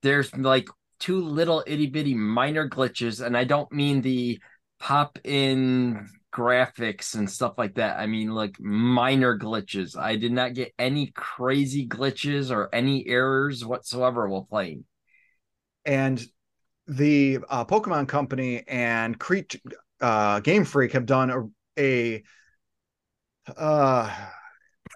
there's 0.02 0.34
like 0.36 0.68
two 0.98 1.20
little 1.20 1.62
itty 1.66 1.86
bitty 1.86 2.14
minor 2.14 2.68
glitches, 2.68 3.24
and 3.24 3.36
I 3.36 3.44
don't 3.44 3.70
mean 3.72 4.00
the 4.02 4.40
pop 4.78 5.18
in 5.24 6.08
graphics 6.34 7.14
and 7.14 7.30
stuff 7.30 7.54
like 7.58 7.74
that. 7.74 7.98
I 7.98 8.06
mean 8.06 8.30
like 8.34 8.58
minor 8.60 9.38
glitches. 9.38 9.96
I 9.98 10.16
did 10.16 10.32
not 10.32 10.54
get 10.54 10.72
any 10.78 11.12
crazy 11.14 11.86
glitches 11.86 12.50
or 12.50 12.74
any 12.74 13.06
errors 13.06 13.64
whatsoever 13.64 14.28
while 14.28 14.46
playing. 14.50 14.84
and 15.84 16.24
the 16.86 17.38
uh, 17.48 17.64
Pokemon 17.64 18.08
Company 18.08 18.64
and 18.66 19.18
Crete 19.18 19.60
uh, 20.00 20.40
Game 20.40 20.64
Freak 20.64 20.92
have 20.92 21.06
done 21.06 21.30
a, 21.30 21.42
a 21.78 22.22
uh, 23.56 24.10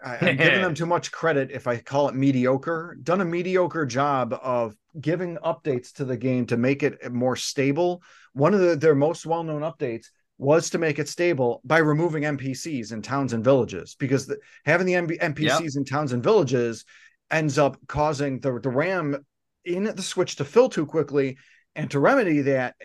I, 0.06 0.18
I'm 0.20 0.36
giving 0.36 0.62
them 0.62 0.74
too 0.76 0.86
much 0.86 1.10
credit 1.10 1.50
if 1.50 1.66
I 1.66 1.78
call 1.78 2.08
it 2.08 2.14
mediocre. 2.14 2.96
Done 3.02 3.20
a 3.20 3.24
mediocre 3.24 3.84
job 3.84 4.38
of 4.40 4.76
giving 5.00 5.36
updates 5.38 5.92
to 5.94 6.04
the 6.04 6.16
game 6.16 6.46
to 6.46 6.56
make 6.56 6.82
it 6.82 7.12
more 7.12 7.34
stable. 7.34 8.02
One 8.32 8.54
of 8.54 8.60
the, 8.60 8.76
their 8.76 8.94
most 8.94 9.26
well-known 9.26 9.62
updates 9.62 10.06
was 10.38 10.70
to 10.70 10.78
make 10.78 10.98
it 10.98 11.08
stable 11.08 11.60
by 11.64 11.78
removing 11.78 12.22
NPCs 12.22 12.92
in 12.92 13.02
towns 13.02 13.32
and 13.32 13.42
villages 13.42 13.96
because 13.98 14.26
the, 14.26 14.38
having 14.64 14.86
the 14.86 14.92
MB, 14.92 15.18
NPCs 15.18 15.76
in 15.76 15.84
towns 15.84 16.12
and 16.12 16.22
villages 16.22 16.84
ends 17.30 17.58
up 17.58 17.76
causing 17.88 18.38
the 18.38 18.60
the 18.60 18.68
RAM 18.68 19.26
in 19.64 19.84
the 19.84 20.02
Switch 20.02 20.36
to 20.36 20.44
fill 20.44 20.68
too 20.68 20.86
quickly. 20.86 21.36
And 21.74 21.90
to 21.90 21.98
remedy 21.98 22.42
that, 22.42 22.76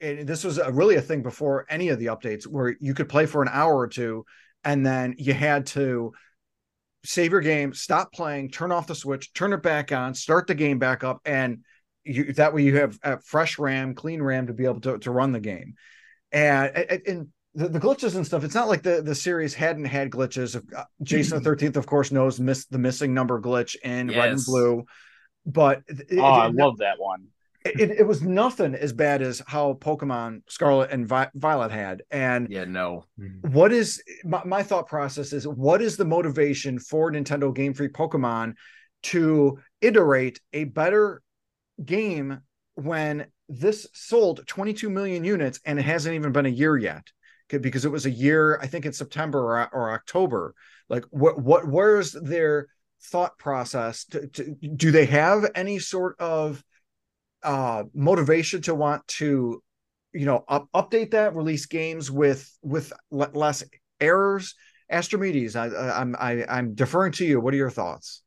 this 0.00 0.42
was 0.42 0.58
a, 0.58 0.72
really 0.72 0.96
a 0.96 1.02
thing 1.02 1.22
before 1.22 1.66
any 1.68 1.90
of 1.90 1.98
the 1.98 2.06
updates 2.06 2.46
where 2.46 2.74
you 2.80 2.94
could 2.94 3.08
play 3.08 3.26
for 3.26 3.42
an 3.42 3.48
hour 3.52 3.76
or 3.76 3.86
two 3.86 4.24
and 4.64 4.84
then 4.84 5.14
you 5.18 5.34
had 5.34 5.66
to 5.66 6.12
save 7.04 7.32
your 7.32 7.40
game, 7.40 7.74
stop 7.74 8.12
playing, 8.12 8.50
turn 8.50 8.72
off 8.72 8.86
the 8.86 8.94
switch, 8.94 9.32
turn 9.32 9.52
it 9.52 9.62
back 9.62 9.92
on, 9.92 10.14
start 10.14 10.46
the 10.46 10.54
game 10.54 10.78
back 10.78 11.04
up, 11.04 11.20
and 11.24 11.60
you, 12.04 12.32
that 12.34 12.54
way 12.54 12.62
you 12.62 12.76
have 12.78 12.98
a 13.02 13.20
fresh 13.20 13.58
RAM, 13.58 13.94
clean 13.94 14.22
RAM 14.22 14.46
to 14.48 14.52
be 14.52 14.64
able 14.64 14.80
to, 14.80 14.98
to 14.98 15.10
run 15.10 15.32
the 15.32 15.40
game. 15.40 15.74
And, 16.32 16.76
and, 17.06 17.28
the, 17.56 17.68
the 17.68 17.78
glitches 17.78 18.16
and 18.16 18.26
stuff, 18.26 18.42
it's 18.42 18.56
not 18.56 18.66
like 18.66 18.82
the, 18.82 19.00
the 19.00 19.14
series 19.14 19.54
hadn't 19.54 19.84
had 19.84 20.10
glitches. 20.10 20.56
Uh, 20.76 20.84
Jason 21.04 21.40
the 21.40 21.48
13th, 21.48 21.76
of 21.76 21.86
course, 21.86 22.10
knows 22.10 22.40
miss 22.40 22.66
the 22.66 22.78
missing 22.78 23.14
number 23.14 23.40
glitch 23.40 23.76
in 23.84 24.08
red 24.08 24.30
and 24.30 24.44
blue. 24.44 24.84
But 25.46 25.82
it, 25.86 26.18
Oh, 26.18 26.24
I 26.24 26.48
it- 26.48 26.54
love 26.56 26.78
that 26.78 26.98
one. 26.98 27.26
It, 27.64 27.90
it 27.90 28.06
was 28.06 28.22
nothing 28.22 28.74
as 28.74 28.92
bad 28.92 29.22
as 29.22 29.42
how 29.46 29.74
Pokemon 29.74 30.42
Scarlet 30.48 30.90
and 30.90 31.06
Vi- 31.06 31.30
Violet 31.34 31.70
had. 31.70 32.02
And 32.10 32.50
Yeah, 32.50 32.64
no. 32.64 33.04
Mm-hmm. 33.18 33.52
what 33.52 33.72
is 33.72 34.02
my, 34.24 34.42
my 34.44 34.62
thought 34.62 34.86
process 34.86 35.32
is 35.32 35.48
what 35.48 35.80
is 35.80 35.96
the 35.96 36.04
motivation 36.04 36.78
for 36.78 37.10
Nintendo 37.10 37.54
Game 37.54 37.72
Freak 37.74 37.92
Pokemon 37.92 38.54
to 39.04 39.58
iterate 39.80 40.40
a 40.52 40.64
better 40.64 41.22
game 41.84 42.40
when 42.74 43.26
this 43.48 43.86
sold 43.92 44.46
22 44.46 44.88
million 44.88 45.24
units 45.24 45.60
and 45.64 45.78
it 45.78 45.82
hasn't 45.82 46.14
even 46.14 46.32
been 46.32 46.46
a 46.46 46.50
year 46.50 46.76
yet 46.76 47.02
because 47.48 47.84
it 47.84 47.92
was 47.92 48.06
a 48.06 48.10
year 48.10 48.58
I 48.62 48.66
think 48.66 48.86
in 48.86 48.92
September 48.92 49.38
or, 49.38 49.68
or 49.72 49.92
October 49.92 50.54
like 50.88 51.04
what 51.10 51.38
what 51.40 51.68
where's 51.68 52.12
their 52.12 52.68
thought 53.02 53.36
process 53.38 54.04
to, 54.06 54.26
to, 54.28 54.56
do 54.76 54.90
they 54.90 55.04
have 55.06 55.50
any 55.54 55.78
sort 55.78 56.18
of 56.18 56.64
uh 57.44 57.84
motivation 57.94 58.62
to 58.62 58.74
want 58.74 59.06
to 59.06 59.62
you 60.12 60.26
know 60.26 60.44
up, 60.48 60.68
update 60.74 61.12
that 61.12 61.34
release 61.36 61.66
games 61.66 62.10
with 62.10 62.50
with 62.62 62.92
le- 63.10 63.30
less 63.32 63.62
errors? 64.00 64.54
Astrimedes 64.90 65.56
I, 65.56 65.68
I 65.68 66.00
i'm 66.00 66.16
I, 66.18 66.44
i'm 66.48 66.74
deferring 66.74 67.12
to 67.12 67.24
you. 67.24 67.40
What 67.40 67.54
are 67.54 67.58
your 67.58 67.70
thoughts? 67.70 68.22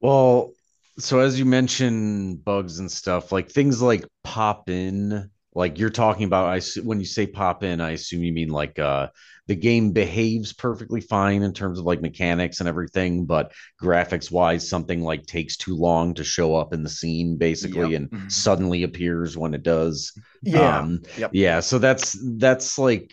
Well, 0.00 0.52
so 0.98 1.20
as 1.20 1.38
you 1.38 1.44
mentioned 1.44 2.44
bugs 2.44 2.78
and 2.78 2.90
stuff, 2.90 3.32
like 3.32 3.50
things 3.50 3.82
like 3.82 4.04
pop 4.24 4.70
in, 4.70 5.30
like 5.56 5.78
you're 5.80 5.90
talking 5.90 6.24
about, 6.26 6.46
I 6.48 6.60
when 6.82 7.00
you 7.00 7.06
say 7.06 7.26
pop 7.26 7.64
in, 7.64 7.80
I 7.80 7.92
assume 7.92 8.22
you 8.24 8.32
mean 8.32 8.50
like 8.50 8.78
uh 8.78 9.08
the 9.48 9.56
game 9.56 9.92
behaves 9.92 10.52
perfectly 10.52 11.00
fine 11.00 11.42
in 11.42 11.52
terms 11.54 11.78
of 11.78 11.86
like 11.86 12.02
mechanics 12.02 12.60
and 12.60 12.68
everything, 12.68 13.26
but 13.26 13.52
graphics 13.82 14.30
wise, 14.30 14.68
something 14.68 15.02
like 15.02 15.26
takes 15.26 15.56
too 15.56 15.76
long 15.76 16.14
to 16.14 16.24
show 16.24 16.56
up 16.56 16.74
in 16.74 16.82
the 16.84 16.88
scene 16.90 17.36
basically 17.38 17.94
Yep. 17.94 17.94
and 17.94 18.10
Mhm. 18.12 18.28
suddenly 18.28 18.84
appears 18.84 19.38
when 19.38 19.54
it 19.54 19.62
does. 19.64 20.12
yeah 20.42 20.82
Um, 20.82 21.02
Yep. 21.16 21.32
yeah. 21.32 21.60
So 21.60 21.78
that's 21.78 22.16
that's 22.38 22.78
like 22.78 23.12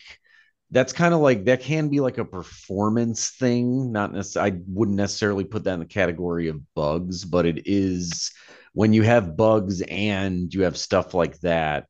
that's 0.72 0.94
kind 0.94 1.14
of 1.14 1.20
like 1.20 1.46
that 1.46 1.62
can 1.62 1.90
be 1.90 2.00
like 2.00 2.18
a 2.18 2.26
performance 2.26 3.30
thing. 3.32 3.92
Not 3.92 4.14
necessarily. 4.14 4.52
I 4.54 4.62
wouldn't 4.68 4.98
necessarily 4.98 5.44
put 5.44 5.64
that 5.66 5.76
in 5.76 5.80
the 5.82 5.86
category 5.86 6.48
of 6.48 6.62
bugs, 6.74 7.26
but 7.26 7.46
it 7.46 7.64
is 7.68 8.32
when 8.74 8.94
you 8.94 9.04
have 9.04 9.38
bugs 9.38 9.82
and 9.82 10.52
you 10.54 10.64
have 10.64 10.78
stuff 10.78 11.14
like 11.14 11.40
that. 11.42 11.86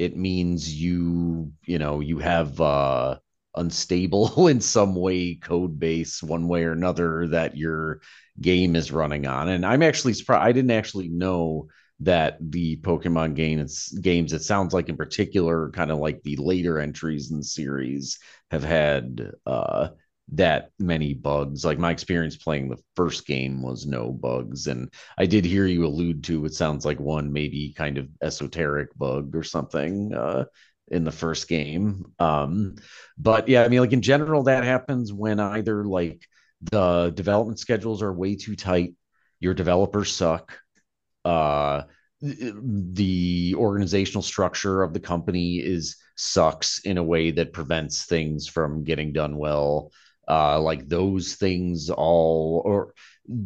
It 0.00 0.16
means 0.16 0.74
you 0.80 1.52
you 1.66 1.78
know 1.78 2.00
you 2.00 2.18
have 2.18 2.60
uh 2.60 3.18
unstable 3.56 4.46
in 4.52 4.60
some 4.60 4.94
way 4.94 5.34
code 5.34 5.78
base 5.78 6.22
one 6.22 6.48
way 6.48 6.64
or 6.64 6.72
another 6.72 7.28
that 7.28 7.56
your 7.56 8.00
game 8.40 8.76
is 8.76 8.92
running 8.92 9.26
on. 9.26 9.48
And 9.48 9.66
i'm 9.66 9.82
actually 9.82 10.14
surprised 10.14 10.42
i 10.48 10.52
didn't 10.52 10.70
actually 10.70 11.08
know 11.08 11.68
that 12.02 12.38
the 12.40 12.76
Pokemon 12.78 13.34
games 13.34 13.88
games 14.00 14.32
it 14.32 14.42
sounds 14.42 14.72
like 14.72 14.88
in 14.88 14.96
particular 14.96 15.70
kind 15.72 15.90
of 15.90 15.98
like 15.98 16.22
the 16.22 16.36
later 16.36 16.78
entries 16.78 17.30
in 17.30 17.38
the 17.38 17.44
series 17.44 18.18
have 18.50 18.64
had 18.64 19.32
uh 19.44 19.88
that 20.32 20.70
many 20.78 21.14
bugs. 21.14 21.64
Like 21.64 21.78
my 21.78 21.90
experience 21.90 22.36
playing 22.36 22.68
the 22.68 22.78
first 22.94 23.26
game 23.26 23.62
was 23.62 23.86
no 23.86 24.12
bugs 24.12 24.66
and 24.66 24.92
I 25.18 25.26
did 25.26 25.44
hear 25.44 25.66
you 25.66 25.86
allude 25.86 26.24
to 26.24 26.44
it 26.44 26.54
sounds 26.54 26.84
like 26.84 27.00
one 27.00 27.32
maybe 27.32 27.74
kind 27.76 27.98
of 27.98 28.08
esoteric 28.22 28.96
bug 28.96 29.34
or 29.34 29.42
something 29.42 30.14
uh 30.14 30.44
in 30.88 31.04
the 31.04 31.12
first 31.12 31.48
game. 31.48 32.04
Um 32.18 32.76
but 33.18 33.48
yeah 33.48 33.64
I 33.64 33.68
mean 33.68 33.80
like 33.80 33.92
in 33.92 34.02
general 34.02 34.44
that 34.44 34.64
happens 34.64 35.12
when 35.12 35.40
either 35.40 35.84
like 35.84 36.26
the 36.62 37.10
development 37.14 37.58
schedules 37.58 38.02
are 38.02 38.12
way 38.12 38.36
too 38.36 38.54
tight 38.54 38.94
your 39.40 39.54
developers 39.54 40.12
suck 40.12 40.58
uh 41.24 41.82
the 42.22 43.54
organizational 43.56 44.22
structure 44.22 44.82
of 44.82 44.92
the 44.92 45.00
company 45.00 45.56
is 45.56 45.96
sucks 46.16 46.80
in 46.80 46.98
a 46.98 47.02
way 47.02 47.30
that 47.30 47.54
prevents 47.54 48.04
things 48.04 48.46
from 48.46 48.84
getting 48.84 49.12
done 49.12 49.36
well 49.38 49.90
uh 50.30 50.60
like 50.60 50.88
those 50.88 51.34
things 51.34 51.90
all 51.90 52.62
or 52.64 52.94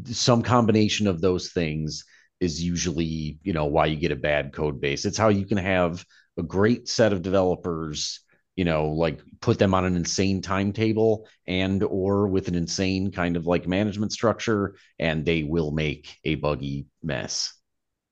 some 0.06 0.42
combination 0.42 1.06
of 1.06 1.20
those 1.20 1.50
things 1.52 2.04
is 2.40 2.62
usually 2.62 3.38
you 3.42 3.52
know 3.52 3.64
why 3.64 3.86
you 3.86 3.96
get 3.96 4.12
a 4.12 4.16
bad 4.16 4.52
code 4.52 4.80
base. 4.80 5.04
It's 5.04 5.18
how 5.18 5.30
you 5.30 5.46
can 5.46 5.58
have 5.58 6.04
a 6.38 6.42
great 6.42 6.88
set 6.88 7.12
of 7.12 7.22
developers 7.22 8.20
you 8.56 8.64
know 8.64 8.88
like 8.90 9.20
put 9.40 9.58
them 9.58 9.74
on 9.74 9.84
an 9.84 9.96
insane 9.96 10.42
timetable 10.42 11.26
and 11.46 11.82
or 11.82 12.28
with 12.28 12.48
an 12.48 12.54
insane 12.54 13.10
kind 13.10 13.36
of 13.36 13.46
like 13.46 13.66
management 13.66 14.12
structure 14.12 14.76
and 14.98 15.24
they 15.24 15.42
will 15.42 15.70
make 15.70 16.18
a 16.24 16.34
buggy 16.36 16.86
mess. 17.02 17.52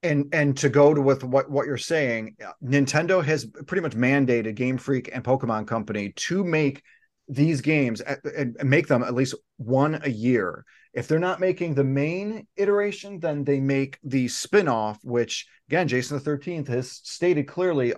And 0.02 0.34
and 0.34 0.56
to 0.58 0.68
go 0.68 0.94
to 0.94 1.00
with 1.00 1.22
what 1.22 1.50
what 1.50 1.66
you're 1.66 1.76
saying 1.76 2.36
nintendo 2.64 3.22
has 3.24 3.44
pretty 3.44 3.82
much 3.82 3.94
mandated 3.94 4.56
game 4.56 4.78
freak 4.78 5.10
and 5.12 5.22
pokemon 5.22 5.66
company 5.66 6.12
to 6.16 6.42
make 6.42 6.82
these 7.28 7.60
games 7.60 8.00
and 8.00 8.56
make 8.64 8.86
them 8.86 9.02
at 9.02 9.14
least 9.14 9.34
one 9.56 10.00
a 10.02 10.10
year. 10.10 10.64
If 10.92 11.08
they're 11.08 11.18
not 11.18 11.40
making 11.40 11.74
the 11.74 11.84
main 11.84 12.46
iteration 12.56 13.18
then 13.18 13.44
they 13.44 13.60
make 13.60 13.98
the 14.04 14.28
spin-off 14.28 14.98
which 15.02 15.46
again 15.68 15.88
jason 15.88 16.18
the 16.18 16.30
13th 16.30 16.68
has 16.68 16.90
stated 16.92 17.48
clearly 17.48 17.94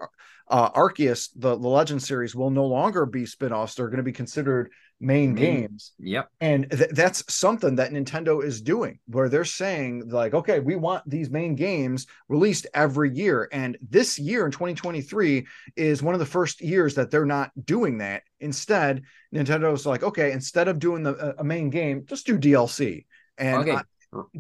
uh 0.49 0.71
arceus 0.73 1.31
the, 1.37 1.57
the 1.57 1.69
legend 1.69 2.03
series 2.03 2.35
will 2.35 2.51
no 2.51 2.67
longer 2.67 3.07
be 3.07 3.25
spin-offs 3.25 3.75
they're 3.75 3.89
going 3.89 3.97
to 3.99 4.03
be 4.03 4.13
considered 4.13 4.71
main 5.01 5.35
games. 5.35 5.93
Yep. 5.99 6.29
And 6.41 6.71
th- 6.71 6.91
that's 6.91 7.33
something 7.33 7.77
that 7.77 7.91
Nintendo 7.91 8.43
is 8.43 8.63
doing 8.63 8.99
where 9.07 9.29
they're 9.29 9.45
saying 9.45 10.09
like 10.09 10.35
okay, 10.35 10.61
we 10.61 10.77
want 10.77 11.09
these 11.09 11.31
main 11.31 11.55
games 11.55 12.07
released 12.29 12.67
every 12.75 13.11
year 13.15 13.49
and 13.53 13.77
this 13.89 14.19
year 14.19 14.47
in 14.47 14.51
2023 14.51 15.47
is 15.77 16.03
one 16.03 16.15
of 16.15 16.21
the 16.21 16.27
first 16.27 16.61
years 16.61 16.95
that 16.95 17.11
they're 17.11 17.27
not 17.27 17.51
doing 17.65 17.99
that. 17.99 18.23
Instead, 18.41 19.03
Nintendo's 19.35 19.87
like 19.87 20.03
okay, 20.03 20.33
instead 20.33 20.69
of 20.69 20.79
doing 20.79 21.03
the 21.03 21.35
a 21.39 21.45
main 21.45 21.71
game, 21.71 22.05
just 22.07 22.27
do 22.27 22.39
DLC. 22.39 23.05
And 23.37 23.69
okay, 23.69 23.73
I- 23.73 23.83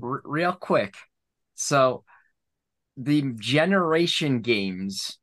R- 0.03 0.23
real 0.25 0.53
quick. 0.53 0.95
So 1.55 2.05
the 2.97 3.33
generation 3.37 4.41
games 4.41 5.19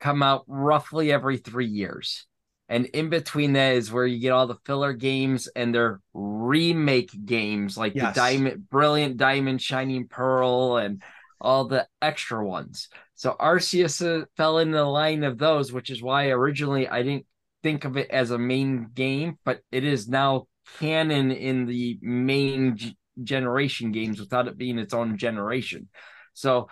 come 0.00 0.22
out 0.22 0.44
roughly 0.46 1.12
every 1.12 1.38
3 1.38 1.66
years. 1.66 2.26
And 2.68 2.86
in 2.86 3.08
between 3.08 3.54
that 3.54 3.76
is 3.76 3.90
where 3.90 4.06
you 4.06 4.18
get 4.18 4.32
all 4.32 4.46
the 4.46 4.58
filler 4.66 4.92
games 4.92 5.48
and 5.48 5.74
their 5.74 6.00
remake 6.12 7.10
games 7.24 7.78
like 7.78 7.94
yes. 7.94 8.14
the 8.14 8.20
diamond 8.20 8.68
brilliant 8.68 9.16
diamond 9.16 9.62
shining 9.62 10.06
pearl 10.06 10.76
and 10.76 11.02
all 11.40 11.64
the 11.64 11.86
extra 12.02 12.44
ones. 12.44 12.88
So 13.14 13.34
arceus 13.40 14.04
uh, 14.04 14.26
fell 14.36 14.58
in 14.58 14.70
the 14.70 14.84
line 14.84 15.24
of 15.24 15.38
those 15.38 15.72
which 15.72 15.90
is 15.90 16.02
why 16.02 16.28
originally 16.28 16.88
i 16.88 17.02
didn't 17.02 17.26
think 17.62 17.84
of 17.84 17.96
it 17.96 18.10
as 18.10 18.30
a 18.30 18.38
main 18.38 18.88
game 18.94 19.38
but 19.44 19.60
it 19.72 19.82
is 19.82 20.08
now 20.08 20.46
canon 20.78 21.30
in 21.30 21.66
the 21.66 21.98
main 22.02 22.76
g- 22.76 22.96
generation 23.22 23.92
games 23.92 24.20
without 24.20 24.48
it 24.48 24.58
being 24.58 24.78
its 24.78 24.94
own 24.94 25.16
generation. 25.16 25.88
So 26.34 26.68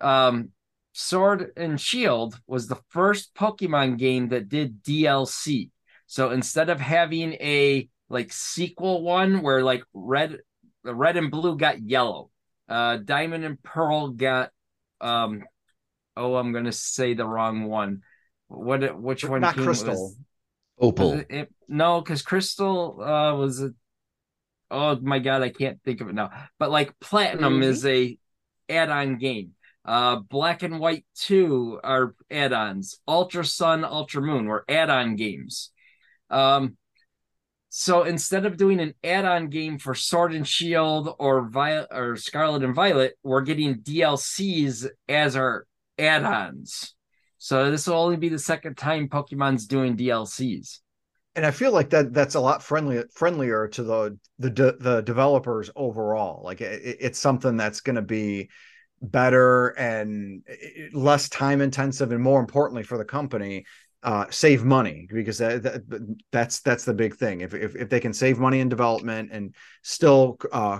um 0.00 0.50
Sword 0.98 1.52
and 1.58 1.78
Shield 1.78 2.40
was 2.46 2.68
the 2.68 2.80
first 2.88 3.34
Pokemon 3.34 3.98
game 3.98 4.30
that 4.30 4.48
did 4.48 4.82
DLC. 4.82 5.68
So 6.06 6.30
instead 6.30 6.70
of 6.70 6.80
having 6.80 7.34
a 7.34 7.86
like 8.08 8.32
sequel 8.32 9.02
one 9.02 9.42
where 9.42 9.62
like 9.62 9.84
red 9.92 10.38
red 10.82 11.18
and 11.18 11.30
blue 11.30 11.58
got 11.58 11.82
yellow, 11.82 12.30
uh 12.70 12.96
diamond 12.96 13.44
and 13.44 13.62
pearl 13.62 14.08
got 14.08 14.50
um 15.02 15.44
oh 16.16 16.36
I'm 16.36 16.54
gonna 16.54 16.72
say 16.72 17.12
the 17.12 17.26
wrong 17.26 17.64
one. 17.64 18.00
What 18.48 18.98
which 18.98 19.22
one 19.22 19.42
not 19.42 19.54
crystal 19.54 19.92
was, 19.92 20.18
opal 20.78 21.10
was 21.10 21.20
it, 21.20 21.26
it, 21.28 21.54
no 21.68 22.00
because 22.00 22.22
crystal 22.22 23.02
uh 23.02 23.34
was 23.34 23.62
a 23.62 23.72
oh 24.70 24.98
my 25.02 25.18
god 25.18 25.42
I 25.42 25.50
can't 25.50 25.78
think 25.82 26.00
of 26.00 26.08
it 26.08 26.14
now 26.14 26.30
but 26.58 26.70
like 26.70 26.98
platinum 27.00 27.54
mm-hmm. 27.54 27.62
is 27.64 27.84
a 27.84 28.16
add-on 28.68 29.18
game 29.18 29.55
uh, 29.86 30.16
Black 30.16 30.62
and 30.62 30.80
White 30.80 31.04
2 31.16 31.80
are 31.82 32.14
add 32.30 32.52
ons. 32.52 32.98
Ultra 33.06 33.44
Sun, 33.44 33.84
Ultra 33.84 34.20
Moon 34.20 34.46
were 34.46 34.64
add 34.68 34.90
on 34.90 35.16
games. 35.16 35.70
Um, 36.28 36.76
so 37.68 38.02
instead 38.02 38.46
of 38.46 38.56
doing 38.56 38.80
an 38.80 38.94
add 39.04 39.24
on 39.24 39.48
game 39.48 39.78
for 39.78 39.94
Sword 39.94 40.34
and 40.34 40.46
Shield 40.46 41.14
or, 41.18 41.48
Violet, 41.48 41.88
or 41.90 42.16
Scarlet 42.16 42.64
and 42.64 42.74
Violet, 42.74 43.14
we're 43.22 43.42
getting 43.42 43.76
DLCs 43.76 44.88
as 45.08 45.36
our 45.36 45.66
add 45.98 46.24
ons. 46.24 46.94
So 47.38 47.70
this 47.70 47.86
will 47.86 47.96
only 47.96 48.16
be 48.16 48.28
the 48.28 48.38
second 48.38 48.76
time 48.76 49.08
Pokemon's 49.08 49.66
doing 49.66 49.96
DLCs 49.96 50.80
and 51.36 51.44
I 51.44 51.50
feel 51.50 51.70
like 51.70 51.90
that 51.90 52.14
that's 52.14 52.34
a 52.34 52.40
lot 52.40 52.62
friendly 52.62 53.04
friendlier 53.14 53.68
to 53.68 53.82
the 53.82 54.18
the 54.38 54.50
de, 54.50 54.72
the 54.80 55.02
developers 55.02 55.70
overall. 55.76 56.42
Like 56.42 56.62
it, 56.62 56.96
it's 56.98 57.18
something 57.18 57.58
that's 57.58 57.82
going 57.82 57.96
to 57.96 58.02
be 58.02 58.48
better 59.02 59.68
and 59.68 60.42
less 60.92 61.28
time 61.28 61.60
intensive 61.60 62.12
and 62.12 62.22
more 62.22 62.40
importantly 62.40 62.82
for 62.82 62.98
the 62.98 63.04
company 63.04 63.64
uh, 64.02 64.24
save 64.30 64.64
money 64.64 65.08
because 65.12 65.38
that, 65.38 65.62
that, 65.62 66.16
that's 66.30 66.60
that's 66.60 66.84
the 66.84 66.94
big 66.94 67.16
thing 67.16 67.40
if, 67.40 67.54
if 67.54 67.74
if 67.74 67.88
they 67.88 68.00
can 68.00 68.12
save 68.12 68.38
money 68.38 68.60
in 68.60 68.68
development 68.68 69.30
and 69.32 69.54
still 69.82 70.38
uh, 70.52 70.78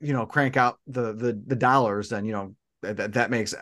you 0.00 0.12
know 0.12 0.26
crank 0.26 0.56
out 0.56 0.78
the 0.86 1.12
the 1.14 1.40
the 1.46 1.56
dollars 1.56 2.08
then 2.08 2.24
you 2.24 2.32
know 2.32 2.54
that 2.82 3.14
that 3.14 3.30
makes 3.30 3.54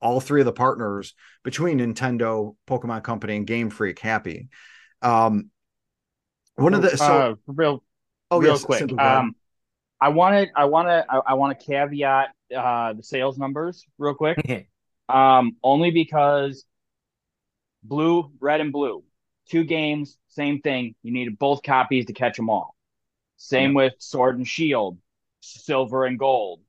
all 0.00 0.20
three 0.20 0.40
of 0.40 0.44
the 0.44 0.52
partners 0.52 1.14
between 1.42 1.78
Nintendo, 1.78 2.54
Pokemon 2.68 3.02
Company, 3.02 3.36
and 3.36 3.46
Game 3.46 3.70
Freak 3.70 3.98
happy. 3.98 4.48
Um, 5.02 5.50
one 6.54 6.74
of 6.74 6.82
the 6.82 6.96
so 6.96 7.04
uh, 7.04 7.34
real 7.46 7.82
oh 8.30 8.40
real 8.40 8.52
yes, 8.52 8.64
quick. 8.64 8.90
Um, 8.98 9.34
I 10.00 10.08
wanted 10.10 10.50
I 10.54 10.66
want 10.66 10.88
to 10.88 11.04
I, 11.08 11.20
I 11.28 11.34
want 11.34 11.58
to 11.58 11.66
caveat 11.66 12.28
uh, 12.56 12.92
the 12.92 13.02
sales 13.02 13.38
numbers 13.38 13.84
real 13.98 14.14
quick. 14.14 14.68
um, 15.08 15.56
only 15.62 15.90
because 15.90 16.64
blue, 17.82 18.30
red, 18.40 18.60
and 18.60 18.72
blue, 18.72 19.04
two 19.48 19.64
games, 19.64 20.18
same 20.28 20.60
thing. 20.60 20.94
You 21.02 21.12
needed 21.12 21.38
both 21.38 21.62
copies 21.62 22.06
to 22.06 22.12
catch 22.12 22.36
them 22.36 22.50
all. 22.50 22.76
Same 23.36 23.70
yeah. 23.70 23.76
with 23.76 23.94
Sword 23.98 24.36
and 24.36 24.46
Shield, 24.46 24.98
silver 25.40 26.04
and 26.04 26.18
gold, 26.18 26.60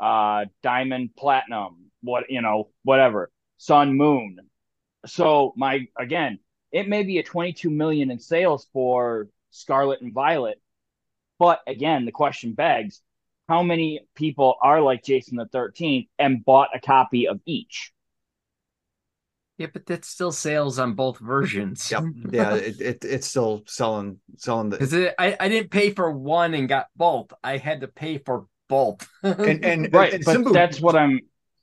uh, 0.00 0.46
diamond, 0.62 1.10
platinum, 1.16 1.90
what 2.02 2.30
you 2.30 2.42
know, 2.42 2.70
whatever, 2.84 3.30
sun, 3.58 3.96
moon. 3.96 4.38
So 5.06 5.52
my 5.56 5.86
again, 5.98 6.38
it 6.70 6.88
may 6.88 7.02
be 7.02 7.18
a 7.18 7.22
22 7.22 7.70
million 7.70 8.10
in 8.10 8.18
sales 8.18 8.66
for 8.72 9.28
Scarlet 9.50 10.00
and 10.00 10.12
Violet, 10.12 10.60
but 11.42 11.58
again, 11.66 12.04
the 12.04 12.12
question 12.12 12.52
begs 12.52 13.02
how 13.48 13.64
many 13.64 13.98
people 14.14 14.54
are 14.62 14.80
like 14.80 15.02
Jason 15.02 15.36
the 15.36 15.46
13th 15.46 16.06
and 16.16 16.44
bought 16.44 16.68
a 16.72 16.78
copy 16.78 17.26
of 17.26 17.40
each? 17.44 17.92
Yeah, 19.58 19.66
but 19.72 19.84
that's 19.84 20.06
still 20.06 20.30
sales 20.30 20.78
on 20.78 20.94
both 20.94 21.18
versions. 21.18 21.90
Yep. 21.90 22.04
Yeah, 22.30 22.54
it, 22.54 22.80
it 22.80 23.04
it's 23.04 23.26
still 23.26 23.64
selling 23.66 24.20
selling 24.36 24.70
the 24.70 24.78
because 24.78 24.94
I, 25.18 25.36
I 25.40 25.48
didn't 25.48 25.72
pay 25.72 25.90
for 25.90 26.12
one 26.12 26.54
and 26.54 26.68
got 26.68 26.86
both. 26.94 27.32
I 27.42 27.56
had 27.56 27.80
to 27.80 27.88
pay 27.88 28.18
for 28.18 28.46
both. 28.68 29.08
and 29.24 29.64
and 29.64 29.88
right, 29.92 30.14
and 30.14 30.24
but 30.24 30.36
Simbu, 30.36 30.52
that's 30.52 30.80
what 30.80 30.94
I'm 30.94 31.22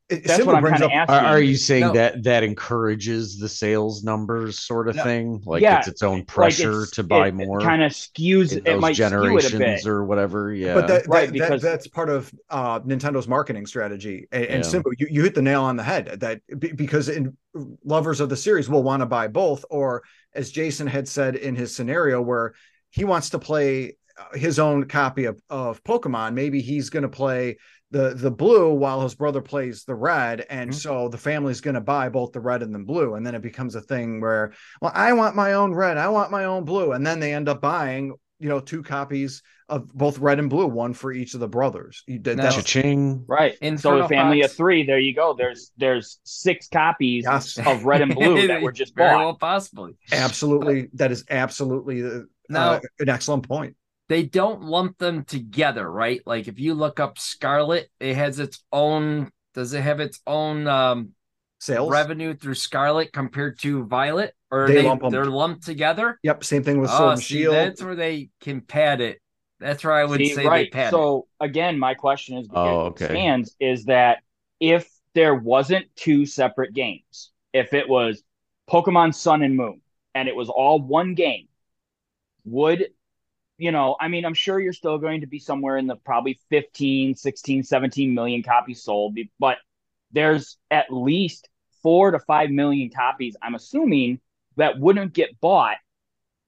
that's 0.10 0.44
what 0.44 0.56
I'm 0.56 0.64
kind 0.64 0.84
of 0.84 0.92
asking. 0.92 1.16
Are, 1.16 1.40
you 1.40 1.56
saying 1.56 1.88
no. 1.88 1.94
that 1.94 2.24
that 2.24 2.44
encourages 2.44 3.38
the 3.38 3.48
sales 3.48 4.04
numbers, 4.04 4.60
sort 4.60 4.90
of 4.90 4.96
no. 4.96 5.04
thing? 5.04 5.44
Like 5.46 5.62
yeah, 5.62 5.80
it's 5.80 5.88
its 5.88 6.04
own 6.04 6.26
pressure 6.26 6.72
like 6.72 6.84
it's, 6.84 6.92
to 6.92 7.04
buy 7.04 7.28
it, 7.28 7.36
more. 7.36 7.62
Kind 7.62 7.84
of 7.84 7.92
skews 7.92 8.60
it 8.66 8.80
might 8.80 8.96
generations 8.96 9.52
skew 9.52 9.62
it 9.62 9.86
or 9.86 10.04
whatever. 10.06 10.54
Yeah, 10.54 10.74
but 10.74 10.88
that, 10.88 11.10
that, 11.10 11.32
because 11.32 11.62
that, 11.62 11.70
that's 11.70 11.88
part 11.88 12.10
of 12.10 12.34
uh, 12.50 12.80
Nintendo's 12.80 13.28
marketing 13.28 13.68
strategy. 13.68 14.28
And, 14.32 14.46
and 14.46 14.66
yeah. 14.66 14.72
Simbu, 14.72 14.94
you, 14.98 15.08
you 15.12 15.24
hit 15.24 15.36
the 15.36 15.42
nail 15.42 15.64
on 15.64 15.76
the 15.76 15.84
head. 15.84 16.20
That 16.20 16.42
because 16.58 17.10
in 17.10 17.38
lovers 17.84 18.20
of 18.20 18.30
the 18.30 18.38
series 18.38 18.68
will 18.68 18.84
want 18.84 19.02
to 19.02 19.06
buy 19.06 19.28
both, 19.28 19.64
or 19.70 20.04
as 20.34 20.52
Jason 20.52 20.88
had 20.88 21.08
said 21.08 21.36
in 21.36 21.56
his 21.56 21.76
scenario, 21.76 22.22
where 22.22 22.54
he 22.90 23.06
wants 23.06 23.30
to 23.32 23.40
play 23.40 23.98
uh, 24.18 24.38
his 24.38 24.58
own 24.58 24.86
copy 24.86 25.26
of, 25.26 25.40
of 25.50 25.84
Pokemon. 25.84 26.34
Maybe 26.34 26.62
he's 26.62 26.90
going 26.90 27.04
to 27.04 27.10
play 27.10 27.58
the 27.92 28.14
the 28.14 28.32
blue 28.32 28.74
while 28.74 29.02
his 29.02 29.16
brother 29.16 29.42
plays 29.42 29.84
the 29.84 29.96
red. 29.96 30.46
And 30.50 30.72
mm-hmm. 30.72 30.78
so 30.78 31.10
the 31.10 31.18
family's 31.18 31.62
going 31.62 31.76
to 31.76 31.82
buy 31.82 32.10
both 32.10 32.32
the 32.32 32.40
red 32.40 32.62
and 32.62 32.74
the 32.74 32.80
blue. 32.80 33.16
And 33.16 33.26
then 33.26 33.36
it 33.36 33.42
becomes 33.42 33.76
a 33.76 33.82
thing 33.82 34.22
where 34.22 34.54
well 34.82 34.92
i 34.94 35.14
want 35.14 35.36
my 35.36 35.54
own 35.54 35.74
red. 35.74 35.98
I 35.98 36.10
want 36.10 36.32
my 36.32 36.46
own 36.46 36.66
blue. 36.66 36.92
And 36.92 37.06
then 37.06 37.20
they 37.20 37.34
end 37.34 37.50
up 37.50 37.62
buying 37.62 38.14
you 38.40 38.48
know 38.48 38.60
two 38.60 38.82
copies 38.82 39.44
of 39.68 39.94
both 39.94 40.18
red 40.18 40.40
and 40.40 40.50
blue 40.50 40.66
one 40.66 40.94
for 40.94 41.12
each 41.12 41.34
of 41.34 41.40
the 41.40 41.48
brothers. 41.48 42.04
That's 42.08 42.56
cha-ching. 42.56 43.26
right. 43.28 43.56
And 43.62 43.80
so 43.80 44.00
a 44.00 44.08
family 44.08 44.42
Fox. 44.42 44.54
of 44.54 44.58
three 44.58 44.86
there 44.86 45.00
you 45.00 45.14
go. 45.14 45.36
There's 45.38 45.72
there's 45.78 46.20
six 46.24 46.68
copies 46.68 47.26
yes. 47.28 47.58
of 47.60 47.86
red 47.86 48.02
and 48.02 48.16
blue 48.16 48.48
that 48.48 48.62
were 48.62 48.72
just 48.72 48.96
bought. 48.96 49.18
well 49.18 49.34
possibly. 49.36 49.98
Absolutely. 50.12 50.90
That 50.94 51.12
is 51.12 51.26
absolutely 51.30 52.04
uh, 52.04 52.22
now, 52.50 52.82
an 53.00 53.10
excellent 53.10 53.48
point 53.48 53.76
they 54.10 54.24
don't 54.24 54.64
lump 54.64 54.98
them 54.98 55.24
together, 55.24 55.90
right? 55.90 56.22
Like 56.26 56.48
if 56.48 56.60
you 56.60 56.74
look 56.74 57.00
up 57.00 57.18
Scarlet, 57.18 57.90
it 58.00 58.16
has 58.16 58.40
its 58.40 58.62
own. 58.74 59.32
Does 59.54 59.74
it 59.74 59.82
have 59.82 60.00
its 60.00 60.20
own 60.28 60.68
um, 60.68 61.12
sales 61.60 61.92
revenue 61.92 62.36
through 62.36 62.56
Scarlet 62.56 63.14
compared 63.14 63.60
to 63.60 63.86
Violet, 63.86 64.34
or 64.52 64.68
they, 64.68 64.76
they 64.76 64.82
lump 64.84 65.02
them. 65.02 65.12
they're 65.12 65.26
lumped 65.26 65.64
together? 65.64 66.20
Yep, 66.24 66.44
same 66.44 66.64
thing 66.64 66.82
with 66.82 66.90
Sword 66.90 67.02
oh, 67.02 67.10
and 67.12 67.20
see, 67.20 67.36
Shield. 67.36 67.56
That's 67.56 67.84
where 67.84 67.96
they 67.96 68.30
can 68.42 68.62
pad 68.62 69.00
it. 69.00 69.22
That's 69.60 69.84
where 69.84 69.94
I 69.94 70.06
would 70.06 70.20
see, 70.20 70.34
say 70.34 70.46
right. 70.46 70.72
they 70.72 70.78
pad 70.78 70.92
so, 70.92 71.28
it. 71.40 71.46
again, 71.46 71.78
my 71.78 71.94
question 71.94 72.38
is, 72.38 72.48
oh, 72.52 72.80
okay. 72.88 73.06
stands 73.06 73.56
is 73.60 73.86
that 73.86 74.20
if 74.60 74.90
there 75.14 75.36
wasn't 75.36 75.86
two 75.96 76.26
separate 76.26 76.74
games, 76.74 77.32
if 77.54 77.74
it 77.74 77.88
was 77.88 78.24
Pokemon 78.70 79.14
Sun 79.14 79.44
and 79.44 79.56
Moon 79.56 79.82
and 80.16 80.28
it 80.28 80.36
was 80.36 80.50
all 80.50 80.82
one 80.82 81.14
game, 81.14 81.48
would 82.46 82.88
you 83.60 83.72
know, 83.72 83.98
I 84.02 84.10
mean, 84.10 84.26
I'm 84.26 84.36
sure 84.36 84.60
you're 84.60 84.74
still 84.74 85.00
going 85.00 85.22
to 85.22 85.28
be 85.28 85.40
somewhere 85.40 85.78
in 85.78 85.88
the 85.88 85.98
probably 85.98 86.40
15, 86.50 87.16
16, 87.16 87.64
17 87.64 88.16
million 88.16 88.44
copies 88.44 88.84
sold, 88.84 89.18
but 89.40 89.58
there's 90.12 90.58
at 90.72 90.92
least 90.94 91.50
four 91.84 92.12
to 92.12 92.20
five 92.20 92.52
million 92.52 92.90
copies, 92.90 93.38
I'm 93.42 93.56
assuming, 93.56 94.22
that 94.58 94.80
wouldn't 94.80 95.14
get 95.14 95.40
bought 95.42 95.78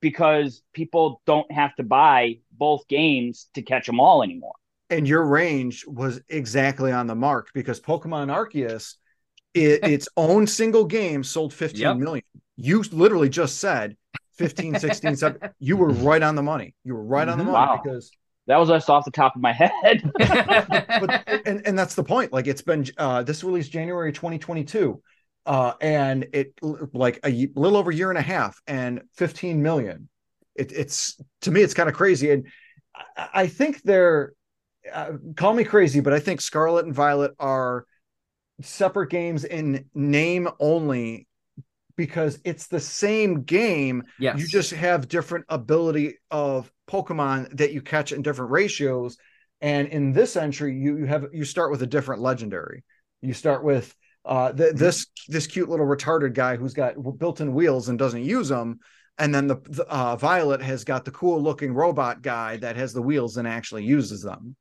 because 0.01 0.63
people 0.73 1.21
don't 1.25 1.51
have 1.51 1.75
to 1.77 1.83
buy 1.83 2.39
both 2.51 2.87
games 2.87 3.49
to 3.55 3.63
catch 3.63 3.87
them 3.87 3.99
all 3.99 4.23
anymore. 4.23 4.55
And 4.89 5.07
your 5.07 5.23
range 5.25 5.85
was 5.87 6.21
exactly 6.27 6.91
on 6.91 7.07
the 7.07 7.15
mark 7.15 7.51
because 7.53 7.79
Pokemon 7.79 8.27
Arceus, 8.27 8.95
it, 9.53 9.81
its 9.85 10.09
own 10.17 10.47
single 10.47 10.85
game 10.85 11.23
sold 11.23 11.53
fifteen 11.53 11.99
Yep. 11.99 11.99
million. 11.99 12.23
You 12.57 12.83
literally 12.91 13.29
just 13.29 13.59
said 13.59 13.97
15, 14.37 14.75
16, 14.75 15.15
17. 15.15 15.49
You 15.59 15.77
were 15.77 15.91
right 15.91 16.21
on 16.21 16.35
the 16.35 16.43
money. 16.43 16.75
You 16.83 16.95
were 16.95 17.03
right 17.03 17.27
on 17.27 17.37
the 17.37 17.43
Mhm. 17.43 17.51
money 17.51 17.53
Wow. 17.53 17.81
because 17.83 18.11
That 18.47 18.57
was 18.57 18.69
just 18.69 18.89
off 18.89 19.05
the 19.05 19.11
top 19.11 19.35
of 19.35 19.41
my 19.41 19.53
head. 19.53 20.01
but 20.17 21.23
and 21.45 21.65
and 21.65 21.77
that's 21.77 21.95
the 21.95 22.03
point 22.03 22.33
like 22.33 22.47
it's 22.47 22.61
been 22.61 22.85
uh 22.97 23.23
this 23.23 23.43
released 23.43 23.71
january 23.71 24.11
2022 24.11 25.01
uh 25.45 25.73
and 25.79 26.27
it 26.33 26.53
like 26.93 27.19
a 27.23 27.47
little 27.55 27.77
over 27.77 27.91
a 27.91 27.95
year 27.95 28.09
and 28.09 28.17
a 28.17 28.21
half 28.23 28.59
and 28.67 29.01
15 29.15 29.61
million 29.61 30.09
it, 30.55 30.71
it's 30.71 31.19
to 31.41 31.51
me 31.51 31.61
it's 31.61 31.73
kind 31.73 31.87
of 31.89 31.95
crazy 31.95 32.31
and 32.31 32.47
i, 33.15 33.29
I 33.43 33.47
think 33.47 33.81
they're 33.83 34.33
uh, 34.91 35.13
call 35.35 35.53
me 35.53 35.63
crazy 35.63 35.99
but 35.99 36.13
i 36.13 36.19
think 36.19 36.41
scarlet 36.41 36.85
and 36.85 36.93
violet 36.93 37.33
are 37.39 37.85
separate 38.61 39.09
games 39.09 39.43
in 39.45 39.85
name 39.93 40.47
only 40.59 41.27
because 42.01 42.39
it's 42.43 42.65
the 42.65 42.79
same 42.79 43.43
game 43.43 44.01
yes. 44.17 44.39
you 44.39 44.47
just 44.47 44.71
have 44.71 45.07
different 45.07 45.45
ability 45.49 46.15
of 46.31 46.71
Pokemon 46.89 47.55
that 47.57 47.73
you 47.73 47.81
catch 47.83 48.11
in 48.11 48.23
different 48.23 48.49
ratios. 48.49 49.17
And 49.61 49.87
in 49.89 50.11
this 50.11 50.35
entry, 50.35 50.75
you, 50.75 50.97
you 50.97 51.05
have 51.05 51.27
you 51.31 51.45
start 51.45 51.69
with 51.69 51.83
a 51.83 51.85
different 51.85 52.19
legendary. 52.19 52.83
You 53.21 53.35
start 53.35 53.63
with 53.63 53.95
uh 54.25 54.51
th- 54.51 54.73
this 54.73 55.05
this 55.27 55.45
cute 55.45 55.69
little 55.69 55.85
retarded 55.85 56.33
guy 56.33 56.55
who's 56.55 56.73
got 56.73 56.95
built-in 57.19 57.53
wheels 57.53 57.87
and 57.87 57.99
doesn't 57.99 58.23
use 58.23 58.49
them. 58.49 58.79
And 59.19 59.35
then 59.35 59.45
the, 59.45 59.57
the 59.69 59.85
uh, 59.87 60.15
Violet 60.15 60.63
has 60.63 60.83
got 60.83 61.05
the 61.05 61.11
cool 61.11 61.39
looking 61.39 61.71
robot 61.71 62.23
guy 62.23 62.57
that 62.57 62.77
has 62.77 62.93
the 62.93 63.03
wheels 63.03 63.37
and 63.37 63.47
actually 63.47 63.83
uses 63.83 64.23
them. 64.23 64.55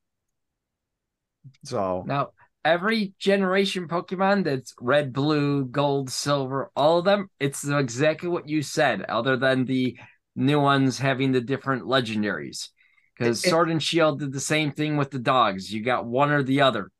So 1.64 2.04
Now, 2.06 2.32
every 2.64 3.14
generation 3.18 3.88
Pokemon 3.88 4.44
that's 4.44 4.74
red, 4.80 5.12
blue, 5.12 5.64
gold, 5.64 6.10
silver, 6.10 6.70
all 6.76 6.98
of 6.98 7.04
them, 7.04 7.28
it's 7.38 7.66
exactly 7.66 8.28
what 8.28 8.48
you 8.48 8.62
said, 8.62 9.02
other 9.02 9.36
than 9.36 9.64
the 9.64 9.98
new 10.36 10.60
ones 10.60 10.98
having 10.98 11.32
the 11.32 11.40
different 11.40 11.84
legendaries. 11.84 12.68
Because 13.16 13.42
Sword 13.42 13.70
and 13.70 13.82
Shield 13.82 14.20
did 14.20 14.32
the 14.32 14.40
same 14.40 14.72
thing 14.72 14.96
with 14.96 15.10
the 15.10 15.18
dogs. 15.18 15.70
You 15.72 15.82
got 15.82 16.06
one 16.06 16.30
or 16.30 16.42
the 16.42 16.62
other. 16.62 16.90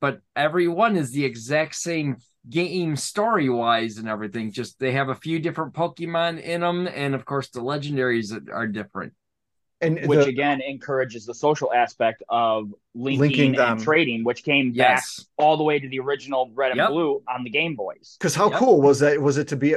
But 0.00 0.20
every 0.36 0.68
one 0.68 0.96
is 0.96 1.10
the 1.10 1.24
exact 1.24 1.74
same 1.74 2.16
game 2.48 2.94
story 2.94 3.48
wise 3.48 3.96
and 3.96 4.08
everything. 4.08 4.52
Just 4.52 4.78
they 4.78 4.92
have 4.92 5.08
a 5.08 5.14
few 5.14 5.40
different 5.40 5.74
Pokemon 5.74 6.40
in 6.40 6.60
them. 6.60 6.86
And 6.86 7.14
of 7.14 7.24
course, 7.24 7.48
the 7.48 7.60
legendaries 7.60 8.32
are 8.52 8.68
different. 8.68 9.14
And 9.80 10.06
which 10.06 10.20
the- 10.24 10.30
again 10.30 10.60
encourages 10.60 11.26
the 11.26 11.34
social 11.34 11.72
aspect 11.72 12.22
of 12.28 12.72
linking, 12.94 13.20
Linking 13.20 13.52
them. 13.52 13.72
and 13.72 13.80
trading, 13.82 14.24
which 14.24 14.42
came 14.42 14.72
back 14.72 15.02
all 15.36 15.56
the 15.56 15.64
way 15.64 15.78
to 15.78 15.88
the 15.88 15.98
original 16.00 16.50
red 16.54 16.70
and 16.72 16.78
Yep. 16.78 16.88
blue 16.90 17.22
on 17.28 17.44
the 17.44 17.50
Game 17.50 17.74
Boys. 17.76 18.16
Because 18.18 18.34
how 18.34 18.50
Yep. 18.50 18.58
cool 18.58 18.80
was 18.80 19.00
that? 19.00 19.20
Was 19.20 19.36
it 19.38 19.48
to 19.48 19.56
be? 19.56 19.74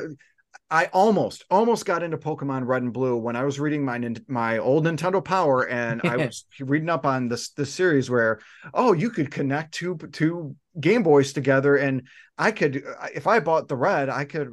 I 0.71 0.85
almost 0.93 1.45
almost 1.51 1.85
got 1.85 2.01
into 2.03 2.17
Pokemon 2.17 2.65
Red 2.65 2.81
and 2.83 2.93
Blue 2.93 3.17
when 3.17 3.35
I 3.35 3.43
was 3.43 3.59
reading 3.59 3.83
my 3.85 3.99
my 4.27 4.57
old 4.57 4.85
Nintendo 4.85 5.23
Power, 5.23 5.67
and 5.67 6.01
I 6.03 6.17
was 6.17 6.45
reading 6.59 6.89
up 6.89 7.05
on 7.05 7.27
this 7.27 7.49
this 7.49 7.73
series 7.73 8.09
where 8.09 8.39
oh 8.73 8.93
you 8.93 9.09
could 9.09 9.31
connect 9.31 9.73
two 9.73 9.97
two 10.11 10.55
Game 10.79 11.03
Boys 11.03 11.33
together, 11.33 11.75
and 11.75 12.03
I 12.41 12.51
could 12.51 12.85
if 13.13 13.27
I 13.27 13.41
bought 13.41 13.67
the 13.67 13.75
red, 13.75 14.07
I 14.07 14.23
could 14.23 14.49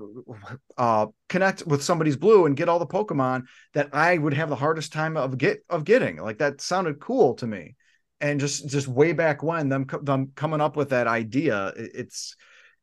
uh, 0.76 1.07
connect 1.28 1.64
with 1.68 1.84
somebody's 1.84 2.16
blue 2.16 2.45
and 2.45 2.57
get 2.57 2.68
all 2.68 2.80
the 2.80 2.87
Pokemon 2.87 3.45
that 3.74 3.91
I 3.95 4.18
would 4.18 4.34
have 4.34 4.49
the 4.49 4.57
hardest 4.57 4.93
time 4.93 5.16
of 5.16 5.39
get 5.39 5.64
of 5.70 5.84
getting. 5.84 6.16
Like 6.16 6.39
that 6.39 6.61
sounded 6.61 6.99
cool 6.99 7.34
to 7.34 7.47
me, 7.47 7.76
and 8.20 8.41
just 8.41 8.68
just 8.68 8.89
way 8.89 9.12
back 9.12 9.45
when 9.45 9.68
them 9.68 9.87
them 10.03 10.32
coming 10.34 10.61
up 10.61 10.76
with 10.76 10.91
that 10.91 11.07
idea, 11.07 11.72
it's 11.76 12.34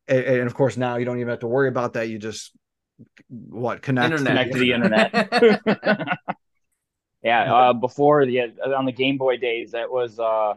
and, 0.07 0.23
and 0.23 0.47
of 0.47 0.53
course 0.53 0.77
now 0.77 0.95
you 0.95 1.03
don't 1.03 1.17
even 1.17 1.29
have 1.29 1.39
to 1.39 1.47
worry 1.47 1.67
about 1.67 1.93
that. 1.93 2.07
You 2.07 2.17
just 2.17 2.53
what 3.27 3.81
connect 3.81 4.13
Internet. 4.13 4.51
Connect 4.51 4.53
to 4.53 4.59
the 4.59 4.71
internet. 4.71 6.17
yeah, 7.23 7.53
uh, 7.53 7.73
before 7.73 8.25
the 8.25 8.39
on 8.73 8.85
the 8.85 8.93
Game 8.93 9.17
Boy 9.17 9.35
days, 9.35 9.71
that 9.71 9.91
was 9.91 10.17
uh, 10.17 10.53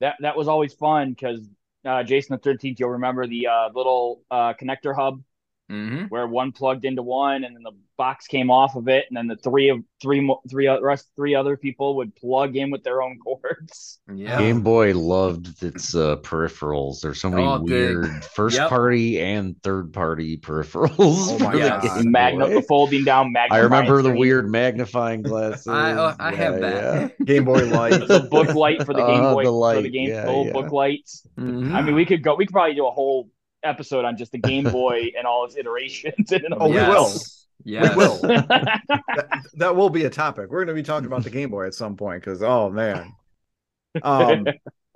that 0.00 0.16
that 0.20 0.36
was 0.36 0.48
always 0.48 0.74
fun 0.74 1.12
because 1.12 1.40
uh, 1.40 1.63
Jason 2.02 2.34
the 2.34 2.38
Thirteenth, 2.38 2.80
you'll 2.80 2.90
remember 2.90 3.26
the 3.26 3.46
uh, 3.46 3.68
little 3.74 4.22
uh, 4.30 4.54
connector 4.54 4.94
hub 4.94 5.22
hmm 5.70 6.04
where 6.10 6.26
one 6.26 6.52
plugged 6.52 6.84
into 6.84 7.02
one, 7.02 7.42
and 7.44 7.56
then 7.56 7.62
the 7.62 7.72
box 7.96 8.26
came 8.26 8.50
off 8.50 8.76
of 8.76 8.88
it, 8.88 9.06
and 9.08 9.16
then 9.16 9.26
the 9.28 9.36
three 9.36 9.70
of 9.70 9.78
three 10.02 10.20
mo- 10.20 10.42
three 10.50 10.68
o- 10.68 10.80
rest 10.82 11.08
three 11.16 11.34
other 11.34 11.56
people 11.56 11.96
would 11.96 12.14
plug 12.16 12.54
in 12.56 12.70
with 12.70 12.82
their 12.84 13.00
own 13.02 13.18
cords. 13.24 13.98
Yeah. 14.12 14.38
Game 14.38 14.60
Boy 14.62 14.92
loved 14.94 15.62
its 15.62 15.94
uh, 15.94 16.16
peripherals. 16.16 17.00
There's 17.00 17.20
so 17.20 17.30
many 17.30 17.42
Oh, 17.44 17.58
the- 17.58 17.64
weird 17.64 18.24
first 18.24 18.56
yep. 18.58 18.68
party 18.68 19.20
and 19.20 19.60
third 19.62 19.92
party 19.94 20.36
peripherals. 20.38 20.96
Oh 20.98 21.38
my 21.38 21.56
God. 21.58 22.04
Magna 22.04 22.60
folding 22.62 23.04
down. 23.04 23.26
I 23.26 23.30
magnifying 23.30 23.64
remember 23.64 24.02
the 24.02 24.08
screen. 24.10 24.20
weird 24.20 24.50
magnifying 24.50 25.22
glasses. 25.22 25.66
I, 25.68 25.92
uh, 25.92 26.14
I 26.18 26.34
have 26.34 26.60
that. 26.60 27.24
Game 27.24 27.44
Boy 27.46 27.64
Light. 27.70 28.06
the 28.06 28.28
book 28.30 28.54
light 28.54 28.84
for 28.84 28.92
the 28.92 29.06
Game 29.06 29.24
Uh, 29.24 29.32
Boy 29.32 29.44
the 29.44 29.48
for 29.48 29.52
the 29.52 29.80
light, 29.80 29.92
game 29.92 30.08
yeah, 30.10 30.24
the 30.24 30.28
old 30.30 30.48
yeah. 30.48 30.52
book 30.52 30.72
lights. 30.72 31.26
Mhm. 31.38 31.72
I 31.72 31.80
mean, 31.80 31.94
we 31.94 32.04
could 32.04 32.22
go. 32.22 32.34
We 32.34 32.44
could 32.44 32.52
probably 32.52 32.74
do 32.74 32.86
a 32.86 32.90
whole 32.90 33.30
episode 33.64 34.04
on 34.04 34.16
just 34.16 34.32
the 34.32 34.38
Game 34.38 34.64
Boy 34.64 35.12
and 35.18 35.26
all 35.26 35.44
its 35.44 35.56
iterations. 35.56 36.30
in 36.32 36.44
and 36.44 36.54
of 36.54 36.62
Oh, 36.62 36.68
we 36.68 36.74
will. 36.76 37.10
Yes. 37.64 37.90
We 37.90 37.96
will. 37.96 38.16
that, 38.22 39.42
that 39.54 39.76
will 39.76 39.90
be 39.90 40.04
a 40.04 40.10
topic. 40.10 40.50
We're 40.50 40.64
going 40.64 40.76
to 40.76 40.80
be 40.80 40.82
talking 40.82 41.06
about 41.06 41.24
the 41.24 41.30
Game 41.30 41.50
Boy 41.50 41.66
at 41.66 41.74
some 41.74 41.96
point 41.96 42.22
because 42.22 42.42
oh 42.42 42.70
man. 42.70 43.14
Um, 44.02 44.46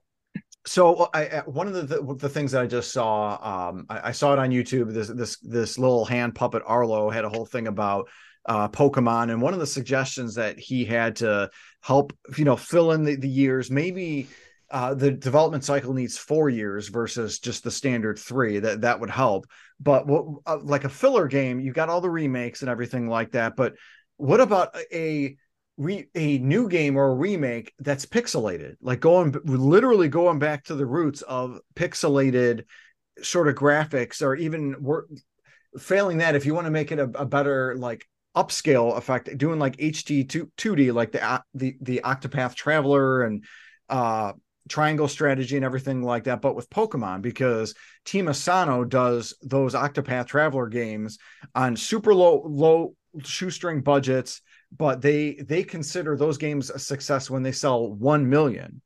so 0.66 1.08
I, 1.14 1.26
I- 1.26 1.42
one 1.46 1.66
of 1.66 1.74
the, 1.74 1.82
the 1.82 2.14
the 2.14 2.28
things 2.28 2.52
that 2.52 2.62
I 2.62 2.66
just 2.66 2.92
saw, 2.92 3.68
um, 3.70 3.86
I, 3.88 4.08
I 4.08 4.12
saw 4.12 4.32
it 4.32 4.38
on 4.38 4.50
YouTube. 4.50 4.92
This 4.92 5.08
this 5.08 5.38
this 5.38 5.78
little 5.78 6.04
hand 6.04 6.34
puppet 6.34 6.62
Arlo 6.66 7.10
had 7.10 7.24
a 7.24 7.28
whole 7.28 7.46
thing 7.46 7.68
about 7.68 8.08
uh, 8.46 8.68
Pokemon, 8.68 9.30
and 9.30 9.40
one 9.40 9.54
of 9.54 9.60
the 9.60 9.66
suggestions 9.66 10.34
that 10.34 10.58
he 10.58 10.84
had 10.84 11.16
to 11.16 11.50
help, 11.80 12.12
you 12.36 12.44
know, 12.44 12.56
fill 12.56 12.92
in 12.92 13.04
the, 13.04 13.14
the 13.14 13.28
years, 13.28 13.70
maybe 13.70 14.26
uh, 14.70 14.94
the 14.94 15.10
development 15.10 15.64
cycle 15.64 15.94
needs 15.94 16.18
four 16.18 16.50
years 16.50 16.88
versus 16.88 17.38
just 17.38 17.64
the 17.64 17.70
standard 17.70 18.18
three. 18.18 18.58
That 18.58 18.82
that 18.82 19.00
would 19.00 19.10
help. 19.10 19.46
But 19.80 20.06
what 20.06 20.24
uh, 20.46 20.58
like 20.62 20.84
a 20.84 20.90
filler 20.90 21.26
game, 21.26 21.60
you 21.60 21.72
got 21.72 21.88
all 21.88 22.00
the 22.00 22.10
remakes 22.10 22.60
and 22.60 22.70
everything 22.70 23.08
like 23.08 23.32
that. 23.32 23.56
But 23.56 23.74
what 24.16 24.40
about 24.40 24.76
a 24.92 25.36
re, 25.78 26.08
a 26.14 26.38
new 26.38 26.68
game 26.68 26.96
or 26.96 27.08
a 27.08 27.14
remake 27.14 27.72
that's 27.78 28.04
pixelated, 28.04 28.76
like 28.82 29.00
going 29.00 29.34
literally 29.44 30.08
going 30.08 30.38
back 30.38 30.64
to 30.64 30.74
the 30.74 30.86
roots 30.86 31.22
of 31.22 31.60
pixelated 31.74 32.64
sort 33.22 33.48
of 33.48 33.54
graphics, 33.54 34.20
or 34.20 34.34
even 34.34 34.76
failing 35.78 36.18
that, 36.18 36.34
if 36.34 36.44
you 36.44 36.54
want 36.54 36.66
to 36.66 36.70
make 36.70 36.92
it 36.92 36.98
a, 36.98 37.10
a 37.14 37.24
better 37.24 37.74
like 37.76 38.06
upscale 38.36 38.96
effect, 38.98 39.36
doing 39.38 39.58
like 39.58 39.76
HD 39.78 40.28
two 40.28 40.50
two 40.56 40.76
D, 40.76 40.92
like 40.92 41.12
the 41.12 41.42
the 41.54 41.76
the 41.80 42.00
Octopath 42.04 42.54
Traveler 42.54 43.22
and 43.22 43.44
uh 43.88 44.32
triangle 44.68 45.08
strategy 45.08 45.56
and 45.56 45.64
everything 45.64 46.02
like 46.02 46.24
that, 46.24 46.40
but 46.40 46.54
with 46.54 46.70
Pokemon 46.70 47.22
because 47.22 47.74
Team 48.04 48.28
Asano 48.28 48.84
does 48.84 49.34
those 49.42 49.74
Octopath 49.74 50.26
Traveler 50.26 50.68
games 50.68 51.18
on 51.54 51.76
super 51.76 52.14
low 52.14 52.42
low 52.46 52.94
shoestring 53.24 53.80
budgets, 53.82 54.40
but 54.76 55.00
they 55.00 55.34
they 55.34 55.62
consider 55.62 56.16
those 56.16 56.38
games 56.38 56.70
a 56.70 56.78
success 56.78 57.30
when 57.30 57.42
they 57.42 57.52
sell 57.52 57.92
1 57.92 58.28
million 58.28 58.82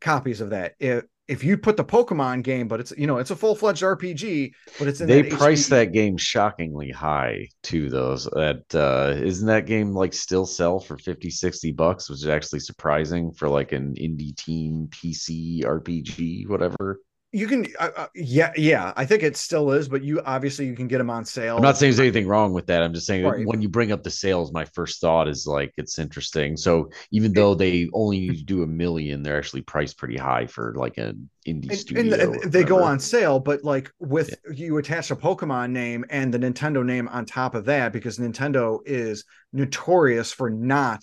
copies 0.00 0.40
of 0.40 0.50
that. 0.50 0.74
If 0.78 1.04
if 1.26 1.42
you 1.42 1.56
put 1.56 1.76
the 1.76 1.84
Pokemon 1.84 2.42
game, 2.42 2.68
but 2.68 2.80
it's 2.80 2.92
you 2.96 3.06
know, 3.06 3.18
it's 3.18 3.30
a 3.30 3.36
full-fledged 3.36 3.82
RPG, 3.82 4.52
but 4.78 4.88
it's 4.88 5.00
in 5.00 5.08
They 5.08 5.22
that 5.22 5.30
priced 5.30 5.68
HD 5.68 5.70
that 5.70 5.92
game 5.92 6.16
shockingly 6.16 6.90
high 6.90 7.48
too, 7.62 7.88
those 7.88 8.24
that 8.24 8.64
uh 8.74 9.14
isn't 9.16 9.46
that 9.46 9.66
game 9.66 9.92
like 9.94 10.12
still 10.12 10.46
sell 10.46 10.80
for 10.80 10.98
50, 10.98 11.30
60 11.30 11.72
bucks, 11.72 12.10
which 12.10 12.18
is 12.20 12.28
actually 12.28 12.60
surprising 12.60 13.32
for 13.32 13.48
like 13.48 13.72
an 13.72 13.94
indie 13.94 14.36
team 14.36 14.88
PC 14.90 15.64
RPG, 15.64 16.48
whatever. 16.48 17.00
You 17.34 17.48
can 17.48 17.66
uh, 17.80 17.90
uh, 17.96 18.06
yeah 18.14 18.52
yeah 18.56 18.92
i 18.96 19.04
think 19.04 19.24
it 19.24 19.36
still 19.36 19.72
is 19.72 19.88
but 19.88 20.04
you 20.04 20.22
obviously 20.24 20.66
you 20.66 20.76
can 20.76 20.86
get 20.86 20.98
them 20.98 21.10
on 21.10 21.24
sale 21.24 21.56
I'm 21.56 21.62
not 21.62 21.76
saying 21.76 21.90
there's 21.90 22.00
anything 22.00 22.28
wrong 22.28 22.52
with 22.52 22.66
that. 22.66 22.82
I'm 22.82 22.94
just 22.94 23.06
saying 23.06 23.24
Right. 23.24 23.44
when 23.44 23.60
you 23.60 23.68
bring 23.68 23.90
up 23.90 24.02
the 24.02 24.10
sales, 24.10 24.52
my 24.52 24.64
first 24.66 25.00
thought 25.00 25.28
is 25.28 25.46
like 25.46 25.72
it's 25.76 25.98
interesting. 25.98 26.56
So 26.56 26.90
even 27.10 27.32
though 27.32 27.54
they 27.54 27.88
only 27.92 28.20
need 28.20 28.38
to 28.38 28.44
do 28.44 28.62
a 28.62 28.66
million, 28.66 29.22
they're 29.22 29.38
actually 29.38 29.62
priced 29.62 29.98
pretty 29.98 30.16
high 30.16 30.46
for 30.46 30.74
like 30.76 30.98
an 30.98 31.28
indie 31.46 31.70
and, 31.70 31.78
studio. 31.78 32.32
and 32.32 32.52
they 32.52 32.64
go 32.64 32.82
on 32.82 32.98
sale 32.98 33.38
but 33.38 33.64
like 33.64 33.90
with 33.98 34.34
you 34.52 34.78
attach 34.78 35.10
a 35.10 35.16
pokemon 35.16 35.70
name 35.70 36.04
and 36.08 36.32
the 36.32 36.38
nintendo 36.38 36.82
name 36.84 37.06
on 37.08 37.26
top 37.26 37.54
of 37.54 37.66
that 37.66 37.92
because 37.92 38.18
nintendo 38.18 38.78
is 38.86 39.24
notorious 39.52 40.32
for 40.32 40.48
not 40.48 41.02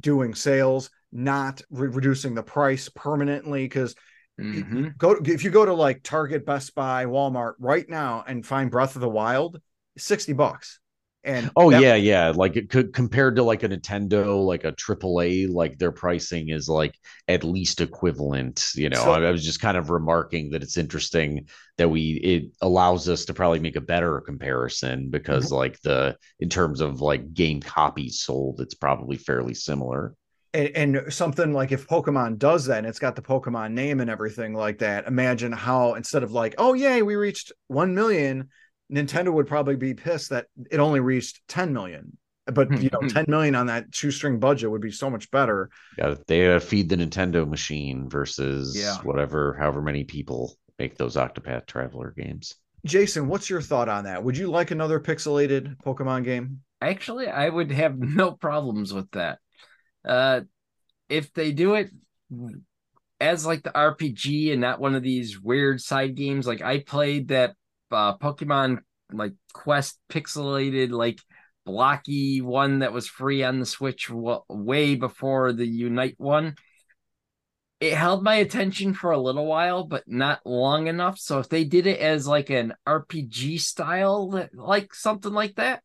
doing 0.00 0.34
sales 0.34 0.90
not 1.12 1.62
re- 1.70 1.86
reducing 1.86 2.34
the 2.34 2.42
price 2.42 2.88
permanently 2.88 3.64
because 3.64 3.94
Mhm. 4.40 4.96
Go 4.98 5.12
if 5.24 5.44
you 5.44 5.50
go 5.50 5.64
to 5.64 5.74
like 5.74 6.02
Target, 6.02 6.44
Best 6.44 6.74
Buy, 6.74 7.04
Walmart 7.04 7.54
right 7.58 7.88
now 7.88 8.24
and 8.26 8.44
find 8.44 8.70
Breath 8.70 8.96
of 8.96 9.00
the 9.00 9.08
Wild, 9.08 9.60
60 9.96 10.32
bucks. 10.32 10.80
And 11.26 11.50
Oh 11.56 11.70
that- 11.70 11.80
yeah, 11.80 11.94
yeah. 11.94 12.32
Like 12.34 12.56
it 12.56 12.68
could 12.68 12.92
compared 12.92 13.36
to 13.36 13.42
like 13.42 13.62
a 13.62 13.68
Nintendo, 13.68 14.44
like 14.44 14.64
a 14.64 14.72
AAA, 14.72 15.46
like 15.48 15.78
their 15.78 15.92
pricing 15.92 16.50
is 16.50 16.68
like 16.68 16.94
at 17.28 17.44
least 17.44 17.80
equivalent. 17.80 18.68
You 18.74 18.90
know, 18.90 18.98
So- 19.04 19.12
I, 19.12 19.22
I 19.22 19.30
was 19.30 19.42
just 19.44 19.60
kind 19.60 19.76
of 19.78 19.88
remarking 19.88 20.50
that 20.50 20.62
it's 20.62 20.76
interesting 20.76 21.48
that 21.78 21.88
we 21.88 22.10
it 22.22 22.50
allows 22.60 23.08
us 23.08 23.24
to 23.26 23.34
probably 23.34 23.60
make 23.60 23.76
a 23.76 23.80
better 23.80 24.20
comparison 24.20 25.08
because 25.10 25.46
Mm-hmm. 25.46 25.54
like 25.54 25.80
the 25.80 26.16
in 26.40 26.48
terms 26.50 26.80
of 26.82 27.00
like 27.00 27.32
game 27.32 27.60
copies 27.60 28.20
sold, 28.20 28.60
it's 28.60 28.74
probably 28.74 29.16
fairly 29.16 29.54
similar. 29.54 30.14
And, 30.54 30.96
and 30.96 31.12
something 31.12 31.52
like 31.52 31.72
if 31.72 31.86
Pokemon 31.88 32.38
does 32.38 32.64
that 32.66 32.78
and 32.78 32.86
it's 32.86 32.98
got 32.98 33.16
the 33.16 33.22
Pokemon 33.22 33.72
name 33.72 34.00
and 34.00 34.08
everything 34.08 34.54
like 34.54 34.78
that, 34.78 35.06
imagine 35.06 35.52
how 35.52 35.94
instead 35.94 36.22
of 36.22 36.32
like, 36.32 36.54
oh 36.58 36.72
yay, 36.72 37.02
we 37.02 37.16
reached 37.16 37.52
one 37.66 37.94
million, 37.94 38.48
Nintendo 38.90 39.32
would 39.32 39.46
probably 39.48 39.76
be 39.76 39.94
pissed 39.94 40.30
that 40.30 40.46
it 40.70 40.78
only 40.78 41.00
reached 41.00 41.42
10 41.48 41.72
million. 41.72 42.16
But 42.46 42.80
you 42.80 42.90
know, 42.92 43.00
10 43.08 43.24
million 43.28 43.54
on 43.54 43.66
that 43.66 43.86
shoestring 43.92 44.38
budget 44.38 44.70
would 44.70 44.80
be 44.82 44.90
so 44.92 45.10
much 45.10 45.30
better. 45.30 45.70
Yeah, 45.98 46.14
they 46.26 46.58
feed 46.60 46.88
the 46.88 46.96
Nintendo 46.96 47.48
machine 47.48 48.08
versus 48.08 48.76
Yeah. 48.76 48.96
whatever, 48.98 49.54
however 49.58 49.82
many 49.82 50.04
people 50.04 50.56
make 50.78 50.96
those 50.96 51.16
Octopath 51.16 51.66
Traveler 51.66 52.14
games. 52.16 52.54
Jason, 52.84 53.28
what's 53.28 53.48
your 53.48 53.62
thought 53.62 53.88
on 53.88 54.04
that? 54.04 54.22
Would 54.22 54.36
you 54.36 54.50
like 54.50 54.70
another 54.70 55.00
pixelated 55.00 55.76
Pokemon 55.78 56.24
game? 56.24 56.60
Actually, 56.82 57.28
I 57.28 57.48
would 57.48 57.72
have 57.72 57.98
no 57.98 58.32
problems 58.32 58.92
with 58.92 59.10
that. 59.12 59.38
Uh, 60.04 60.42
if 61.08 61.32
they 61.32 61.52
do 61.52 61.74
it 61.74 61.90
as 63.20 63.46
like 63.46 63.62
the 63.62 63.70
RPG 63.70 64.52
and 64.52 64.60
not 64.60 64.80
one 64.80 64.94
of 64.94 65.02
these 65.02 65.40
weird 65.40 65.80
side 65.80 66.14
games, 66.14 66.46
like 66.46 66.62
I 66.62 66.80
played 66.80 67.28
that 67.28 67.54
uh, 67.90 68.16
Pokemon 68.16 68.80
like 69.12 69.34
Quest 69.52 69.98
pixelated 70.10 70.90
like 70.90 71.20
blocky 71.64 72.40
one 72.40 72.80
that 72.80 72.92
was 72.92 73.08
free 73.08 73.42
on 73.42 73.58
the 73.58 73.66
Switch 73.66 74.10
way 74.10 74.94
before 74.94 75.52
the 75.52 75.66
Unite 75.66 76.16
one. 76.18 76.56
It 77.80 77.94
held 77.94 78.22
my 78.22 78.36
attention 78.36 78.94
for 78.94 79.10
a 79.10 79.20
little 79.20 79.46
while, 79.46 79.84
but 79.84 80.04
not 80.06 80.40
long 80.44 80.86
enough. 80.86 81.18
So 81.18 81.38
if 81.40 81.48
they 81.48 81.64
did 81.64 81.86
it 81.86 82.00
as 82.00 82.26
like 82.26 82.48
an 82.48 82.72
RPG 82.86 83.60
style, 83.60 84.48
like 84.54 84.94
something 84.94 85.32
like 85.32 85.56
that, 85.56 85.82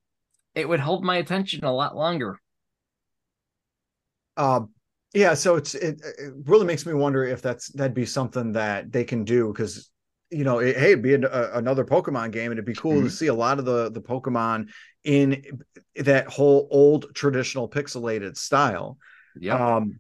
it 0.56 0.68
would 0.68 0.80
hold 0.80 1.04
my 1.04 1.18
attention 1.18 1.66
a 1.66 1.74
lot 1.74 1.96
longer. 1.96 2.40
Um, 4.40 4.70
yeah, 5.14 5.34
so 5.34 5.56
it's 5.56 5.76
it, 5.76 6.02
it 6.18 6.34
really 6.46 6.66
makes 6.66 6.86
me 6.86 6.94
wonder 6.94 7.24
if 7.26 7.42
that's 7.42 7.70
that'd 7.74 7.94
be 7.94 8.06
something 8.06 8.54
that 8.54 8.92
they 8.92 9.04
can 9.04 9.24
do 9.24 9.52
because 9.52 9.92
you 10.32 10.44
know, 10.44 10.60
it, 10.60 10.78
hey, 10.78 10.92
it'd 10.92 11.02
be 11.02 11.16
a, 11.16 11.58
another 11.58 11.84
Pokemon 11.84 12.32
game, 12.32 12.52
and 12.52 12.60
it'd 12.60 12.66
be 12.66 12.76
cool 12.76 13.02
to 13.02 13.08
Mhm. 13.08 13.12
see 13.12 13.28
a 13.28 13.34
lot 13.34 13.60
of 13.60 13.66
the 13.66 13.90
the 13.92 14.02
Pokemon 14.02 14.70
in 15.04 15.44
that 15.96 16.28
whole 16.28 16.68
old 16.72 17.14
traditional 17.16 17.68
pixelated 17.68 18.38
style. 18.38 18.98
Yeah. 19.40 19.76
Um, 19.78 20.00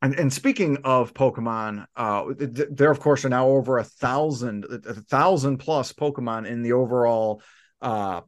and, 0.00 0.14
and 0.14 0.32
speaking 0.32 0.78
of 0.84 1.12
Pokemon, 1.12 1.86
uh, 1.96 2.32
th- 2.32 2.54
th- 2.54 2.68
there 2.70 2.90
of 2.92 3.00
course 3.00 3.24
are 3.24 3.28
now 3.30 3.48
over 3.48 3.78
a 3.78 3.84
thousand, 3.84 4.64
a 4.70 4.94
thousand 4.94 5.58
plus 5.58 5.92
Pokemon 5.92 6.46
in 6.46 6.62
the 6.62 6.72
overall 6.72 7.42
uh 7.80 8.20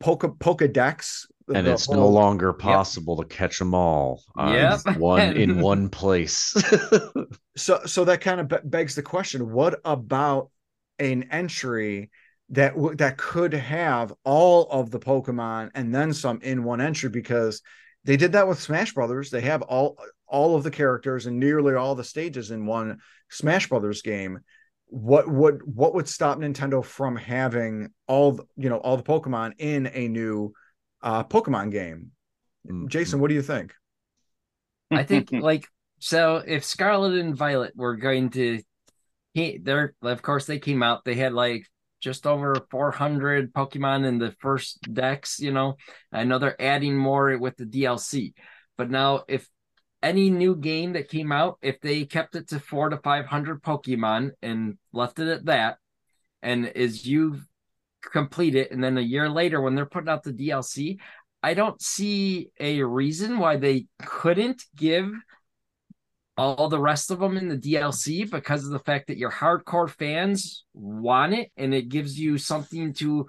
Poke 0.00 0.38
Pokedex. 0.38 1.26
And 1.54 1.66
the 1.66 1.72
it's 1.72 1.90
no 1.90 2.08
longer 2.08 2.52
possible 2.52 3.16
to 3.16 3.24
catch 3.24 3.58
them 3.58 3.74
all 3.74 4.22
uh, 4.36 4.40
on 4.40 4.80
Yep. 4.86 4.96
one 4.98 5.32
in 5.32 5.60
one 5.60 5.88
place. 5.88 6.54
so 7.56 7.80
so 7.86 8.04
that 8.04 8.20
kind 8.20 8.40
of 8.40 8.70
begs 8.70 8.94
the 8.94 9.02
question 9.02 9.52
what 9.52 9.80
about 9.84 10.50
an 10.98 11.24
entry 11.30 12.10
that 12.50 12.74
w- 12.74 12.94
that 12.96 13.16
could 13.16 13.52
have 13.54 14.12
all 14.24 14.68
of 14.70 14.90
the 14.90 14.98
pokemon 14.98 15.70
and 15.74 15.94
then 15.94 16.12
some 16.12 16.40
in 16.42 16.64
one 16.64 16.80
entry 16.80 17.08
because 17.08 17.62
they 18.04 18.16
did 18.16 18.32
that 18.32 18.46
with 18.48 18.60
smash 18.60 18.92
brothers 18.92 19.30
they 19.30 19.40
have 19.40 19.62
all 19.62 19.96
all 20.26 20.56
of 20.56 20.62
the 20.62 20.70
characters 20.70 21.26
and 21.26 21.38
nearly 21.38 21.74
all 21.74 21.94
the 21.94 22.04
stages 22.04 22.50
in 22.50 22.66
one 22.66 22.98
smash 23.30 23.68
brothers 23.68 24.02
game 24.02 24.40
what 24.86 25.28
would 25.28 25.62
what 25.64 25.94
would 25.94 26.08
stop 26.08 26.38
nintendo 26.38 26.84
from 26.84 27.16
having 27.16 27.88
all 28.06 28.32
the, 28.32 28.44
you 28.56 28.68
know 28.68 28.78
all 28.78 28.96
the 28.96 29.02
pokemon 29.02 29.52
in 29.58 29.90
a 29.94 30.08
new 30.08 30.52
uh 31.02 31.24
pokemon 31.24 31.70
game 31.70 32.10
Mm, 32.68 32.88
jason 32.88 33.18
what 33.18 33.28
do 33.28 33.34
you 33.34 33.42
think 33.42 33.74
I 34.92 35.02
think 35.02 35.32
like 35.32 35.66
so 35.98 36.42
if 36.46 36.64
Scarlet 36.64 37.14
and 37.14 37.36
Violet 37.36 37.74
were 37.76 37.96
going 37.96 38.30
to 38.30 38.62
he 39.34 39.58
they're 39.58 39.94
of 40.02 40.22
course 40.22 40.46
they 40.46 40.58
came 40.58 40.82
out, 40.82 41.04
they 41.04 41.14
had 41.14 41.32
like 41.32 41.66
just 42.00 42.26
over 42.26 42.54
400 42.70 43.52
Pokemon 43.52 44.04
in 44.04 44.18
the 44.18 44.32
first 44.40 44.82
dex, 44.92 45.38
you 45.38 45.52
know. 45.52 45.76
I 46.12 46.24
know 46.24 46.38
they're 46.38 46.60
adding 46.60 46.96
more 46.96 47.38
with 47.38 47.56
the 47.56 47.64
DLC. 47.64 48.34
But 48.76 48.90
now 48.90 49.24
if 49.28 49.48
any 50.02 50.30
new 50.30 50.56
game 50.56 50.94
that 50.94 51.08
came 51.08 51.30
out, 51.30 51.58
if 51.62 51.80
they 51.80 52.04
kept 52.04 52.34
it 52.34 52.48
to 52.48 52.58
4 52.58 52.90
to 52.90 52.96
500 52.96 53.62
Pokemon 53.62 54.32
and 54.42 54.78
left 54.92 55.20
it 55.20 55.28
at 55.28 55.44
that 55.46 55.78
and 56.42 56.66
as 56.66 57.06
you 57.06 57.40
complete 58.10 58.54
it 58.54 58.70
and 58.70 58.82
then 58.82 58.98
a 58.98 59.02
year 59.02 59.28
later 59.28 59.60
when 59.60 59.74
they're 59.74 59.86
putting 59.86 60.08
out 60.08 60.22
the 60.22 60.32
DLC, 60.32 60.98
I 61.42 61.54
don't 61.54 61.80
see 61.80 62.50
a 62.60 62.82
reason 62.82 63.38
why 63.38 63.56
they 63.56 63.86
couldn't 64.04 64.64
give 64.76 65.10
all 66.36 66.68
the 66.68 66.78
rest 66.78 67.10
of 67.10 67.18
them 67.18 67.36
in 67.36 67.48
the 67.48 67.56
DLC 67.56 68.30
because 68.30 68.64
of 68.64 68.70
the 68.70 68.78
fact 68.78 69.08
that 69.08 69.18
your 69.18 69.30
hardcore 69.30 69.90
fans 69.90 70.64
want 70.72 71.34
it 71.34 71.50
and 71.56 71.74
it 71.74 71.88
gives 71.88 72.18
you 72.18 72.38
something 72.38 72.94
to 72.94 73.26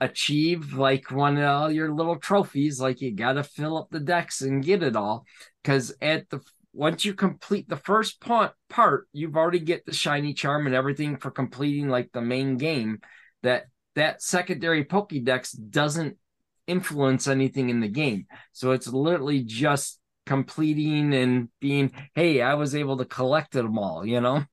achieve 0.00 0.74
like 0.74 1.10
one 1.10 1.36
of 1.36 1.44
all 1.44 1.70
your 1.70 1.92
little 1.92 2.16
trophies 2.16 2.80
like 2.80 3.00
you 3.00 3.12
got 3.14 3.32
to 3.34 3.42
fill 3.42 3.76
up 3.76 3.88
the 3.90 4.00
dex 4.00 4.40
and 4.40 4.64
get 4.64 4.82
it 4.82 4.96
all. 4.96 5.24
Cuz 5.64 5.92
at 6.00 6.28
the 6.30 6.40
once 6.78 7.04
you 7.04 7.12
complete 7.12 7.68
the 7.68 7.76
first 7.76 8.20
part 8.20 8.52
part 8.70 9.08
you've 9.12 9.36
already 9.36 9.58
get 9.58 9.84
the 9.84 9.92
shiny 9.92 10.32
charm 10.32 10.64
and 10.66 10.74
everything 10.76 11.16
for 11.16 11.30
completing 11.30 11.88
like 11.88 12.08
the 12.12 12.20
main 12.22 12.56
game 12.56 13.00
that 13.42 13.64
that 13.96 14.22
secondary 14.22 14.84
pokédex 14.84 15.56
doesn't 15.70 16.16
influence 16.68 17.26
anything 17.26 17.68
in 17.68 17.80
the 17.80 17.88
game 17.88 18.26
so 18.52 18.70
it's 18.70 18.86
literally 18.86 19.42
just 19.42 19.98
completing 20.24 21.12
and 21.14 21.48
being 21.60 21.90
hey 22.14 22.40
i 22.40 22.54
was 22.54 22.74
able 22.76 22.96
to 22.96 23.04
collect 23.04 23.52
them 23.52 23.76
all 23.76 24.06
you 24.06 24.20
know 24.20 24.44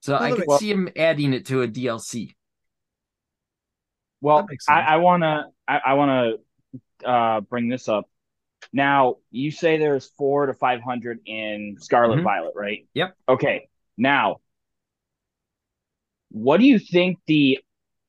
so 0.00 0.12
Well, 0.12 0.22
i 0.22 0.30
that 0.30 0.36
could 0.36 0.48
makes- 0.48 0.60
see 0.60 0.70
him 0.70 0.88
adding 0.96 1.32
it 1.32 1.46
to 1.46 1.62
a 1.62 1.68
dlc 1.68 2.34
Well, 4.20 4.46
I. 4.68 4.80
I 4.80 4.96
wanna 4.96 5.46
I, 5.66 5.78
I 5.86 5.94
wanna 5.94 6.32
uh 7.04 7.40
bring 7.40 7.68
this 7.68 7.88
up. 7.88 8.04
Now 8.72 9.16
you 9.30 9.50
say 9.50 9.78
there's 9.78 10.06
four 10.18 10.46
to 10.46 10.54
five 10.54 10.80
hundred 10.82 11.20
in 11.26 11.76
Scarlet 11.80 12.20
Mhm. 12.20 12.24
Violet, 12.24 12.52
right? 12.54 12.86
Yep. 12.94 13.16
Okay. 13.28 13.68
Now, 13.96 14.40
what 16.30 16.60
do 16.60 16.66
you 16.66 16.78
think 16.78 17.18
the 17.26 17.58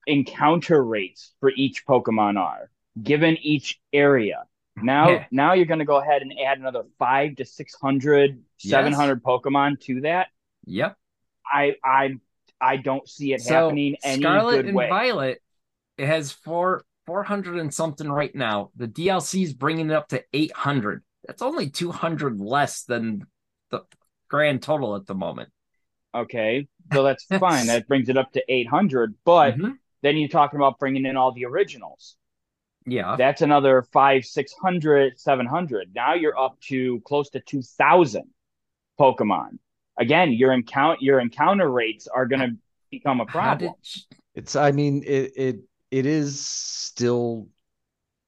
encounter 0.06 0.82
rates 0.82 1.34
for 1.40 1.50
each 1.50 1.86
Pokemon 1.86 2.38
are, 2.38 2.70
given 3.02 3.36
each 3.38 3.80
area? 3.92 4.44
Now, 4.76 5.10
Yeah. 5.10 5.26
now 5.30 5.52
you're 5.54 5.66
gonna 5.66 5.84
go 5.84 5.96
ahead 6.00 6.22
and 6.22 6.32
add 6.38 6.58
another 6.58 6.84
five 6.98 7.36
to 7.36 7.44
600, 7.44 8.42
700 8.58 9.22
Pokemon 9.22 9.80
to 9.82 10.02
that. 10.02 10.28
yep 10.66 10.96
I 11.50 11.76
I 11.82 12.16
I 12.60 12.76
don't 12.76 13.08
see 13.08 13.32
it 13.32 13.40
so 13.40 13.54
happening 13.54 13.96
any 14.04 14.20
scarlet 14.22 14.56
good 14.56 14.66
and 14.66 14.76
way. 14.76 14.88
violet 14.88 15.42
it 15.96 16.06
has 16.06 16.32
four 16.32 16.84
400 17.10 17.56
and 17.56 17.74
something 17.74 18.08
right 18.08 18.32
now 18.36 18.70
the 18.76 18.86
dlc 18.86 19.42
is 19.42 19.52
bringing 19.52 19.90
it 19.90 19.96
up 19.96 20.06
to 20.06 20.22
800 20.32 21.02
that's 21.26 21.42
only 21.42 21.68
200 21.68 22.40
less 22.40 22.84
than 22.84 23.26
the 23.72 23.82
grand 24.28 24.62
total 24.62 24.94
at 24.94 25.06
the 25.06 25.14
moment 25.14 25.48
Okay, 26.14 26.68
so 26.92 27.02
that's 27.02 27.24
fine. 27.38 27.66
That 27.66 27.88
brings 27.88 28.08
it 28.08 28.16
up 28.16 28.32
to 28.32 28.42
800. 28.48 29.14
But 29.24 29.56
Mhm. 29.56 29.78
then 30.02 30.16
you're 30.16 30.28
talking 30.28 30.58
about 30.58 30.78
bringing 30.78 31.04
in 31.06 31.16
all 31.16 31.32
the 31.32 31.46
originals. 31.46 32.16
yeah 32.86 33.16
That's 33.16 33.42
another 33.42 33.82
five, 33.92 34.24
600, 34.24 35.18
700. 35.18 35.94
Now 35.94 36.14
you're 36.14 36.38
up 36.38 36.60
to 36.68 37.00
close 37.00 37.30
to 37.30 37.40
2,000 37.40 38.24
Pokemon. 38.98 39.58
Again, 39.98 40.32
your 40.32 40.52
encounter 40.52 40.98
your 41.00 41.20
encounter 41.20 41.68
rates 41.70 42.06
are 42.06 42.26
going 42.26 42.40
to 42.40 42.56
become 42.90 43.20
a 43.20 43.26
problem. 43.26 43.74
It's 44.34 44.56
I 44.56 44.70
mean 44.72 45.02
it 45.06 45.32
it 45.36 45.56
it 45.90 46.06
is 46.06 46.40
still 46.46 47.48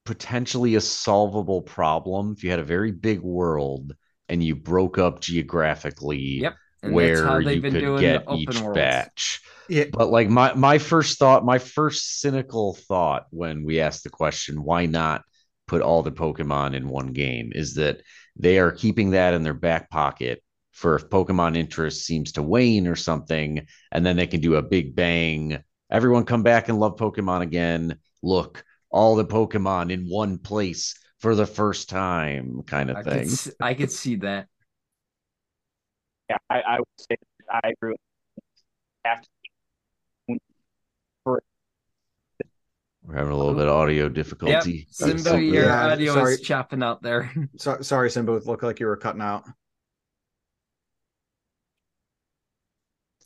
potentially 0.05 0.75
a 0.75 0.81
solvable 0.81 1.61
problem 1.61 2.33
if 2.33 2.43
you 2.43 2.49
had 2.49 2.59
a 2.59 2.63
very 2.63 2.91
big 2.91 3.21
world 3.21 3.95
and 4.29 4.43
you 4.43 4.55
broke 4.55 4.97
up 4.97 5.21
geographically 5.21 6.13
Yep, 6.39 6.55
and 6.81 6.99
that's 6.99 7.21
how 7.21 7.39
where 7.39 7.41
they've 7.41 7.61
you 7.61 7.61
been 7.61 7.75
could 7.75 7.77
doing 7.77 8.05
get 8.05 8.25
each 8.29 8.61
worlds. 8.61 8.73
batch. 8.73 9.41
yeah 9.67 9.85
But 9.91 10.09
like 10.09 10.29
my 10.29 10.53
my 10.55 10.77
first 10.77 11.19
thought, 11.19 11.45
my 11.45 11.59
first 11.59 12.21
cynical 12.21 12.75
thought 12.75 13.27
when 13.31 13.63
we 13.63 13.79
asked 13.79 14.03
the 14.03 14.09
question, 14.09 14.63
why 14.63 14.85
not 14.85 15.23
put 15.67 15.81
all 15.81 16.03
the 16.03 16.11
Pokemon 16.11 16.75
in 16.75 16.89
one 16.89 17.13
game, 17.13 17.51
is 17.53 17.75
that 17.75 18.01
they 18.37 18.59
are 18.59 18.71
keeping 18.71 19.11
that 19.11 19.33
in 19.33 19.43
their 19.43 19.53
back 19.53 19.89
pocket 19.89 20.43
for 20.71 20.95
if 20.95 21.09
Pokemon 21.09 21.55
interest 21.55 22.05
seems 22.05 22.33
to 22.33 22.43
wane 22.43 22.87
or 22.87 22.95
something, 22.95 23.65
and 23.91 24.05
then 24.05 24.15
they 24.17 24.27
can 24.27 24.41
do 24.41 24.55
a 24.55 24.61
big 24.61 24.95
bang. 24.95 25.59
Everyone 25.93 26.25
come 26.25 26.41
back 26.41 26.69
and 26.69 26.79
love 26.79 26.97
Pokemon 26.97 27.41
again. 27.41 27.99
Look, 28.23 28.65
all 28.89 29.15
the 29.15 29.23
Pokemon 29.25 29.91
in 29.91 30.05
one 30.09 30.39
place 30.39 30.95
for 31.19 31.35
the 31.35 31.45
first 31.45 31.87
time, 31.87 32.63
kind 32.65 32.89
of 32.89 32.97
I 32.97 33.03
thing. 33.03 33.19
could, 33.19 33.27
s- 33.31 33.51
I 33.61 33.73
could 33.75 33.91
see 33.91 34.15
that. 34.17 34.47
Yeah, 36.31 36.37
I, 36.49 36.61
I 36.61 36.79
would 36.79 36.87
say 36.97 37.15
I 37.49 37.59
agree. 37.69 37.91
with- 37.91 37.99
Have 39.05 39.21
to 39.21 39.27
We're 43.05 43.15
having 43.15 43.33
a 43.33 43.37
little 43.37 43.53
bit 43.53 43.67
of 43.67 43.73
audio 43.75 44.05
Yep, 44.05 44.13
difficulty. 44.13 44.87
Simbu, 44.91 45.19
Something- 45.19 45.43
your 45.53 45.65
Yeah, 45.65 45.87
audio 45.91 46.13
sorry. 46.15 46.33
is 46.33 46.41
chopping 46.41 46.81
out 46.81 47.03
there. 47.03 47.31
So, 47.57 47.81
sorry, 47.81 48.09
Simbu. 48.09 48.35
It 48.37 48.47
looked 48.47 48.63
like 48.63 48.79
you 48.79 48.87
were 48.87 48.97
cutting 48.97 49.21
out. 49.21 49.43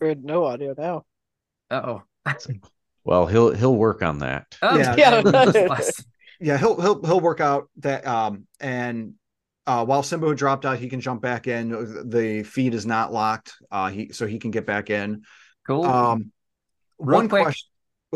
We're 0.02 0.16
no 0.16 0.44
audio 0.46 0.76
now. 0.78 1.06
Uh 1.72 1.82
oh. 1.86 2.04
Well, 3.04 3.26
he'll 3.26 3.54
he'll 3.54 3.76
work 3.76 4.02
on 4.04 4.20
that. 4.20 4.48
Oh, 4.62 4.78
Yeah. 4.78 4.96
Yeah. 4.98 5.80
Yeah, 6.40 6.58
he'll 6.58 6.80
he'll 6.80 7.04
he'll 7.04 7.20
work 7.20 7.40
out 7.42 7.70
that. 7.78 8.06
Um, 8.06 8.46
and 8.60 9.14
uh, 9.66 9.84
while 9.86 10.04
Simbu 10.04 10.36
dropped 10.38 10.66
out, 10.66 10.78
he 10.78 10.88
can 10.88 11.02
jump 11.02 11.22
back 11.22 11.48
in. 11.48 11.70
The 12.10 12.44
feed 12.44 12.76
is 12.76 12.86
not 12.86 13.12
locked. 13.12 13.56
Uh, 13.72 13.90
he 13.90 14.12
so 14.14 14.28
he 14.28 14.38
can 14.38 14.52
get 14.52 14.66
back 14.66 14.90
in. 14.90 15.24
cool. 15.66 15.84
Um, 15.86 16.32
Real 17.00 17.18
one 17.20 17.30
quick, 17.30 17.44
question. 17.44 17.70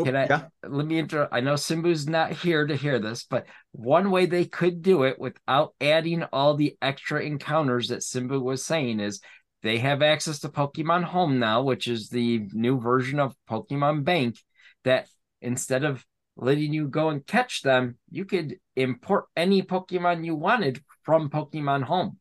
Can 0.04 0.16
I- 0.16 0.26
yeah. 0.26 0.42
Let 0.66 0.86
me 0.86 0.98
interrupt. 0.98 1.34
I 1.34 1.40
know 1.40 1.54
Simbu's 1.54 2.06
not 2.06 2.32
here 2.32 2.66
to 2.66 2.76
hear 2.76 2.98
this, 2.98 3.24
but 3.28 3.46
one 3.72 4.10
way 4.10 4.26
they 4.26 4.44
could 4.44 4.82
do 4.82 5.02
it 5.02 5.18
without 5.18 5.74
adding 5.80 6.22
all 6.32 6.54
the 6.54 6.76
extra 6.80 7.20
encounters 7.22 7.88
that 7.88 8.00
Simbu 8.00 8.40
was 8.40 8.64
saying 8.64 9.00
is 9.00 9.20
they 9.62 9.78
have 9.78 10.02
access 10.02 10.40
to 10.40 10.48
Pokemon 10.48 11.04
Home 11.04 11.38
now, 11.38 11.62
which 11.62 11.86
is 11.86 12.08
the 12.08 12.46
new 12.52 12.80
version 12.80 13.20
of 13.20 13.36
Pokemon 13.48 14.04
Bank. 14.04 14.36
That 14.84 15.08
instead 15.40 15.84
of 15.84 16.04
letting 16.36 16.72
you 16.72 16.88
go 16.88 17.10
and 17.10 17.26
catch 17.26 17.62
them, 17.62 17.98
you 18.10 18.24
could 18.24 18.58
import 18.74 19.26
any 19.36 19.62
Pokemon 19.62 20.24
you 20.24 20.34
wanted 20.34 20.82
from 21.04 21.30
Pokemon 21.30 21.84
Home. 21.84 22.18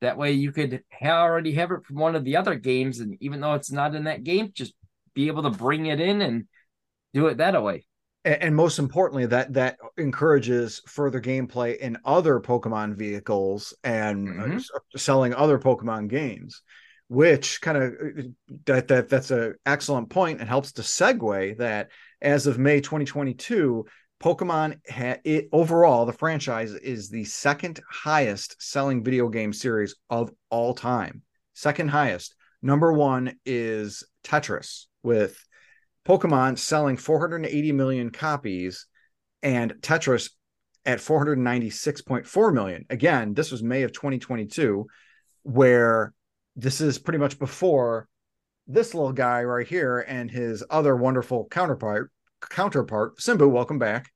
That 0.00 0.18
way, 0.18 0.32
you 0.32 0.52
could 0.52 0.82
already 1.02 1.52
have 1.52 1.70
it 1.72 1.84
from 1.84 1.96
one 1.96 2.16
of 2.16 2.24
the 2.24 2.36
other 2.36 2.54
games, 2.54 3.00
and 3.00 3.16
even 3.20 3.40
though 3.40 3.54
it's 3.54 3.70
not 3.70 3.94
in 3.94 4.04
that 4.04 4.24
game, 4.24 4.50
just 4.54 4.74
be 5.14 5.26
able 5.28 5.42
to 5.42 5.50
bring 5.50 5.86
it 5.86 6.00
in 6.00 6.22
and 6.22 6.46
do 7.12 7.26
it 7.26 7.38
that 7.38 7.62
way. 7.62 7.84
And, 8.24 8.54
most 8.54 8.78
importantly 8.78 9.26
that 9.26 9.52
that 9.54 9.78
encourages 9.96 10.82
further 10.86 11.20
gameplay 11.20 11.76
in 11.78 11.96
other 12.04 12.40
pokemon 12.40 12.94
vehicles 12.94 13.74
and 13.82 14.28
uh, 14.28 14.44
Mhm. 14.44 14.64
selling 14.96 15.34
other 15.34 15.58
pokemon 15.58 16.08
games 16.08 16.62
which 17.08 17.60
kind 17.60 17.76
of 17.76 17.92
that 18.66 18.86
that 18.88 19.08
that's 19.08 19.30
a 19.32 19.54
excellent 19.66 20.10
point 20.10 20.38
and 20.40 20.48
helps 20.48 20.72
to 20.72 20.82
segue 20.82 21.56
that 21.58 21.88
as 22.22 22.46
of 22.46 22.58
may 22.58 22.80
2022 22.80 23.84
pokemon 24.22 24.78
ha- 24.88 25.16
it 25.24 25.48
overall 25.50 26.04
the 26.06 26.12
franchise 26.12 26.72
is 26.72 27.08
the 27.08 27.24
second 27.24 27.80
highest 27.90 28.54
selling 28.62 29.02
video 29.02 29.28
game 29.28 29.52
series 29.52 29.96
of 30.10 30.30
all 30.50 30.74
time 30.74 31.22
second 31.54 31.88
highest 31.88 32.36
number 32.62 32.92
one 32.92 33.34
is 33.46 34.04
tetris 34.22 34.84
with 35.02 35.42
Pokemon 36.06 36.58
selling 36.58 36.96
480 36.96 37.72
million 37.72 38.10
copies 38.10 38.86
and 39.42 39.74
Tetris 39.80 40.30
at 40.86 40.98
496.4 40.98 42.54
million. 42.54 42.84
Again, 42.90 43.34
this 43.34 43.50
was 43.50 43.62
May 43.62 43.82
of 43.82 43.92
2022, 43.92 44.86
where 45.42 46.12
this 46.56 46.80
is 46.80 46.98
pretty 46.98 47.18
much 47.18 47.38
before 47.38 48.08
this 48.66 48.94
little 48.94 49.12
guy 49.12 49.42
right 49.42 49.66
here 49.66 50.00
and 50.00 50.30
his 50.30 50.64
other 50.70 50.96
wonderful 50.96 51.46
counterpart. 51.50 52.10
Counterpart, 52.48 53.18
Simbu, 53.18 53.50
welcome 53.50 53.78
back. 53.78 54.10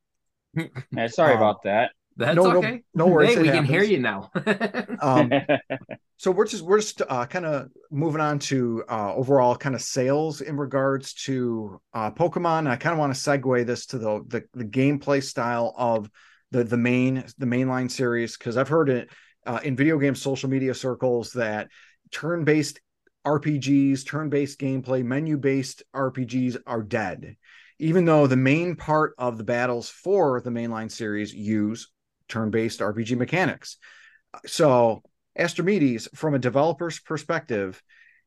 Yeah, 0.93 1.09
sorry 1.09 1.33
Um, 1.33 1.39
about 1.39 1.63
that. 1.65 1.91
That's 2.17 2.37
No, 2.37 2.47
no- 2.53 2.59
okay. 2.59 2.83
no 2.95 3.07
worries, 3.07 3.31
Hey, 3.31 3.41
it 3.41 3.43
we 3.43 3.51
can 3.51 3.65
hear 3.65 3.83
you 3.83 3.99
now. 3.99 4.31
Um, 5.01 5.31
so 6.17 6.31
we're 6.31 6.47
just 6.47 6.63
we're 6.63 6.79
just 6.81 7.03
uh, 7.09 7.27
kind 7.27 7.45
of 7.45 7.69
moving 7.91 8.21
on 8.21 8.39
to 8.41 8.85
uh, 8.89 9.15
overall 9.15 9.57
kind 9.57 9.75
of 9.75 9.83
sales 9.83 10.41
in 10.41 10.57
regards 10.57 11.15
to 11.25 11.81
uh, 11.93 12.11
Pokemon. 12.13 12.69
I 12.69 12.77
kind 12.77 12.93
of 12.93 12.99
want 12.99 13.15
to 13.15 13.21
segue 13.21 13.67
this 13.67 13.87
to 13.87 13.99
the, 13.99 14.25
the 14.29 14.45
the 14.53 14.65
gameplay 14.65 15.23
style 15.23 15.75
of 15.77 16.09
the 16.53 16.63
the 16.65 16.77
main 16.77 17.25
the 17.39 17.47
mainline 17.47 17.91
series 17.91 18.37
because 18.37 18.57
I've 18.57 18.69
heard 18.69 18.89
it 18.89 19.11
uh, 19.47 19.61
in 19.65 19.77
video 19.77 19.99
game 19.99 20.15
social 20.15 20.49
media 20.49 20.75
circles 20.75 21.33
that 21.33 21.69
turn 22.13 22.45
based 22.45 22.81
RPGs, 23.27 24.07
turn 24.07 24.29
based 24.29 24.61
gameplay, 24.61 25.05
menu 25.05 25.37
based 25.37 25.83
RPGs 25.95 26.59
are 26.67 26.83
dead, 26.83 27.37
even 27.79 28.05
though 28.05 28.27
the 28.27 28.37
main 28.37 28.77
part 28.77 29.15
of 29.19 29.37
the 29.37 29.45
battles 29.45 29.89
for 29.91 30.41
the 30.41 30.51
mainline 30.51 30.91
series 30.91 31.35
use 31.35 31.89
turn 32.29 32.51
based 32.51 32.81
RPG 32.81 33.17
mechanics. 33.17 33.77
So 34.47 35.03
Astrimedes, 35.37 36.09
from 36.15 36.35
a 36.35 36.39
developer's 36.39 37.01
perspective, 37.01 37.83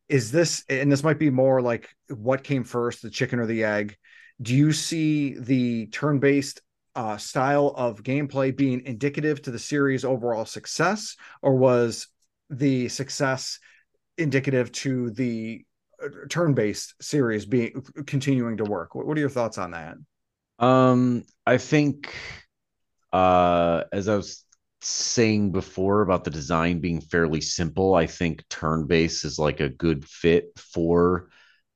is 0.08 0.30
this, 0.30 0.64
and 0.68 0.90
this 0.90 1.04
might 1.04 1.18
be 1.18 1.30
more 1.30 1.60
like 1.60 1.88
what 2.08 2.44
came 2.44 2.64
first, 2.64 3.02
the 3.02 3.10
chicken 3.10 3.38
or 3.38 3.46
the 3.46 3.64
egg? 3.64 3.96
Do 4.40 4.54
you 4.54 4.72
see 4.72 5.34
the 5.34 5.86
turn 5.86 6.18
based 6.18 6.60
uh, 6.94 7.16
style 7.16 7.74
of 7.76 8.02
gameplay 8.02 8.56
being 8.56 8.82
indicative 8.84 9.42
to 9.42 9.50
the 9.50 9.58
series' 9.58 10.04
overall 10.04 10.44
success, 10.44 11.16
or 11.42 11.56
was 11.56 12.08
the 12.50 12.88
success 12.88 13.58
indicative 14.16 14.72
to 14.72 15.10
the 15.10 15.64
turn 16.28 16.54
based 16.54 16.94
series 17.02 17.46
being 17.46 17.84
continuing 18.06 18.56
to 18.58 18.64
work? 18.64 18.94
What 18.94 19.16
are 19.16 19.20
your 19.20 19.28
thoughts 19.28 19.58
on 19.58 19.72
that? 19.72 19.96
Um, 20.58 21.24
I 21.46 21.58
think 21.58 22.14
uh 23.12 23.84
as 23.92 24.08
I 24.08 24.16
was 24.16 24.44
saying 24.80 25.50
before 25.52 26.02
about 26.02 26.24
the 26.24 26.30
design 26.30 26.80
being 26.80 27.00
fairly 27.00 27.40
simple, 27.40 27.94
I 27.94 28.06
think 28.06 28.44
turn 28.48 28.86
base 28.86 29.24
is 29.24 29.38
like 29.38 29.60
a 29.60 29.68
good 29.68 30.04
fit 30.08 30.52
for 30.56 31.30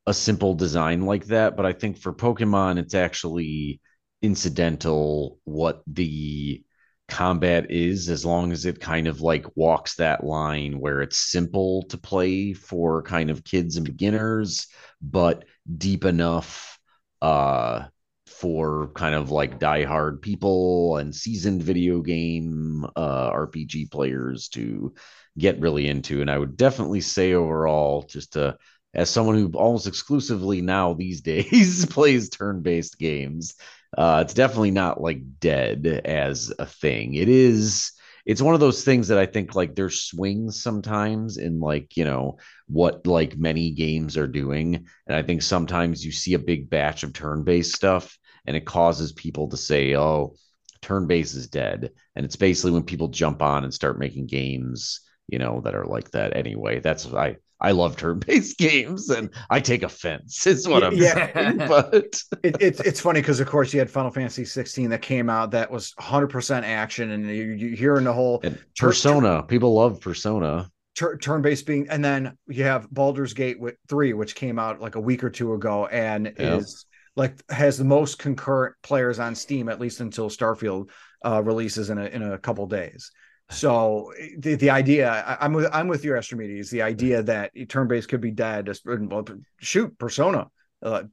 a 0.06 0.14
simple 0.14 0.54
design 0.54 1.02
like 1.06 1.26
that. 1.26 1.56
But 1.56 1.66
I 1.66 1.72
think 1.72 1.98
for 1.98 2.12
Pokemon, 2.12 2.78
it's 2.78 2.94
actually 2.94 3.80
incidental 4.22 5.38
what 5.44 5.82
the 5.86 6.62
combat 7.08 7.70
is, 7.70 8.08
as 8.08 8.24
long 8.24 8.52
as 8.52 8.64
it 8.64 8.80
kind 8.80 9.06
of 9.06 9.20
like 9.20 9.56
walks 9.56 9.96
that 9.96 10.24
line 10.24 10.78
where 10.80 11.02
it's 11.02 11.18
simple 11.18 11.82
to 11.88 11.98
play 11.98 12.52
for 12.52 13.02
kind 13.02 13.30
of 13.30 13.44
kids 13.44 13.76
and 13.76 13.84
beginners, 13.86 14.66
but 15.00 15.44
deep 15.78 16.04
enough 16.04 16.78
uh 17.20 17.84
for 18.32 18.90
kind 18.94 19.14
of 19.14 19.30
like 19.30 19.60
diehard 19.60 20.20
people 20.22 20.96
and 20.96 21.14
seasoned 21.14 21.62
video 21.62 22.00
game 22.00 22.86
uh, 22.96 23.30
RPG 23.30 23.90
players 23.90 24.48
to 24.48 24.94
get 25.38 25.60
really 25.60 25.88
into. 25.88 26.20
And 26.20 26.30
I 26.30 26.38
would 26.38 26.56
definitely 26.56 27.00
say 27.00 27.34
overall, 27.34 28.04
just 28.08 28.34
to, 28.34 28.56
as 28.94 29.10
someone 29.10 29.36
who 29.36 29.50
almost 29.54 29.86
exclusively 29.86 30.60
now 30.60 30.94
these 30.94 31.20
days 31.32 31.86
plays 31.86 32.28
turn-based 32.28 32.98
games, 32.98 33.54
uh, 33.96 34.20
it's 34.24 34.34
definitely 34.34 34.70
not 34.70 35.00
like 35.00 35.20
dead 35.38 35.86
as 36.04 36.52
a 36.58 36.66
thing. 36.66 37.14
It 37.14 37.28
is. 37.28 37.92
It's 38.24 38.40
one 38.40 38.54
of 38.54 38.60
those 38.60 38.84
things 38.84 39.08
that 39.08 39.18
I 39.18 39.26
think 39.26 39.56
like 39.56 39.74
there's 39.74 40.02
swings 40.02 40.62
sometimes 40.62 41.38
in 41.38 41.58
like 41.58 41.96
you 41.96 42.04
know 42.04 42.38
what 42.68 43.04
like 43.06 43.36
many 43.36 43.72
games 43.72 44.16
are 44.16 44.28
doing, 44.28 44.86
and 45.06 45.16
I 45.16 45.22
think 45.22 45.42
sometimes 45.42 46.04
you 46.06 46.12
see 46.12 46.34
a 46.34 46.38
big 46.38 46.70
batch 46.70 47.02
of 47.02 47.12
turn-based 47.12 47.74
stuff, 47.74 48.16
and 48.46 48.56
it 48.56 48.66
causes 48.66 49.12
people 49.12 49.48
to 49.50 49.56
say, 49.56 49.96
"Oh, 49.96 50.34
turn 50.82 51.06
based 51.06 51.34
is 51.34 51.48
dead." 51.48 51.90
And 52.16 52.24
it's 52.24 52.36
basically 52.36 52.72
when 52.72 52.84
people 52.84 53.08
jump 53.08 53.42
on 53.42 53.64
and 53.64 53.72
start 53.74 53.98
making 53.98 54.26
games, 54.26 55.00
you 55.28 55.38
know, 55.38 55.60
that 55.64 55.74
are 55.74 55.86
like 55.86 56.10
that 56.12 56.36
anyway. 56.36 56.80
That's 56.80 57.06
I 57.12 57.36
I 57.60 57.72
love 57.72 57.96
turn 57.96 58.18
based 58.26 58.58
games, 58.58 59.08
and 59.10 59.30
I 59.50 59.60
take 59.60 59.82
offense. 59.82 60.46
Is 60.46 60.68
what 60.68 60.84
I'm 60.84 60.98
Yeah. 60.98 61.14
saying. 61.34 61.62
But 61.66 62.16
it, 62.42 62.56
it's 62.60 62.80
it's 62.80 63.00
funny 63.00 63.20
because 63.20 63.40
of 63.40 63.46
course 63.48 63.72
you 63.72 63.78
had 63.78 63.90
Final 63.90 64.10
Fantasy 64.10 64.44
16 64.44 64.90
that 64.90 65.02
came 65.02 65.30
out 65.30 65.50
that 65.52 65.70
was 65.70 65.92
100% 65.98 66.64
action, 66.64 67.10
and 67.10 67.26
you, 67.28 67.44
you 67.44 67.76
hearing 67.76 68.04
the 68.04 68.12
whole 68.12 68.44
and 68.44 68.58
Persona, 68.76 69.42
people 69.42 69.74
love 69.74 70.00
Persona. 70.00 70.70
tur- 70.94 71.16
turn-based 71.18 71.66
being, 71.66 71.88
and 71.88 72.04
then 72.04 72.36
you 72.48 72.64
have 72.64 72.90
Baldur's 72.90 73.34
Gate 73.34 73.58
with 73.60 73.76
three, 73.88 74.12
which 74.12 74.34
came 74.34 74.58
out 74.58 74.80
like 74.80 74.94
a 74.94 75.00
week 75.00 75.24
or 75.24 75.30
two 75.30 75.54
ago, 75.54 75.86
and 75.86 76.32
Yeah. 76.36 76.60
is 76.60 76.84
like 77.16 77.42
has 77.50 77.76
the 77.78 77.84
most 77.84 78.18
concurrent 78.18 78.74
players 78.82 79.18
on 79.18 79.34
Steam 79.34 79.68
at 79.68 79.80
least 79.80 80.00
until 80.00 80.30
Starfield 80.30 80.90
uh, 81.24 81.42
releases 81.42 81.90
in 81.90 81.98
a 81.98 82.04
in 82.06 82.22
a 82.22 82.38
couple 82.38 82.66
days. 82.66 83.10
So 83.50 84.12
the 84.38 84.54
the 84.54 84.70
idea 84.70 85.10
I, 85.10 85.44
I'm 85.44 85.52
with 85.52 85.68
I'm 85.72 85.88
with 85.88 86.04
your 86.04 86.16
Astrimedes. 86.16 86.70
The 86.70 86.82
idea 86.82 87.22
that 87.24 87.50
turn-based 87.68 88.08
could 88.08 88.20
be 88.20 88.30
dead. 88.30 88.70
Well, 88.84 89.24
shoot, 89.60 89.98
Persona. 89.98 90.48
Uh, 90.82 91.04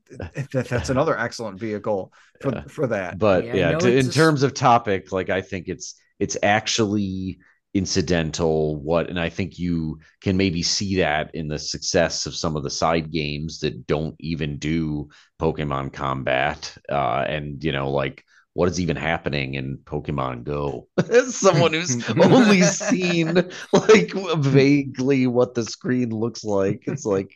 that, 0.54 0.68
that's 0.70 0.89
another 0.95 1.18
excellent 1.18 1.60
vehicle 1.60 2.12
for 2.41 2.54
Yeah. 2.54 2.64
for 2.70 2.88
that. 2.88 3.18
But 3.20 3.45
Yeah, 3.45 3.56
yeah, 3.56 3.72
know 3.72 3.80
to, 3.80 3.91
in 3.91 4.06
a 4.06 4.10
s- 4.10 4.14
terms 4.16 4.43
of 4.43 4.54
topic, 4.54 5.12
like 5.12 5.30
I 5.30 5.41
think 5.41 5.68
it's 5.68 5.95
it's 6.18 6.38
actually 6.41 7.39
incidental 7.76 8.78
what 8.78 9.10
and 9.10 9.20
i 9.20 9.30
think 9.30 9.60
you 9.60 10.00
can 10.22 10.36
maybe 10.36 10.64
see 10.64 10.98
that 10.98 11.34
in 11.36 11.48
the 11.48 11.60
success 11.60 12.26
of 12.26 12.36
some 12.36 12.56
of 12.56 12.64
the 12.64 12.70
side 12.70 13.12
games 13.12 13.60
that 13.60 13.86
don't 13.86 14.16
even 14.20 14.58
do 14.58 15.08
pokemon 15.40 15.94
combat 15.94 16.76
uh 16.92 17.24
and 17.28 17.64
you 17.64 17.72
know 17.72 17.92
like 17.92 18.24
what 18.54 18.68
is 18.68 18.80
even 18.80 18.98
happening 18.98 19.54
in 19.54 19.78
pokemon 19.78 20.44
go? 20.44 20.88
As 21.10 21.36
someone 21.36 21.72
who's 21.72 21.96
only 22.20 22.62
seen 22.64 23.36
like 23.72 24.12
vaguely 24.12 25.28
what 25.28 25.54
the 25.54 25.64
screen 25.64 26.10
looks 26.10 26.44
like 26.44 26.84
it's 26.88 27.06
like 27.06 27.32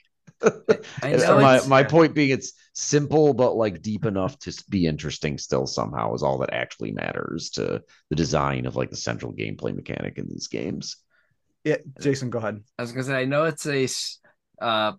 my 1.03 1.61
my 1.67 1.83
point 1.83 2.13
being 2.13 2.29
it's 2.29 2.53
simple 2.73 3.33
but 3.33 3.55
like 3.55 3.81
deep 3.81 4.05
enough 4.05 4.37
to 4.39 4.63
be 4.69 4.85
interesting 4.85 5.37
still 5.37 5.67
somehow 5.67 6.13
is 6.13 6.23
all 6.23 6.37
that 6.37 6.53
actually 6.53 6.91
matters 6.91 7.49
to 7.51 7.81
the 8.09 8.15
design 8.15 8.65
of 8.65 8.75
like 8.75 8.89
the 8.89 8.95
central 8.95 9.33
gameplay 9.33 9.75
mechanic 9.75 10.17
in 10.17 10.27
these 10.27 10.47
games. 10.47 10.97
Yeah 11.63 11.77
jason 12.01 12.29
go 12.29 12.39
ahead. 12.39 12.61
I 12.77 12.81
was 12.81 12.91
gonna 12.91 13.03
say 13.03 13.21
i 13.21 13.25
know 13.25 13.45
it's 13.45 13.67
a 13.67 13.87
uh 14.63 14.93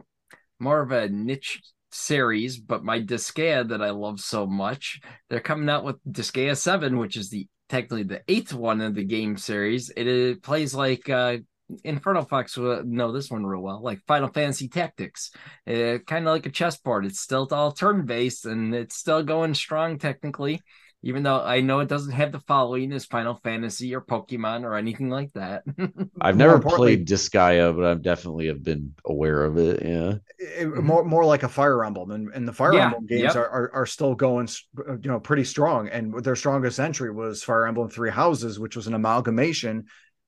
more 0.58 0.80
of 0.80 0.92
a 0.92 1.08
niche 1.08 1.60
series 1.90 2.58
but 2.58 2.84
my 2.84 3.00
disgaea 3.00 3.68
that 3.68 3.80
i 3.80 3.90
love 3.90 4.18
so 4.18 4.46
much 4.46 5.00
they're 5.30 5.38
coming 5.38 5.68
out 5.68 5.84
with 5.84 5.96
disgaea 6.04 6.56
7 6.56 6.98
which 6.98 7.16
is 7.16 7.30
the 7.30 7.46
technically 7.68 8.02
the 8.02 8.22
eighth 8.28 8.52
one 8.52 8.80
in 8.80 8.94
the 8.94 9.04
game 9.04 9.36
series. 9.36 9.90
It, 9.90 10.06
it 10.06 10.42
plays 10.42 10.74
like 10.74 11.08
uh 11.08 11.38
Infernal 11.84 12.24
Fox 12.24 12.56
will 12.56 12.84
know 12.84 13.12
this 13.12 13.30
one 13.30 13.44
real 13.44 13.60
well, 13.60 13.82
like 13.82 14.00
Final 14.06 14.28
Fantasy 14.28 14.68
Tactics. 14.68 15.30
Uh, 15.66 15.98
kind 16.06 16.26
of 16.26 16.32
like 16.32 16.46
a 16.46 16.50
chessboard. 16.50 17.06
It's 17.06 17.20
still 17.20 17.48
all 17.50 17.72
turn 17.72 18.06
based 18.06 18.46
and 18.46 18.74
it's 18.74 18.96
still 18.96 19.22
going 19.22 19.54
strong 19.54 19.98
technically, 19.98 20.62
even 21.02 21.22
though 21.22 21.42
I 21.42 21.60
know 21.60 21.80
it 21.80 21.88
doesn't 21.88 22.12
have 22.12 22.32
the 22.32 22.40
following 22.40 22.92
as 22.92 23.04
Final 23.04 23.38
Fantasy 23.44 23.94
or 23.94 24.00
Pokemon 24.00 24.64
or 24.64 24.74
anything 24.74 25.10
like 25.10 25.32
that. 25.34 25.62
I've 26.20 26.36
never 26.36 26.58
played 26.58 27.06
Disgaea, 27.06 27.76
but 27.76 27.84
I 27.84 27.94
definitely 27.94 28.46
have 28.46 28.62
been 28.62 28.94
aware 29.04 29.44
of 29.44 29.58
it. 29.58 29.82
Yeah, 29.84 30.14
it, 30.38 30.66
more 30.82 31.04
more 31.04 31.24
like 31.24 31.42
a 31.42 31.48
Fire 31.48 31.84
Emblem, 31.84 32.10
and, 32.10 32.30
and 32.34 32.48
the 32.48 32.52
Fire 32.52 32.72
yeah, 32.72 32.86
Emblem 32.86 33.06
games 33.06 33.22
yep. 33.22 33.36
are, 33.36 33.48
are, 33.48 33.70
are 33.74 33.86
still 33.86 34.14
going, 34.14 34.48
uh, 34.78 34.92
you 34.94 35.10
know, 35.10 35.20
pretty 35.20 35.44
strong. 35.44 35.88
And 35.88 36.24
their 36.24 36.36
strongest 36.36 36.80
entry 36.80 37.12
was 37.12 37.42
Fire 37.42 37.66
Emblem 37.66 37.90
Three 37.90 38.10
Houses, 38.10 38.58
which 38.58 38.74
was 38.74 38.86
an 38.86 38.94
amalgamation 38.94 39.84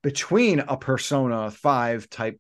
between 0.07 0.61
a 0.61 0.77
Persona 0.77 1.51
5 1.51 2.09
type 2.09 2.39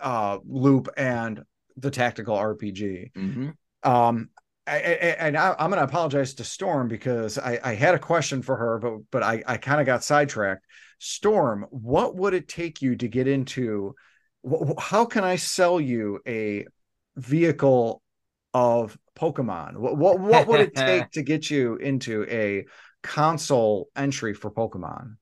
uh, 0.00 0.38
loop 0.46 0.88
and 0.96 1.42
the 1.76 1.90
tactical 1.90 2.38
RPG. 2.38 3.12
Mm-hmm. 3.12 3.50
Um, 3.82 4.30
I, 4.66 4.76
I, 4.76 4.78
and 4.78 5.36
I, 5.36 5.54
am 5.58 5.68
going 5.68 5.78
to 5.78 5.84
apologize 5.84 6.32
to 6.32 6.44
Storm 6.44 6.88
because 6.88 7.36
I, 7.36 7.60
I, 7.62 7.74
had 7.74 7.94
a 7.94 7.98
question 7.98 8.40
for 8.40 8.56
her, 8.56 8.78
but 8.78 9.00
but 9.10 9.22
I, 9.22 9.42
I 9.46 9.58
kind 9.58 9.78
of 9.78 9.84
got 9.84 10.04
sidetracked. 10.04 10.64
Storm, 11.00 11.66
what 11.68 12.16
would 12.16 12.32
it 12.32 12.48
take 12.48 12.80
you 12.80 12.96
to 12.96 13.08
get 13.08 13.28
into? 13.28 13.94
How 14.78 15.04
can 15.04 15.22
I 15.22 15.36
sell 15.36 15.82
you 15.82 16.18
a 16.26 16.64
vehicle 17.16 18.00
of 18.54 18.96
Pokemon? 19.18 19.76
What 19.76 19.98
what, 19.98 20.18
what 20.18 20.46
would 20.46 20.60
it 20.60 20.74
take 20.76 21.10
to 21.10 21.22
get 21.22 21.50
you 21.50 21.76
into 21.76 22.24
a 22.30 22.64
console 23.02 23.90
entry 23.94 24.32
for 24.32 24.50
Pokemon? 24.50 25.16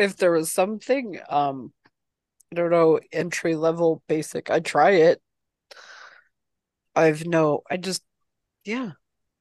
If 0.00 0.16
there 0.16 0.32
was 0.32 0.50
something, 0.50 1.20
um, 1.28 1.72
I 2.50 2.56
don't 2.56 2.70
know, 2.70 3.00
entry 3.12 3.54
level 3.54 4.02
basic, 4.08 4.50
I'd 4.50 4.64
try 4.64 4.92
it. 4.92 5.20
I've 6.96 7.26
no, 7.26 7.60
I 7.70 7.76
just, 7.76 8.02
yeah, 8.64 8.92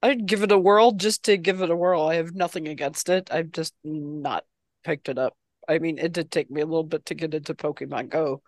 I'd 0.03 0.25
give 0.25 0.43
it 0.43 0.51
a 0.51 0.59
whirl 0.59 0.91
just 0.91 1.23
to 1.23 1.37
give 1.37 1.61
it 1.61 1.71
a 1.71 1.75
whirl. 1.75 2.03
I 2.03 2.15
have 2.15 2.35
nothing 2.35 2.67
against 2.67 3.09
it. 3.09 3.29
I've 3.31 3.51
just 3.51 3.73
not 3.83 4.43
picked 4.83 5.09
it 5.09 5.17
up. 5.17 5.35
I 5.67 5.79
mean, 5.79 5.97
it 5.97 6.11
did 6.11 6.29
take 6.29 6.51
me 6.51 6.61
a 6.61 6.65
little 6.65 6.83
bit 6.83 7.05
to 7.05 7.15
get 7.15 7.33
into 7.33 7.55
Pokemon 7.55 8.09
Go, 8.09 8.41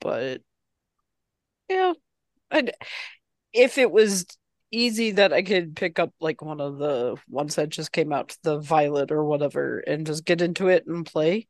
but 0.00 0.40
yeah, 1.68 1.92
I'd, 2.50 2.72
if 3.52 3.76
it 3.78 3.90
was 3.90 4.26
easy 4.74 5.12
that 5.12 5.32
I 5.32 5.42
could 5.42 5.76
pick 5.76 5.98
up 5.98 6.12
like 6.20 6.42
one 6.42 6.60
of 6.60 6.78
the 6.78 7.16
ones 7.28 7.54
that 7.54 7.68
just 7.68 7.92
came 7.92 8.12
out, 8.12 8.36
the 8.42 8.58
Violet 8.58 9.10
or 9.10 9.24
whatever, 9.24 9.78
and 9.78 10.06
just 10.06 10.24
get 10.24 10.42
into 10.42 10.68
it 10.68 10.86
and 10.86 11.06
play 11.06 11.46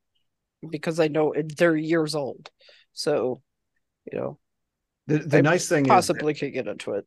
because 0.69 1.01
I 1.01 1.09
know 1.09 1.33
it, 1.33 1.57
they're 1.57 1.77
years 1.77 2.15
old. 2.15 2.51
So, 2.93 3.43
you 4.11 4.19
know, 4.19 4.39
the 5.07 5.19
the 5.19 5.43
nice 5.43 5.69
thing 5.69 5.85
possibly 5.85 6.35
could 6.35 6.53
get 6.53 6.69
into 6.69 6.93
it 6.93 7.07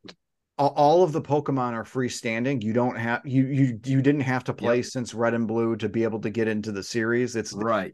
all 0.58 1.03
of 1.03 1.12
the 1.12 1.22
Pokemon 1.22 1.74
are 1.74 1.84
freestanding. 1.84 2.64
You 2.64 2.74
don't 2.74 2.97
have 2.97 3.22
you 3.24 3.45
you 3.45 3.80
you 3.86 4.01
didn't 4.01 4.22
have 4.22 4.43
to 4.45 4.53
play 4.53 4.78
yep. 4.78 4.86
since 4.86 5.14
Red 5.14 5.36
and 5.36 5.47
Blue 5.47 5.76
to 5.76 5.88
be 5.88 6.03
able 6.03 6.20
to 6.22 6.32
get 6.32 6.47
into 6.47 6.72
the 6.72 6.82
series. 6.82 7.36
It's 7.36 7.53
right. 7.53 7.93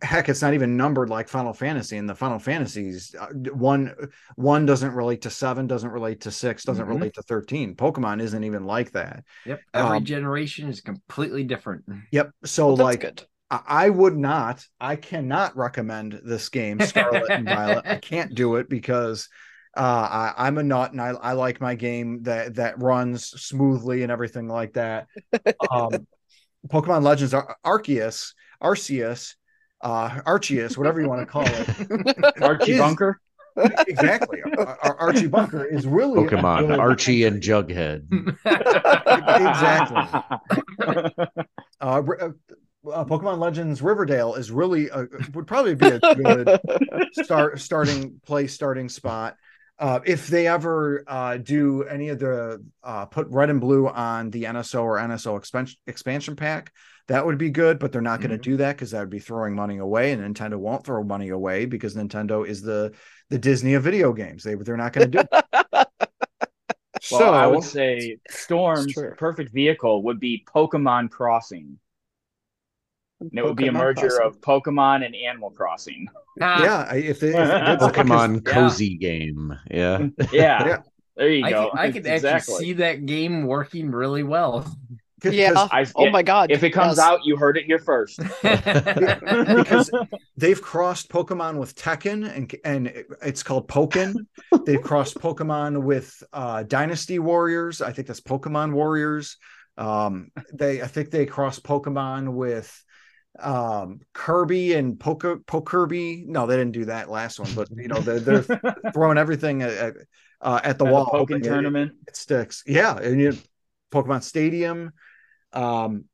Heck, 0.00 0.30
it's 0.30 0.40
not 0.40 0.54
even 0.54 0.76
numbered 0.76 1.10
like 1.10 1.28
Final 1.28 1.52
Fantasy. 1.52 1.98
And 1.98 2.08
the 2.08 2.14
Final 2.14 2.38
Fantasies 2.38 3.14
uh, 3.18 3.26
one 3.52 3.94
one 4.36 4.64
doesn't 4.64 4.92
relate 4.92 5.22
to 5.22 5.30
seven, 5.30 5.66
doesn't 5.66 5.90
relate 5.90 6.22
to 6.22 6.30
six, 6.30 6.64
doesn't 6.64 6.84
mm-hmm. 6.84 6.94
relate 6.94 7.14
to 7.14 7.22
thirteen. 7.22 7.74
Pokemon 7.74 8.22
isn't 8.22 8.44
even 8.44 8.64
like 8.64 8.92
that. 8.92 9.24
Yep. 9.44 9.60
Every 9.74 9.96
um, 9.98 10.04
generation 10.04 10.68
is 10.68 10.80
completely 10.80 11.44
different. 11.44 11.84
Yep. 12.10 12.30
So 12.44 12.68
well, 12.68 12.76
like. 12.76 13.00
Good. 13.00 13.22
I 13.50 13.88
would 13.88 14.14
not, 14.14 14.62
I 14.78 14.96
cannot 14.96 15.56
recommend 15.56 16.20
this 16.22 16.50
game, 16.50 16.80
Scarlet 16.80 17.30
and 17.30 17.44
Violet. 17.48 17.86
I 17.86 17.96
can't 17.96 18.34
do 18.34 18.56
it 18.56 18.68
because 18.68 19.30
uh, 19.76 20.32
I, 20.36 20.48
am 20.48 20.58
a 20.58 20.62
nut 20.62 20.92
and 20.92 21.00
I, 21.00 21.10
I 21.10 21.32
like 21.32 21.60
my 21.60 21.74
game 21.74 22.22
that 22.22 22.56
that 22.56 22.80
runs 22.82 23.26
smoothly 23.26 24.02
and 24.02 24.10
everything 24.10 24.48
like 24.48 24.74
that. 24.74 25.06
Um, 25.70 26.06
Pokemon 26.68 27.02
Legends 27.02 27.34
Ar- 27.34 27.56
Arceus, 27.64 28.32
Arceus, 28.62 29.34
uh, 29.80 30.08
Arceus, 30.26 30.76
whatever 30.76 31.00
you 31.00 31.08
want 31.08 31.20
to 31.20 31.26
call 31.26 31.46
it, 31.46 32.16
Archie 32.42 32.72
is, 32.72 32.78
Bunker. 32.78 33.20
Exactly, 33.86 34.40
Ar- 34.58 34.96
Archie 34.98 35.28
Bunker 35.28 35.64
is 35.64 35.86
really 35.86 36.20
Pokemon 36.20 36.68
really 36.68 36.78
Archie 36.78 37.24
and 37.24 37.42
Jughead. 37.42 38.06
exactly. 39.26 41.24
Uh, 41.80 42.02
uh, 42.92 43.04
Pokemon 43.04 43.38
Legends 43.38 43.80
Riverdale 43.82 44.34
is 44.34 44.50
really 44.50 44.88
a, 44.88 45.06
would 45.32 45.46
probably 45.46 45.76
be 45.76 45.86
a 45.86 46.00
good 46.00 46.60
start 47.12 47.60
starting 47.60 48.20
place 48.26 48.52
starting 48.52 48.88
spot 48.88 49.36
uh, 49.78 50.00
if 50.04 50.26
they 50.26 50.48
ever 50.48 51.04
uh, 51.06 51.36
do 51.36 51.84
any 51.84 52.08
of 52.08 52.18
the 52.18 52.64
uh, 52.82 53.06
put 53.06 53.28
red 53.28 53.48
and 53.48 53.60
blue 53.60 53.86
on 53.88 54.30
the 54.30 54.44
NSO 54.44 54.82
or 54.82 54.98
NSO 54.98 55.38
expansion 55.38 55.78
expansion 55.86 56.34
pack, 56.34 56.72
that 57.06 57.24
would 57.24 57.38
be 57.38 57.50
good. 57.50 57.78
But 57.78 57.92
they're 57.92 58.02
not 58.02 58.20
going 58.20 58.30
to 58.30 58.36
mm-hmm. 58.36 58.50
do 58.50 58.56
that 58.58 58.76
because 58.76 58.90
that 58.90 59.00
would 59.00 59.10
be 59.10 59.20
throwing 59.20 59.54
money 59.54 59.78
away, 59.78 60.12
and 60.12 60.22
Nintendo 60.22 60.56
won't 60.56 60.84
throw 60.84 61.04
money 61.04 61.28
away 61.28 61.66
because 61.66 61.94
Nintendo 61.94 62.46
is 62.46 62.60
the 62.60 62.92
the 63.30 63.38
Disney 63.38 63.74
of 63.74 63.84
video 63.84 64.12
games. 64.12 64.42
They 64.42 64.56
they're 64.56 64.76
not 64.76 64.92
going 64.92 65.12
to 65.12 65.18
do. 65.18 65.28
so 67.00 67.18
well, 67.20 67.34
I 67.34 67.46
would 67.46 67.62
say 67.62 68.18
Storm's 68.28 68.94
perfect 69.16 69.52
vehicle 69.52 70.02
would 70.04 70.18
be 70.18 70.44
Pokemon 70.52 71.10
Crossing. 71.10 71.78
And 73.20 73.36
it 73.36 73.44
would 73.44 73.56
be 73.56 73.66
a 73.66 73.72
merger 73.72 74.08
Crossing. 74.08 74.26
of 74.26 74.40
Pokemon 74.40 75.04
and 75.04 75.14
Animal 75.14 75.50
Crossing. 75.50 76.06
Ah. 76.40 76.62
Yeah, 76.62 76.94
if, 76.94 77.22
it, 77.22 77.34
if 77.34 77.80
Pokemon 77.80 78.44
cozy 78.44 78.96
yeah. 79.00 79.08
game. 79.08 79.58
Yeah. 79.70 79.98
yeah. 80.18 80.28
yeah. 80.32 80.78
There 81.16 81.28
you 81.28 81.50
go. 81.50 81.70
I 81.74 81.90
can, 81.90 82.06
I 82.06 82.14
exactly. 82.14 82.30
actually 82.30 82.64
see 82.64 82.72
that 82.74 83.06
game 83.06 83.44
working 83.44 83.90
really 83.90 84.22
well. 84.22 84.72
Yeah. 85.24 85.66
I, 85.72 85.84
oh 85.96 86.10
my 86.10 86.22
god. 86.22 86.52
If 86.52 86.62
it 86.62 86.70
comes 86.70 86.98
yes. 86.98 87.04
out, 87.04 87.24
you 87.24 87.36
heard 87.36 87.56
it 87.56 87.64
here 87.64 87.80
first. 87.80 88.20
because 88.40 89.90
they've 90.36 90.62
crossed 90.62 91.08
Pokemon 91.08 91.58
with 91.58 91.74
Tekken 91.74 92.24
and 92.36 92.54
and 92.64 93.04
it's 93.20 93.42
called 93.42 93.66
Pokken. 93.66 94.14
they've 94.64 94.80
crossed 94.80 95.18
Pokemon 95.18 95.82
with 95.82 96.22
uh, 96.32 96.62
Dynasty 96.62 97.18
Warriors. 97.18 97.82
I 97.82 97.90
think 97.90 98.06
that's 98.06 98.20
Pokemon 98.20 98.74
Warriors. 98.74 99.38
Um, 99.76 100.30
they 100.52 100.82
I 100.82 100.86
think 100.86 101.10
they 101.10 101.26
crossed 101.26 101.64
Pokemon 101.64 102.34
with 102.34 102.84
um 103.40 104.00
kirby 104.12 104.74
and 104.74 104.98
poker 104.98 105.38
kirby 105.64 106.24
no 106.26 106.46
they 106.46 106.56
didn't 106.56 106.72
do 106.72 106.86
that 106.86 107.08
last 107.08 107.38
one 107.38 107.52
but 107.54 107.68
you 107.76 107.88
know 107.88 108.00
they're, 108.00 108.18
they're 108.18 108.60
throwing 108.92 109.18
everything 109.18 109.62
at, 109.62 109.94
uh, 110.40 110.60
at 110.64 110.78
the 110.78 110.84
at 110.84 110.92
wall 110.92 111.26
the 111.26 111.38
tournament 111.38 111.92
it, 112.06 112.08
it, 112.08 112.16
sticks. 112.16 112.64
Yeah 112.66 112.96
and 112.98 113.20
you 113.20 113.36
pokemon 113.92 114.22
stadium 114.22 114.92
um 115.52 116.04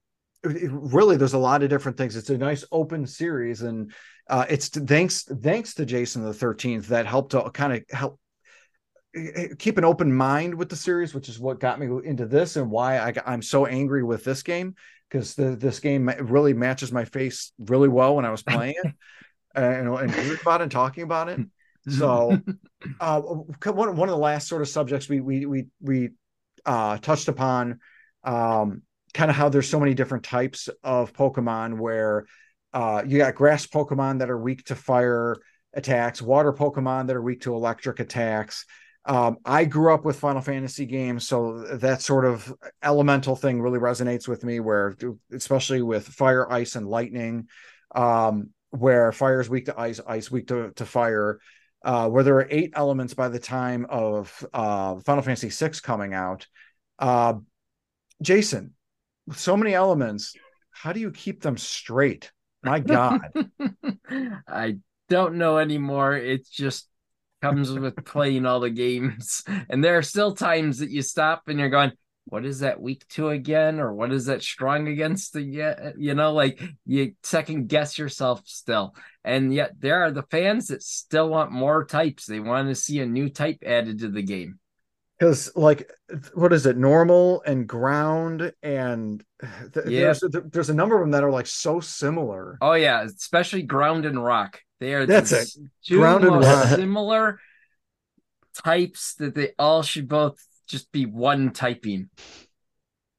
it, 0.42 0.70
really 0.70 1.16
there's 1.16 1.32
a 1.32 1.38
lot 1.38 1.62
of 1.62 1.70
different 1.70 1.96
things. 1.96 2.16
It's 2.16 2.28
a 2.28 2.36
nice 2.36 2.64
open 2.70 3.06
series 3.06 3.62
and 3.62 3.92
uh 4.28 4.44
it's 4.48 4.68
thanks 4.68 5.22
thanks 5.24 5.74
to 5.74 5.84
jason 5.84 6.22
the 6.24 6.32
13th 6.32 6.86
that 6.86 7.06
helped 7.06 7.32
to 7.32 7.50
kind 7.50 7.74
of 7.74 7.84
help 7.90 8.18
eh, 9.14 9.30
eh, 9.34 9.48
keep 9.58 9.76
an 9.78 9.84
open 9.84 10.12
mind 10.14 10.54
with 10.54 10.68
the 10.68 10.76
series 10.76 11.14
which 11.14 11.28
is 11.28 11.38
what 11.38 11.60
got 11.60 11.78
me 11.78 11.88
into 12.04 12.26
this 12.26 12.56
and 12.56 12.70
why 12.70 12.98
I, 12.98 13.12
i'm 13.26 13.42
so 13.42 13.66
angry 13.66 14.02
with 14.02 14.24
this 14.24 14.42
game 14.42 14.76
because 15.14 15.34
this 15.36 15.78
game 15.78 16.10
really 16.22 16.54
matches 16.54 16.90
my 16.90 17.04
face 17.04 17.52
really 17.60 17.86
well 17.86 18.16
when 18.16 18.24
I 18.24 18.30
was 18.30 18.42
playing 18.48 18.74
it 18.82 18.92
and, 19.54 19.88
and 19.88 20.12
hearing 20.12 20.38
about 20.42 20.60
it 20.60 20.64
and 20.64 20.72
talking 20.72 21.04
about 21.04 21.28
it. 21.28 21.40
So, 21.86 22.40
uh, 22.98 23.20
one 23.20 23.94
one 23.94 24.08
of 24.08 24.14
the 24.14 24.16
last 24.16 24.48
sort 24.48 24.62
of 24.62 24.68
subjects 24.68 25.06
we 25.06 25.20
we 25.20 25.44
we 25.44 25.66
we 25.82 26.10
uh, 26.64 26.96
touched 26.96 27.28
upon, 27.28 27.78
um, 28.22 28.80
kind 29.12 29.30
of 29.30 29.36
how 29.36 29.50
there's 29.50 29.68
so 29.68 29.78
many 29.78 29.92
different 29.92 30.24
types 30.24 30.70
of 30.82 31.12
Pokemon 31.12 31.76
where 31.76 32.24
uh, 32.72 33.02
you 33.06 33.18
got 33.18 33.34
grass 33.34 33.66
Pokemon 33.66 34.20
that 34.20 34.30
are 34.30 34.38
weak 34.38 34.64
to 34.64 34.74
fire 34.74 35.36
attacks, 35.74 36.22
water 36.22 36.54
Pokemon 36.54 37.08
that 37.08 37.16
are 37.16 37.22
weak 37.22 37.42
to 37.42 37.54
electric 37.54 38.00
attacks. 38.00 38.64
Um, 39.06 39.36
I 39.44 39.64
grew 39.66 39.92
up 39.92 40.04
with 40.04 40.18
Final 40.18 40.40
Fantasy 40.40 40.86
games, 40.86 41.28
so 41.28 41.64
that 41.76 42.00
sort 42.00 42.24
of 42.24 42.52
elemental 42.82 43.36
thing 43.36 43.60
really 43.60 43.78
resonates 43.78 44.26
with 44.26 44.44
me. 44.44 44.60
Where, 44.60 44.96
especially 45.32 45.82
with 45.82 46.06
fire, 46.06 46.50
ice, 46.50 46.76
and 46.76 46.88
lightning, 46.88 47.48
um, 47.94 48.50
where 48.70 49.12
fire 49.12 49.40
is 49.40 49.50
weak 49.50 49.66
to 49.66 49.78
ice, 49.78 50.00
ice 50.06 50.30
weak 50.30 50.48
to, 50.48 50.72
to 50.76 50.86
fire. 50.86 51.40
Uh, 51.82 52.08
where 52.08 52.22
there 52.22 52.36
are 52.36 52.48
eight 52.48 52.72
elements 52.76 53.12
by 53.12 53.28
the 53.28 53.38
time 53.38 53.84
of 53.90 54.46
uh, 54.54 54.98
Final 55.00 55.22
Fantasy 55.22 55.50
VI 55.50 55.74
coming 55.82 56.14
out. 56.14 56.46
Uh, 56.98 57.34
Jason, 58.22 58.72
with 59.26 59.38
so 59.38 59.54
many 59.54 59.74
elements, 59.74 60.34
how 60.70 60.94
do 60.94 61.00
you 61.00 61.10
keep 61.10 61.42
them 61.42 61.58
straight? 61.58 62.32
My 62.62 62.78
God. 62.80 63.20
I 64.48 64.78
don't 65.10 65.34
know 65.36 65.58
anymore. 65.58 66.16
It's 66.16 66.48
just 66.48 66.88
comes 67.44 67.70
with 67.70 68.02
playing 68.06 68.46
all 68.46 68.60
the 68.60 68.70
games. 68.70 69.42
And 69.68 69.82
there 69.82 69.98
are 69.98 70.02
still 70.02 70.34
times 70.34 70.78
that 70.78 70.90
you 70.90 71.02
stop 71.02 71.48
and 71.48 71.58
you're 71.58 71.68
going, 71.68 71.92
what 72.26 72.44
is 72.44 72.60
that 72.60 72.80
weak 72.80 73.06
to 73.08 73.28
again? 73.28 73.80
Or 73.80 73.92
what 73.92 74.12
is 74.12 74.26
that 74.26 74.42
strong 74.42 74.88
against 74.88 75.36
again? 75.36 75.94
You 75.98 76.14
know, 76.14 76.32
like 76.32 76.62
you 76.86 77.14
second 77.22 77.68
guess 77.68 77.98
yourself 77.98 78.42
still. 78.46 78.94
And 79.24 79.52
yet 79.52 79.72
there 79.78 80.02
are 80.04 80.10
the 80.10 80.22
fans 80.30 80.68
that 80.68 80.82
still 80.82 81.28
want 81.28 81.52
more 81.52 81.84
types. 81.84 82.24
They 82.24 82.40
want 82.40 82.68
to 82.68 82.74
see 82.74 83.00
a 83.00 83.06
new 83.06 83.28
type 83.28 83.58
added 83.64 83.98
to 84.00 84.08
the 84.08 84.22
game 84.22 84.58
because 85.18 85.54
like 85.56 85.90
what 86.34 86.52
is 86.52 86.66
it 86.66 86.76
normal 86.76 87.42
and 87.46 87.66
ground 87.66 88.52
and 88.62 89.24
th- 89.72 89.86
yeah. 89.86 90.00
there's, 90.00 90.24
there's 90.50 90.70
a 90.70 90.74
number 90.74 90.96
of 90.96 91.02
them 91.02 91.12
that 91.12 91.24
are 91.24 91.30
like 91.30 91.46
so 91.46 91.80
similar 91.80 92.58
oh 92.60 92.74
yeah 92.74 93.02
especially 93.02 93.62
ground 93.62 94.04
and 94.04 94.22
rock 94.22 94.60
they 94.80 94.94
are 94.94 95.06
that's 95.06 95.32
it 95.32 95.48
two 95.84 95.98
ground 95.98 96.24
and 96.24 96.40
rock. 96.40 96.66
similar 96.68 97.40
types 98.54 99.14
that 99.14 99.34
they 99.34 99.50
all 99.58 99.82
should 99.82 100.08
both 100.08 100.36
just 100.66 100.90
be 100.92 101.06
one 101.06 101.50
typing 101.50 102.08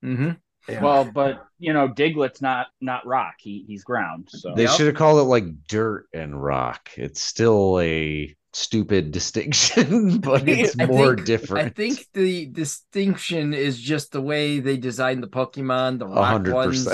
mm-hmm. 0.04 0.32
yeah. 0.68 0.84
well 0.84 1.06
but 1.06 1.46
you 1.60 1.74
know 1.74 1.88
diglett's 1.88 2.42
not 2.42 2.68
not 2.82 3.06
rock 3.06 3.36
he, 3.40 3.64
he's 3.68 3.84
ground 3.84 4.28
so 4.30 4.54
they 4.56 4.64
yep. 4.64 4.72
should 4.72 4.88
have 4.88 4.96
called 4.96 5.20
it 5.20 5.24
like 5.24 5.46
dirt 5.68 6.08
and 6.14 6.42
rock 6.42 6.90
it's 6.98 7.22
still 7.22 7.80
a 7.80 8.34
stupid 8.56 9.12
distinction, 9.12 10.20
but 10.20 10.48
it's 10.48 10.76
I 10.80 10.86
more 10.86 11.16
think, 11.16 11.28
different. 11.28 11.66
I 11.68 11.70
think 11.70 12.00
the 12.14 12.48
distinction 12.48 13.54
is 13.54 13.80
just 13.80 14.12
the 14.12 14.22
way 14.22 14.60
they 14.60 14.78
designed 14.78 15.22
the 15.22 15.28
Pokemon. 15.28 16.00
The 16.00 16.08
rock 16.08 16.42
100%. 16.42 16.54
ones 16.54 16.88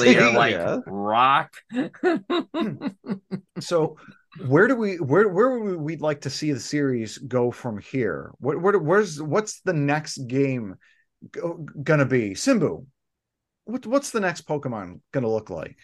are 0.00 0.32
like 0.32 0.52
yeah. 0.52 0.78
rock. 0.86 1.52
so 3.60 3.96
where 4.46 4.68
do 4.68 4.76
we 4.76 4.96
where 4.96 5.28
where 5.28 5.58
would 5.58 5.80
we 5.80 5.96
like 5.96 6.20
to 6.22 6.30
see 6.30 6.52
the 6.52 6.60
series 6.60 7.18
go 7.18 7.50
from 7.50 7.78
here? 7.78 8.32
What 8.38 8.60
where, 8.60 8.78
where's 8.78 9.20
what's 9.20 9.60
the 9.62 9.72
next 9.72 10.18
game 10.28 10.76
gonna 11.82 12.06
be? 12.06 12.30
Simbu, 12.30 12.86
what 13.64 13.86
what's 13.86 14.10
the 14.10 14.20
next 14.20 14.46
Pokemon 14.46 15.00
gonna 15.12 15.30
look 15.30 15.50
like? 15.50 15.76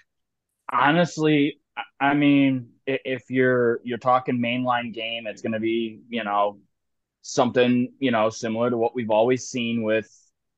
Honestly, 0.73 1.59
I 2.01 2.15
mean, 2.15 2.74
if 2.87 3.31
you're 3.31 3.81
you're 3.85 3.99
talking 3.99 4.39
mainline 4.39 4.93
game, 4.93 5.27
it's 5.27 5.43
going 5.43 5.53
to 5.53 5.61
be 5.61 6.01
you 6.09 6.25
know 6.25 6.59
something 7.23 7.93
you 7.99 8.11
know 8.11 8.31
similar 8.31 8.71
to 8.71 8.77
what 8.77 8.95
we've 8.95 9.11
always 9.11 9.49
seen 9.49 9.83
with 9.83 10.11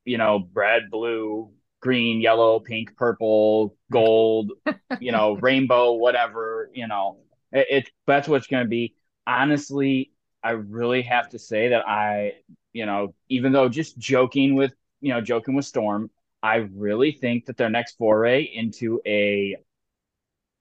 you 0.04 0.18
know 0.18 0.48
red, 0.52 0.90
blue, 0.90 1.50
green, 1.80 2.20
yellow, 2.20 2.58
pink, 2.58 2.96
purple, 2.96 3.76
gold, 3.92 4.52
you 5.00 5.12
know, 5.12 5.34
rainbow, 5.34 5.92
whatever. 5.92 6.70
You 6.74 6.88
know, 6.88 7.18
it, 7.52 7.66
it 7.70 7.90
that's 8.06 8.28
what 8.28 8.36
it's 8.38 8.46
going 8.46 8.64
to 8.64 8.68
be. 8.68 8.94
Honestly, 9.26 10.12
I 10.42 10.50
really 10.50 11.02
have 11.02 11.28
to 11.30 11.38
say 11.38 11.68
that 11.68 11.86
I, 11.88 12.34
you 12.72 12.86
know, 12.86 13.14
even 13.28 13.52
though 13.52 13.68
just 13.68 13.98
joking 13.98 14.54
with 14.54 14.72
you 15.00 15.12
know 15.12 15.20
joking 15.20 15.54
with 15.54 15.64
Storm, 15.64 16.10
I 16.42 16.66
really 16.74 17.12
think 17.12 17.46
that 17.46 17.56
their 17.56 17.70
next 17.70 17.96
foray 17.98 18.42
into 18.42 19.00
a 19.06 19.56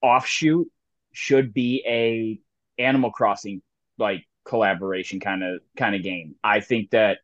offshoot 0.02 0.68
should 1.16 1.54
be 1.54 1.84
a 1.88 2.40
Animal 2.82 3.12
Crossing 3.12 3.62
like 3.98 4.26
collaboration 4.46 5.20
kind 5.20 5.44
of 5.44 5.62
kind 5.78 5.96
of 5.96 6.04
game. 6.04 6.36
I 6.44 6.60
think 6.60 6.92
that 6.92 7.20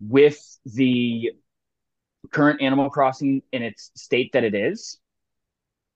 with 0.00 0.38
the 0.64 1.32
current 2.30 2.62
Animal 2.62 2.90
Crossing 2.90 3.42
in 3.52 3.62
its 3.62 3.90
state 3.96 4.32
that 4.32 4.44
it 4.44 4.54
is, 4.54 4.98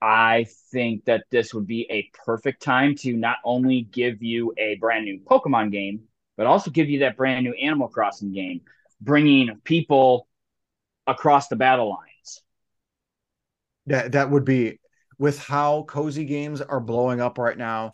I 0.00 0.46
think 0.72 1.04
that 1.04 1.24
this 1.30 1.54
would 1.54 1.66
be 1.66 1.86
a 1.90 2.10
perfect 2.24 2.62
time 2.62 2.96
to 2.96 3.12
not 3.12 3.36
only 3.44 3.82
give 3.82 4.22
you 4.22 4.52
a 4.58 4.74
brand 4.76 5.04
new 5.04 5.20
Pokemon 5.20 5.70
game, 5.70 6.02
but 6.36 6.46
also 6.46 6.70
give 6.70 6.90
you 6.90 7.00
that 7.00 7.16
brand 7.16 7.44
new 7.44 7.52
Animal 7.52 7.88
Crossing 7.88 8.32
game, 8.32 8.62
bringing 9.00 9.60
people 9.64 10.26
across 11.06 11.48
the 11.48 11.56
battle 11.56 11.90
lines. 11.90 12.42
That 13.86 14.12
that 14.12 14.30
would 14.30 14.44
be 14.44 14.78
with 15.22 15.38
how 15.38 15.84
cozy 15.84 16.24
games 16.24 16.60
are 16.60 16.80
blowing 16.80 17.20
up 17.20 17.38
right 17.38 17.56
now, 17.56 17.92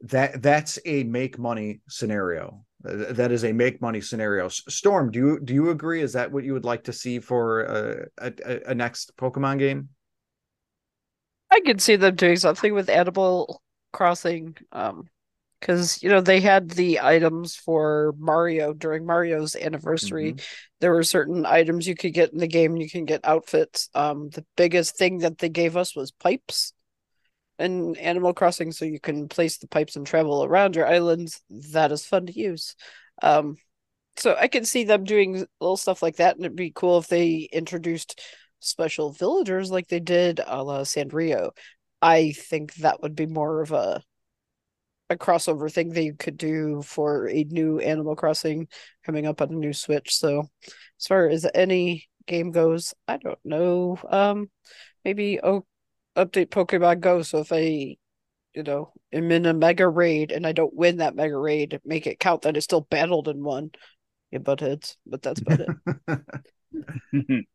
that 0.00 0.42
that's 0.42 0.76
a 0.84 1.04
make 1.04 1.38
money 1.38 1.80
scenario. 1.88 2.64
That 2.80 3.30
is 3.30 3.44
a 3.44 3.52
make 3.52 3.80
money 3.80 4.00
scenario. 4.00 4.48
Storm, 4.48 5.12
do 5.12 5.20
you 5.20 5.40
do 5.40 5.54
you 5.54 5.70
agree? 5.70 6.02
Is 6.02 6.14
that 6.14 6.32
what 6.32 6.42
you 6.42 6.52
would 6.52 6.64
like 6.64 6.82
to 6.84 6.92
see 6.92 7.20
for 7.20 7.60
a, 7.60 8.06
a, 8.18 8.70
a 8.70 8.74
next 8.74 9.16
Pokemon 9.16 9.60
game? 9.60 9.88
I 11.52 11.60
could 11.60 11.80
see 11.80 11.94
them 11.94 12.16
doing 12.16 12.38
something 12.38 12.74
with 12.74 12.88
Animal 12.88 13.62
Crossing. 13.92 14.56
Um, 14.72 15.08
because 15.64 16.02
you 16.02 16.10
know 16.10 16.20
they 16.20 16.40
had 16.40 16.68
the 16.68 17.00
items 17.00 17.56
for 17.56 18.14
Mario 18.18 18.74
during 18.74 19.06
Mario's 19.06 19.56
anniversary. 19.56 20.32
Mm-hmm. 20.32 20.44
There 20.80 20.92
were 20.92 21.02
certain 21.02 21.46
items 21.46 21.88
you 21.88 21.94
could 21.94 22.12
get 22.12 22.34
in 22.34 22.38
the 22.38 22.46
game. 22.46 22.76
You 22.76 22.90
can 22.90 23.06
get 23.06 23.22
outfits. 23.24 23.88
Um, 23.94 24.28
the 24.28 24.44
biggest 24.58 24.98
thing 24.98 25.18
that 25.18 25.38
they 25.38 25.48
gave 25.48 25.78
us 25.78 25.96
was 25.96 26.10
pipes 26.10 26.74
in 27.58 27.96
Animal 27.96 28.34
Crossing, 28.34 28.72
so 28.72 28.84
you 28.84 29.00
can 29.00 29.26
place 29.26 29.56
the 29.56 29.66
pipes 29.66 29.96
and 29.96 30.06
travel 30.06 30.44
around 30.44 30.76
your 30.76 30.86
islands. 30.86 31.40
That 31.72 31.92
is 31.92 32.04
fun 32.04 32.26
to 32.26 32.38
use. 32.38 32.76
Um, 33.22 33.56
so 34.16 34.36
I 34.38 34.48
can 34.48 34.66
see 34.66 34.84
them 34.84 35.04
doing 35.04 35.46
little 35.60 35.78
stuff 35.78 36.02
like 36.02 36.16
that, 36.16 36.36
and 36.36 36.44
it'd 36.44 36.56
be 36.56 36.72
cool 36.72 36.98
if 36.98 37.08
they 37.08 37.48
introduced 37.50 38.20
special 38.60 39.12
villagers 39.12 39.70
like 39.70 39.88
they 39.88 40.00
did 40.00 40.40
a 40.46 40.62
la 40.62 40.80
Sanrio. 40.80 41.52
I 42.02 42.32
think 42.32 42.74
that 42.74 43.00
would 43.00 43.16
be 43.16 43.24
more 43.24 43.62
of 43.62 43.72
a 43.72 44.02
a 45.10 45.16
crossover 45.16 45.70
thing 45.72 45.90
they 45.90 46.10
could 46.12 46.36
do 46.36 46.82
for 46.82 47.28
a 47.28 47.44
new 47.44 47.78
Animal 47.78 48.16
Crossing 48.16 48.68
coming 49.04 49.26
up 49.26 49.40
on 49.40 49.50
a 49.50 49.54
new 49.54 49.72
Switch. 49.72 50.16
So 50.16 50.48
as 50.66 51.06
far 51.06 51.28
as 51.28 51.46
any 51.54 52.08
game 52.26 52.50
goes, 52.52 52.94
I 53.06 53.18
don't 53.18 53.38
know. 53.44 53.98
Um 54.08 54.50
maybe 55.04 55.40
oh 55.42 55.66
update 56.16 56.48
Pokemon 56.48 57.00
Go 57.00 57.22
so 57.22 57.38
if 57.40 57.52
I 57.52 57.96
you 58.54 58.62
know 58.62 58.92
am 59.12 59.30
in 59.30 59.46
a 59.46 59.52
mega 59.54 59.88
raid 59.88 60.32
and 60.32 60.46
I 60.46 60.52
don't 60.52 60.74
win 60.74 60.98
that 60.98 61.16
mega 61.16 61.36
raid, 61.36 61.80
make 61.84 62.06
it 62.06 62.20
count 62.20 62.42
that 62.42 62.56
I 62.56 62.60
still 62.60 62.82
battled 62.82 63.28
in 63.28 63.42
one. 63.42 63.70
Yeah, 64.30 64.38
butt 64.38 64.60
heads, 64.60 64.96
but 65.06 65.22
that's 65.22 65.40
about 65.40 65.60
it. 66.08 67.44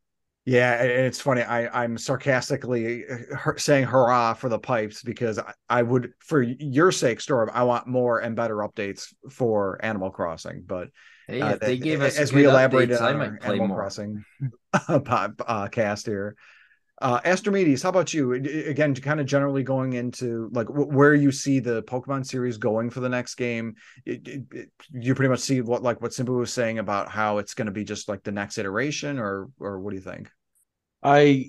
Yeah, 0.50 0.82
and 0.82 0.89
it's 1.06 1.22
funny. 1.22 1.43
I 1.43 1.84
I'm 1.84 1.95
sarcastically 1.95 3.06
uh, 3.08 3.52
saying 3.58 3.86
hurrah 3.86 4.34
for 4.34 4.50
the 4.50 4.58
pipes 4.58 5.04
because 5.04 5.38
I, 5.38 5.54
I, 5.70 5.84
would, 5.84 6.14
for 6.18 6.41
your 6.41 6.91
sake, 6.91 7.22
Storm, 7.22 7.52
I 7.54 7.62
want 7.62 7.86
more 7.86 8.18
and 8.18 8.36
better 8.36 8.56
updates 8.56 9.14
for 9.30 9.78
Animal 9.86 10.10
Crossing. 10.10 10.64
But 10.66 10.89
hey, 11.28 11.39
uh, 11.39 11.58
they 11.62 11.78
gave 11.78 12.02
us 12.02 12.18
as 12.18 12.34
we 12.34 12.45
elaborated 12.45 12.97
updates, 12.97 13.22
on 13.22 13.39
Animal 13.43 13.68
more. 13.68 13.78
Crossing 13.78 14.26
uh, 14.74 15.68
cast 15.72 16.08
here. 16.08 16.36
Uh, 17.00 17.20
Astrimedes, 17.24 17.84
how 17.84 17.89
about 17.89 18.12
you? 18.12 18.34
Again, 18.34 18.95
kind 18.95 19.20
of 19.20 19.28
generally 19.28 19.62
going 19.62 19.93
into 19.93 20.50
like 20.52 20.68
where 20.68 21.14
you 21.14 21.32
see 21.32 21.60
the 21.60 21.84
Pokemon 21.84 22.26
series 22.26 22.58
going 22.58 22.89
for 22.89 23.02
the 23.02 23.08
next 23.08 23.36
game. 23.36 23.76
It, 24.04 24.28
it, 24.28 24.43
it, 24.52 24.70
you 24.91 25.14
pretty 25.14 25.30
much 25.30 25.41
see 25.41 25.62
what 25.62 25.84
like 25.84 26.02
what 26.02 26.10
Simbu 26.10 26.39
was 26.39 26.52
saying 26.52 26.80
about 26.80 27.08
how 27.08 27.38
it's 27.38 27.54
going 27.54 27.68
to 27.68 27.72
be 27.72 27.84
just 27.84 28.10
like 28.10 28.24
the 28.24 28.32
next 28.32 28.58
iteration, 28.58 29.20
or 29.20 29.50
or 29.60 29.80
what 29.80 29.91
do 29.91 29.95
you 29.95 30.02
think? 30.02 30.32
I 31.02 31.45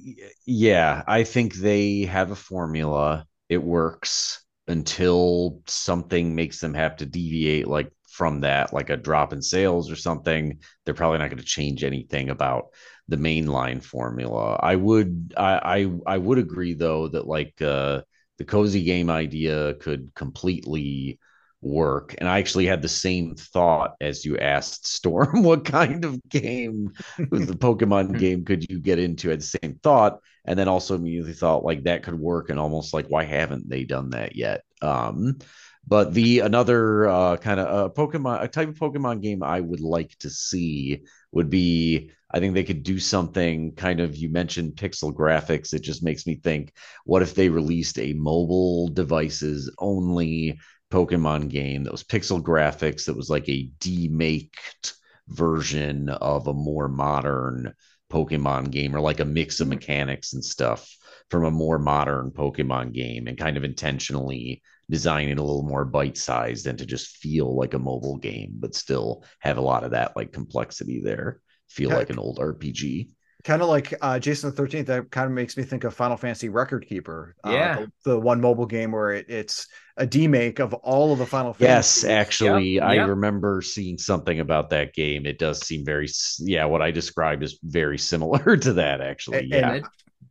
yeah, 0.47 1.03
I 1.07 1.25
think 1.25 1.55
they 1.55 2.03
have 2.03 2.31
a 2.31 2.37
formula. 2.37 3.27
It 3.49 3.63
works 3.63 4.45
until 4.69 5.63
something 5.67 6.35
makes 6.35 6.61
them 6.61 6.75
have 6.75 6.97
to 6.99 7.07
deviate 7.07 7.67
like 7.67 7.91
from 8.09 8.41
that, 8.43 8.73
like 8.73 8.91
a 8.91 8.97
drop 8.97 9.33
in 9.33 9.43
sales 9.43 9.91
or 9.91 9.97
something. 9.97 10.61
They're 10.85 10.95
probably 10.95 11.19
not 11.19 11.31
going 11.31 11.39
to 11.39 11.45
change 11.45 11.83
anything 11.83 12.31
about 12.31 12.67
the 13.09 13.17
mainline 13.17 13.83
formula. 13.83 14.55
I 14.63 14.77
would 14.77 15.35
I 15.37 15.81
I, 16.07 16.15
I 16.15 16.19
would 16.19 16.39
agree 16.39 16.75
though 16.75 17.09
that 17.09 17.27
like 17.27 17.61
uh 17.61 18.03
the 18.39 18.45
cozy 18.45 18.85
game 18.85 19.11
idea 19.11 19.75
could 19.75 20.15
completely 20.15 21.19
work. 21.63 22.15
And 22.19 22.29
I 22.29 22.39
actually 22.39 22.67
had 22.67 22.83
the 22.83 22.89
same 22.89 23.35
thought 23.35 23.95
as 24.01 24.25
you 24.25 24.39
asked 24.39 24.87
Storm, 24.87 25.43
what 25.43 25.65
kind 25.65 26.05
of 26.05 26.23
game 26.29 26.91
the 27.19 27.57
Pokemon 27.57 28.19
game 28.19 28.45
could 28.45 28.69
you 28.71 28.81
get 28.81 28.99
into? 28.99 29.29
I 29.29 29.33
had 29.33 29.41
the 29.41 29.59
same 29.63 29.79
thought. 29.83 30.21
And 30.45 30.59
then 30.59 30.69
also 30.69 30.95
immediately 30.95 31.35
thought 31.35 31.65
like 31.65 31.85
that 31.85 32.03
could 32.03 32.19
work 32.19 32.49
and 32.51 32.59
almost 32.59 32.95
like 32.95 33.07
why 33.09 33.25
haven't 33.25 33.69
they 33.69 33.85
done 33.85 34.11
that 34.11 34.37
yet? 34.37 34.63
Um 34.81 35.39
but 35.87 36.13
the 36.15 36.41
another 36.41 37.09
uh, 37.09 37.37
kind 37.39 37.59
of 37.59 37.67
uh, 37.67 37.93
Pokemon, 37.93 38.43
a 38.43 38.49
type 38.49 38.69
of 38.69 38.79
Pokemon 38.79 39.23
game 39.23 39.43
I 39.43 39.61
would 39.61 39.81
like 39.81 40.17
to 40.19 40.31
see 40.31 41.03
would 41.33 41.51
be 41.51 42.11
I 42.31 42.39
think 42.39 42.55
they 42.55 42.65
could 42.65 42.83
do 42.83 43.01
something 43.01 43.75
kind 43.75 44.01
of 44.01 44.17
you 44.17 44.29
mentioned 44.29 44.77
pixel 44.77 45.13
graphics. 45.13 45.75
It 45.75 45.83
just 45.83 46.03
makes 46.03 46.27
me 46.27 46.37
think, 46.37 46.73
what 47.05 47.23
if 47.23 47.35
they 47.35 47.49
released 47.49 47.99
a 47.99 48.13
mobile 48.13 48.89
devices 48.89 49.75
only 49.79 50.59
Pokemon 50.91 51.49
game 51.49 51.85
that 51.85 51.93
was 51.93 52.03
pixel 52.05 52.43
graphics 52.43 53.07
that 53.07 53.17
was 53.17 53.31
like 53.31 53.49
a 53.49 53.71
demaked 53.81 54.95
version 55.29 56.09
of 56.09 56.47
a 56.49 56.53
more 56.55 56.89
modern 56.89 57.73
Pokemon 58.13 58.71
game 58.71 58.95
or 58.97 59.01
like 59.01 59.21
a 59.21 59.25
mix 59.25 59.61
of 59.61 59.69
Hmm. 59.69 59.71
mechanics 59.71 60.33
and 60.33 60.45
stuff 60.45 60.93
from 61.31 61.45
a 61.45 61.51
more 61.51 61.79
modern 61.79 62.31
Pokemon 62.33 62.93
game 62.93 63.29
and 63.29 63.39
kind 63.39 63.57
of 63.57 63.63
intentionally 63.65 64.63
design 64.91 65.29
it 65.29 65.39
a 65.39 65.43
little 65.43 65.63
more 65.63 65.85
bite 65.85 66.19
sized 66.19 66.67
and 66.67 66.77
to 66.79 66.85
just 66.87 67.19
feel 67.19 67.55
like 67.57 67.75
a 67.75 67.79
mobile 67.79 68.17
game, 68.17 68.51
but 68.59 68.75
still 68.75 69.23
have 69.39 69.57
a 69.57 69.61
lot 69.61 69.85
of 69.85 69.93
that 69.93 70.17
like 70.17 70.33
complexity 70.33 71.01
there. 71.01 71.41
Feel 71.69 71.91
Yeah. 71.91 71.95
like 71.95 72.11
an 72.11 72.19
old 72.19 72.41
RPG. 72.41 73.11
kind 73.45 73.63
of 73.63 73.69
like 73.69 73.95
uh, 74.03 74.19
Jason 74.19 74.51
the 74.51 74.57
Thirteenth. 74.57 74.89
That 74.89 75.11
kind 75.11 75.27
of 75.27 75.33
makes 75.33 75.57
me 75.57 75.63
think 75.63 75.85
of 75.85 75.95
Final 75.95 76.17
Fantasy 76.17 76.49
Record 76.49 76.87
Keeper. 76.87 77.35
uh, 77.45 77.51
Yeah. 77.53 77.87
the, 78.05 78.11
the 78.11 78.19
one 78.21 78.41
mobile 78.41 78.67
game 78.67 78.93
where 78.93 79.13
it, 79.13 79.27
it's 79.31 79.67
a 80.01 80.07
demake 80.07 80.61
of 80.61 80.75
all 80.75 81.13
of 81.13 81.19
the 81.21 81.27
Final 81.27 81.55
Fantasy. 81.55 82.01
Yes, 82.01 82.05
Fantasy. 82.05 82.09
actually, 82.09 82.81
I 82.81 82.95
yep. 82.95 83.09
remember 83.09 83.63
seeing 83.63 83.99
something 83.99 84.41
about 84.41 84.71
that 84.71 84.95
game. 84.95 85.27
It 85.27 85.39
does 85.39 85.65
seem 85.67 85.85
very, 85.85 86.09
yeah, 86.41 86.65
what 86.67 86.83
I 86.83 86.91
described 86.91 87.43
is 87.45 87.59
very 87.63 87.99
similar 87.99 88.57
to 88.67 88.73
that, 88.75 89.01
actually. 89.01 89.51
And- 89.51 89.51
Yeah. 89.51 89.73
It- 89.75 89.85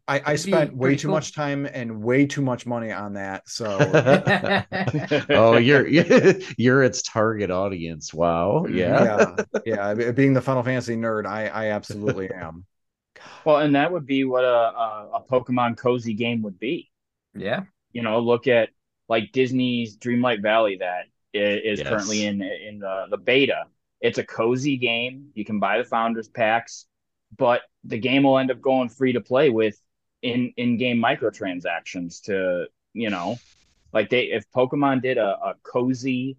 I, 0.08 0.22
I 0.26 0.36
spent 0.38 0.76
way 0.76 0.96
too 0.96 1.08
cool. 1.08 1.16
much 1.18 1.34
time 1.36 1.68
and 1.68 2.02
way 2.02 2.26
too 2.26 2.42
much 2.42 2.66
money 2.66 2.92
on 2.92 3.14
that. 3.14 3.48
So 3.48 3.78
oh, 5.30 5.58
you're 5.58 5.88
you're 6.58 6.84
its 6.84 7.02
target 7.04 7.52
audience. 7.52 8.14
Wow. 8.14 8.66
Mm-hmm. 8.68 8.76
Yeah. 8.76 9.36
yeah, 9.66 9.94
yeah. 9.98 10.12
Being 10.12 10.34
the 10.34 10.42
Final 10.42 10.64
Fantasy 10.64 10.96
nerd, 10.96 11.28
I 11.28 11.48
I 11.48 11.68
absolutely 11.68 12.32
am. 12.32 12.66
Well, 13.46 13.58
and 13.58 13.76
that 13.76 13.92
would 13.92 14.06
be 14.06 14.24
what 14.24 14.44
a, 14.44 14.48
a, 14.48 15.10
a 15.16 15.24
Pokemon 15.30 15.78
cozy 15.78 16.14
game 16.14 16.42
would 16.42 16.60
be. 16.60 16.90
yeah. 17.36 17.62
You 17.92 18.04
know, 18.04 18.20
look 18.20 18.48
at 18.48 18.70
like 19.10 19.32
Disney's 19.34 19.98
Dreamlight 19.98 20.42
Valley 20.42 20.78
that 20.78 21.06
is 21.34 21.80
Yes. 21.80 21.90
currently 21.90 22.26
in 22.26 22.42
in 22.42 22.80
the, 22.80 23.08
the 23.10 23.18
beta. 23.18 23.66
It's 24.02 24.18
a 24.18 24.24
cozy 24.26 24.78
game. 24.78 25.32
You 25.36 25.46
can 25.46 25.60
buy 25.60 25.78
the 25.78 25.84
founders 25.84 26.30
packs, 26.30 26.86
but 27.38 27.62
the 27.84 27.98
game 28.00 28.24
will 28.24 28.38
end 28.40 28.52
up 28.52 28.62
going 28.62 28.90
free 28.90 29.14
to 29.14 29.22
play 29.22 29.50
with 29.50 29.80
in 30.22 30.54
in 30.58 30.78
game 30.78 30.98
microtransactions 31.02 32.24
to 32.24 32.68
you 32.94 33.10
know, 33.10 33.38
like 33.94 34.10
they 34.10 34.26
if 34.26 34.50
Pokemon 34.52 35.02
did 35.02 35.18
a, 35.18 35.38
a 35.44 35.56
cozy 35.64 36.38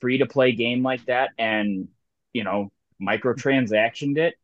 free 0.00 0.18
to 0.18 0.26
play 0.26 0.52
game 0.52 0.82
like 0.82 1.04
that 1.06 1.30
and 1.38 1.88
you 2.32 2.44
know 2.44 2.72
microtransactioned 3.02 4.18
it, 4.18 4.34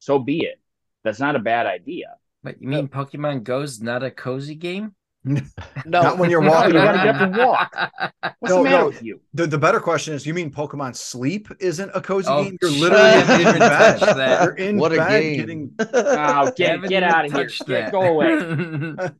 so 0.00 0.18
be 0.18 0.44
it. 0.44 0.60
That's 1.04 1.20
not 1.20 1.36
a 1.36 1.40
bad 1.40 1.66
idea. 1.66 2.16
But 2.42 2.60
you 2.60 2.68
mean 2.68 2.88
Pokemon 2.88 3.44
Go's 3.44 3.80
not 3.80 4.02
a 4.02 4.10
cozy 4.10 4.54
game? 4.54 4.94
No, 5.84 6.02
Not 6.02 6.18
when 6.18 6.30
you're 6.30 6.40
walking. 6.40 6.74
You 6.74 6.80
gotta 6.80 7.12
get 7.12 7.18
to 7.32 7.38
walk. 7.38 7.74
What's 8.40 8.54
No, 8.54 8.58
the 8.58 8.64
matter 8.64 8.78
no. 8.78 8.86
with 8.86 9.02
you? 9.02 9.20
The, 9.34 9.46
the 9.46 9.58
better 9.58 9.80
question 9.80 10.14
is, 10.14 10.26
you 10.26 10.32
mean 10.34 10.50
Pokemon 10.50 10.96
Sleep 10.96 11.48
isn't 11.60 11.90
a 11.94 12.00
cozy 12.00 12.28
Oh, 12.30 12.44
game? 12.44 12.56
You're 12.62 12.70
literally 12.70 13.04
up, 13.04 13.28
in 13.54 13.58
bed. 13.58 14.00
that. 14.00 14.44
You're 14.44 14.54
in 14.54 14.76
what 14.78 14.92
a 14.92 14.96
bed 14.96 15.20
game. 15.20 15.36
getting 15.36 15.74
Oh, 15.94 16.50
get 16.56 16.82
get 16.88 17.02
out 17.02 17.26
of 17.26 17.32
here. 17.32 17.50
Get, 17.66 17.92
go 17.92 18.02
away. 18.02 19.10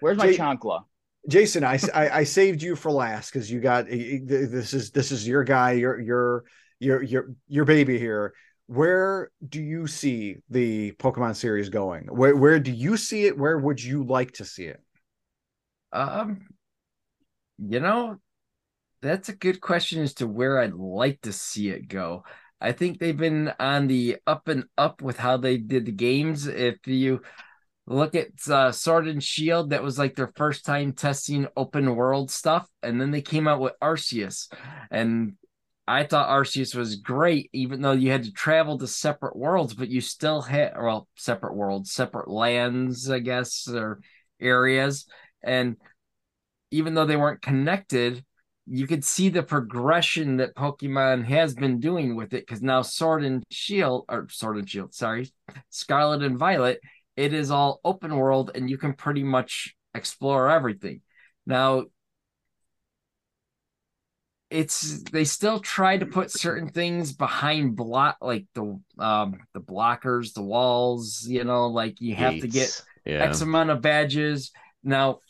Where's 0.00 0.16
my 0.18 0.26
Jay- 0.32 0.38
chancla? 0.38 0.84
Jason, 1.28 1.64
I, 1.64 1.78
I, 1.94 2.08
I 2.10 2.24
saved 2.24 2.62
you 2.62 2.76
for 2.76 2.90
last 2.92 3.32
because 3.32 3.50
you 3.50 3.58
got 3.60 3.86
this 3.86 4.74
is 4.74 4.90
this 4.90 5.10
is 5.10 5.26
your 5.26 5.42
guy, 5.42 5.72
your 5.72 5.98
your 6.00 6.44
your 6.78 7.02
your 7.02 7.34
your 7.48 7.64
baby 7.64 7.98
here. 7.98 8.34
Where 8.66 9.30
do 9.46 9.62
you 9.62 9.86
see 9.86 10.36
the 10.50 10.92
Pokemon 10.92 11.36
series 11.36 11.70
going? 11.70 12.04
Where 12.06 12.36
where 12.36 12.60
do 12.60 12.70
you 12.70 12.96
see 12.96 13.24
it? 13.26 13.36
Where 13.38 13.58
would 13.58 13.82
you 13.82 14.04
like 14.04 14.32
to 14.32 14.44
see 14.44 14.64
it? 14.64 14.80
Um, 15.94 16.48
you 17.58 17.80
know, 17.80 18.18
that's 19.00 19.28
a 19.28 19.36
good 19.36 19.60
question 19.60 20.02
as 20.02 20.14
to 20.14 20.26
where 20.26 20.58
I'd 20.58 20.74
like 20.74 21.20
to 21.22 21.32
see 21.32 21.70
it 21.70 21.88
go. 21.88 22.24
I 22.60 22.72
think 22.72 22.98
they've 22.98 23.16
been 23.16 23.52
on 23.60 23.86
the 23.86 24.16
up 24.26 24.48
and 24.48 24.64
up 24.76 25.02
with 25.02 25.18
how 25.18 25.36
they 25.36 25.56
did 25.56 25.86
the 25.86 25.92
games. 25.92 26.46
If 26.46 26.86
you 26.86 27.20
look 27.86 28.14
at 28.14 28.28
uh, 28.48 28.72
Sword 28.72 29.06
and 29.06 29.22
Shield, 29.22 29.70
that 29.70 29.82
was 29.82 29.98
like 29.98 30.16
their 30.16 30.32
first 30.34 30.64
time 30.64 30.92
testing 30.92 31.46
open 31.56 31.94
world 31.94 32.30
stuff, 32.30 32.68
and 32.82 33.00
then 33.00 33.10
they 33.10 33.22
came 33.22 33.46
out 33.46 33.60
with 33.60 33.74
Arceus, 33.80 34.52
and 34.90 35.34
I 35.86 36.04
thought 36.04 36.30
Arceus 36.30 36.74
was 36.74 36.96
great, 36.96 37.50
even 37.52 37.82
though 37.82 37.92
you 37.92 38.10
had 38.10 38.24
to 38.24 38.32
travel 38.32 38.78
to 38.78 38.86
separate 38.86 39.36
worlds, 39.36 39.74
but 39.74 39.90
you 39.90 40.00
still 40.00 40.40
had 40.40 40.72
well 40.80 41.06
separate 41.14 41.54
worlds, 41.54 41.92
separate 41.92 42.28
lands, 42.28 43.10
I 43.10 43.18
guess, 43.18 43.68
or 43.68 44.00
areas, 44.40 45.06
and 45.44 45.76
even 46.70 46.94
though 46.94 47.06
they 47.06 47.16
weren't 47.16 47.42
connected, 47.42 48.24
you 48.66 48.86
could 48.86 49.04
see 49.04 49.28
the 49.28 49.42
progression 49.42 50.38
that 50.38 50.54
Pokemon 50.56 51.24
has 51.24 51.54
been 51.54 51.80
doing 51.80 52.16
with 52.16 52.32
it 52.32 52.46
because 52.46 52.62
now 52.62 52.82
Sword 52.82 53.24
and 53.24 53.44
Shield, 53.50 54.06
or 54.08 54.26
Sword 54.30 54.56
and 54.56 54.68
Shield, 54.68 54.94
sorry, 54.94 55.30
Scarlet 55.70 56.22
and 56.22 56.38
Violet, 56.38 56.80
it 57.16 57.32
is 57.32 57.50
all 57.50 57.80
open 57.84 58.16
world 58.16 58.50
and 58.54 58.68
you 58.68 58.78
can 58.78 58.94
pretty 58.94 59.22
much 59.22 59.74
explore 59.94 60.50
everything. 60.50 61.02
Now, 61.46 61.84
it's 64.50 65.02
they 65.04 65.24
still 65.24 65.58
try 65.58 65.96
to 65.98 66.06
put 66.06 66.30
certain 66.30 66.68
things 66.68 67.12
behind 67.12 67.74
block 67.74 68.16
like 68.20 68.46
the 68.54 68.78
um 68.98 69.40
the 69.52 69.60
blockers 69.60 70.32
the 70.32 70.42
walls 70.42 71.26
you 71.26 71.42
know 71.42 71.66
like 71.66 72.00
you 72.00 72.14
have 72.14 72.38
to 72.38 72.46
get 72.46 72.80
yeah. 73.04 73.22
X 73.22 73.40
amount 73.40 73.70
of 73.70 73.80
badges. 73.80 74.50
Now, 74.82 75.20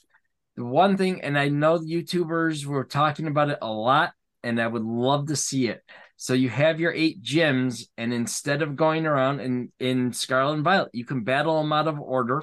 the 0.57 0.65
one 0.65 0.97
thing, 0.97 1.23
and 1.23 1.39
I 1.39 1.49
know 1.49 1.79
YouTubers 1.79 2.65
were 2.65 2.85
talking 2.85 3.27
about 3.27 3.51
it 3.51 3.59
a 3.61 3.71
lot, 3.71 4.13
and 4.43 4.61
I 4.61 4.67
would 4.67 4.85
love 4.85 5.27
to 5.29 5.37
see 5.37 5.69
it. 5.69 5.83
So 6.17 6.33
you 6.35 6.49
have 6.49 6.81
your 6.81 6.93
eight 6.93 7.23
gyms, 7.23 7.89
and 7.97 8.13
instead 8.13 8.63
of 8.63 8.77
going 8.77 9.07
around 9.07 9.41
in 9.41 9.73
in 9.79 10.13
Scarlet 10.13 10.55
and 10.55 10.65
Violet, 10.65 10.91
you 10.93 11.05
can 11.05 11.25
battle 11.25 11.61
them 11.61 11.73
out 11.73 11.89
of 11.89 11.99
order, 11.99 12.43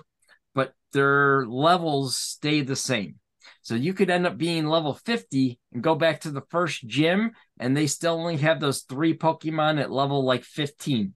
but 0.54 0.74
their 0.92 1.46
levels 1.48 2.18
stay 2.18 2.62
the 2.62 2.76
same. 2.76 3.16
So 3.62 3.76
you 3.76 3.94
could 3.94 4.10
end 4.10 4.28
up 4.28 4.38
being 4.38 4.66
level 4.66 4.94
50 4.94 5.60
and 5.72 5.84
go 5.84 5.96
back 5.96 6.22
to 6.22 6.32
the 6.32 6.44
first 6.50 6.86
gym, 6.88 7.32
and 7.60 7.78
they 7.78 7.88
still 7.88 8.16
only 8.16 8.38
have 8.38 8.60
those 8.60 8.82
three 8.82 9.16
Pokemon 9.16 9.80
at 9.80 9.92
level 9.92 10.26
like 10.26 10.44
15 10.44 11.14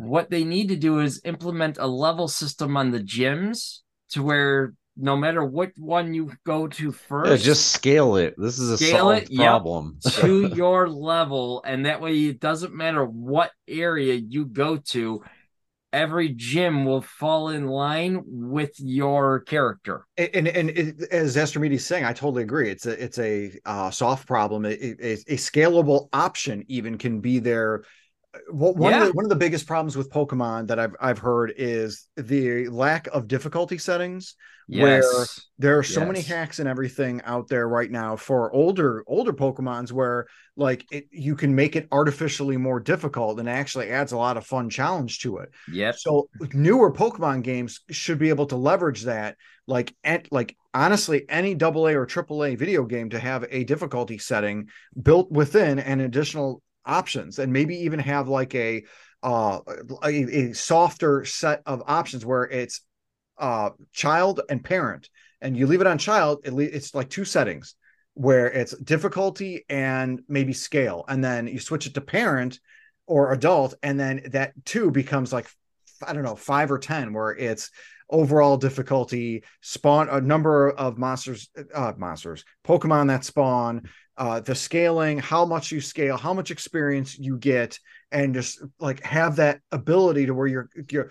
what 0.00 0.30
they 0.30 0.44
need 0.44 0.68
to 0.68 0.76
do 0.76 1.00
is 1.00 1.20
implement 1.24 1.78
a 1.78 1.86
level 1.86 2.28
system 2.28 2.76
on 2.76 2.90
the 2.90 3.00
gyms 3.00 3.80
to 4.10 4.22
where 4.22 4.74
no 5.00 5.16
matter 5.16 5.44
what 5.44 5.72
one 5.78 6.14
you 6.14 6.32
go 6.44 6.68
to 6.68 6.92
first 6.92 7.20
Yeah, 7.24 7.36
just 7.36 7.68
scale 7.72 8.16
it. 8.16 8.34
This 8.38 8.58
is 8.58 8.70
a 8.70 8.78
Scale 8.78 8.78
solved 8.78 9.10
it, 9.10 9.30
yep. 9.30 9.62
problem. 9.62 9.98
to 10.16 10.42
your 10.42 10.88
level 10.88 11.62
and 11.66 11.84
that 11.86 12.00
way 12.00 12.16
it 12.26 12.40
doesn't 12.40 12.74
matter 12.74 13.04
what 13.04 13.50
area 13.68 14.14
you 14.14 14.46
go 14.46 14.76
to 14.78 15.22
every 15.92 16.30
gym 16.30 16.84
will 16.86 17.02
fall 17.02 17.50
in 17.50 17.66
line 17.66 18.22
with 18.26 18.72
your 18.78 19.40
character 19.40 20.06
and 20.16 20.48
and 20.48 20.70
it, 20.70 21.02
as 21.12 21.36
Astrimedes's 21.36 21.86
saying, 21.86 22.04
I 22.04 22.12
totally 22.12 22.42
agree. 22.42 22.68
It's 22.70 22.86
a 22.86 23.02
it's 23.02 23.18
a 23.18 23.52
uh, 23.64 23.90
soft 23.90 24.26
problem. 24.26 24.64
It, 24.66 24.80
it- 24.80 25.00
a, 25.00 25.34
a 25.34 25.36
scalable 25.36 26.08
option 26.12 26.64
even 26.68 26.98
can 26.98 27.20
be 27.20 27.38
there. 27.38 27.84
Well, 28.52 28.74
one 28.74 28.92
Yeah. 28.92 29.02
of 29.02 29.06
the, 29.08 29.12
one 29.14 29.24
of 29.24 29.28
the 29.28 29.36
biggest 29.36 29.66
problems 29.66 29.96
with 29.96 30.10
Pokemon 30.10 30.68
that 30.68 30.78
I've 30.78 30.94
I've 31.00 31.18
heard 31.18 31.52
is 31.56 32.06
the 32.16 32.68
lack 32.68 33.08
of 33.08 33.26
difficulty 33.26 33.76
settings. 33.78 34.34
Yes. 34.68 35.02
Where 35.02 35.26
there 35.58 35.78
are 35.78 35.82
so 35.82 36.06
many 36.06 36.20
hacks 36.20 36.60
and 36.60 36.68
everything 36.68 37.20
out 37.24 37.48
there 37.48 37.68
right 37.68 37.90
now 37.90 38.14
for 38.14 38.52
older 38.52 39.02
older 39.08 39.32
Pokemons 39.32 39.90
where 39.90 40.26
like 40.56 40.84
it, 40.92 41.08
you 41.10 41.34
can 41.34 41.56
make 41.56 41.74
it 41.74 41.88
artificially 41.90 42.56
more 42.56 42.78
difficult 42.78 43.40
and 43.40 43.48
actually 43.48 43.90
adds 43.90 44.12
a 44.12 44.16
lot 44.16 44.36
of 44.36 44.46
fun 44.46 44.70
challenge 44.70 45.20
to 45.20 45.38
it. 45.38 45.48
yep 45.72 45.96
So 45.98 46.28
newer 46.52 46.92
Pokemon 46.92 47.42
games 47.42 47.80
should 47.90 48.20
be 48.20 48.28
able 48.28 48.46
to 48.46 48.56
leverage 48.56 49.02
that. 49.02 49.36
Like 49.66 49.92
at 50.04 50.30
like 50.30 50.56
honestly, 50.72 51.24
any 51.28 51.56
double 51.56 51.88
A 51.88 51.96
or 51.96 52.06
triple 52.06 52.44
A 52.44 52.54
video 52.54 52.84
game 52.84 53.10
to 53.10 53.18
have 53.18 53.44
a 53.50 53.64
difficulty 53.64 54.18
setting 54.18 54.68
built 55.02 55.32
within 55.32 55.80
an 55.80 55.98
additional 55.98 56.62
options, 56.84 57.38
and 57.38 57.52
maybe 57.52 57.76
even 57.76 57.98
have 57.98 58.28
like 58.28 58.54
a 58.54 58.84
uh 59.22 59.60
a, 60.04 60.08
a 60.08 60.52
softer 60.52 61.24
set 61.24 61.62
of 61.66 61.82
options 61.86 62.24
where 62.24 62.44
it's 62.44 62.82
uh 63.38 63.70
child 63.92 64.40
and 64.48 64.64
parent, 64.64 65.08
and 65.40 65.56
you 65.56 65.66
leave 65.66 65.80
it 65.80 65.86
on 65.86 65.98
child, 65.98 66.40
it 66.44 66.52
le- 66.52 66.64
it's 66.64 66.94
like 66.94 67.10
two 67.10 67.24
settings 67.24 67.74
where 68.14 68.48
it's 68.48 68.76
difficulty 68.78 69.64
and 69.68 70.20
maybe 70.28 70.52
scale, 70.52 71.04
and 71.08 71.22
then 71.22 71.46
you 71.46 71.60
switch 71.60 71.86
it 71.86 71.94
to 71.94 72.00
parent 72.00 72.60
or 73.06 73.32
adult, 73.32 73.74
and 73.82 73.98
then 73.98 74.22
that 74.32 74.52
two 74.64 74.90
becomes 74.90 75.32
like 75.32 75.48
I 76.06 76.12
don't 76.12 76.24
know 76.24 76.36
five 76.36 76.70
or 76.70 76.78
ten, 76.78 77.12
where 77.12 77.32
it's 77.32 77.70
overall 78.08 78.56
difficulty, 78.56 79.44
spawn 79.60 80.08
a 80.08 80.20
number 80.20 80.70
of 80.70 80.98
monsters, 80.98 81.48
uh, 81.74 81.92
monsters, 81.96 82.44
Pokemon 82.66 83.08
that 83.08 83.24
spawn, 83.24 83.82
uh, 84.20 84.38
the 84.38 84.54
scaling, 84.54 85.18
how 85.18 85.46
much 85.46 85.72
you 85.72 85.80
scale, 85.80 86.16
how 86.16 86.34
much 86.34 86.50
experience 86.50 87.18
you 87.18 87.38
get, 87.38 87.78
and 88.12 88.34
just 88.34 88.62
like 88.78 89.02
have 89.02 89.36
that 89.36 89.60
ability 89.72 90.26
to 90.26 90.34
where 90.34 90.46
you're 90.46 90.68
you're 90.90 91.10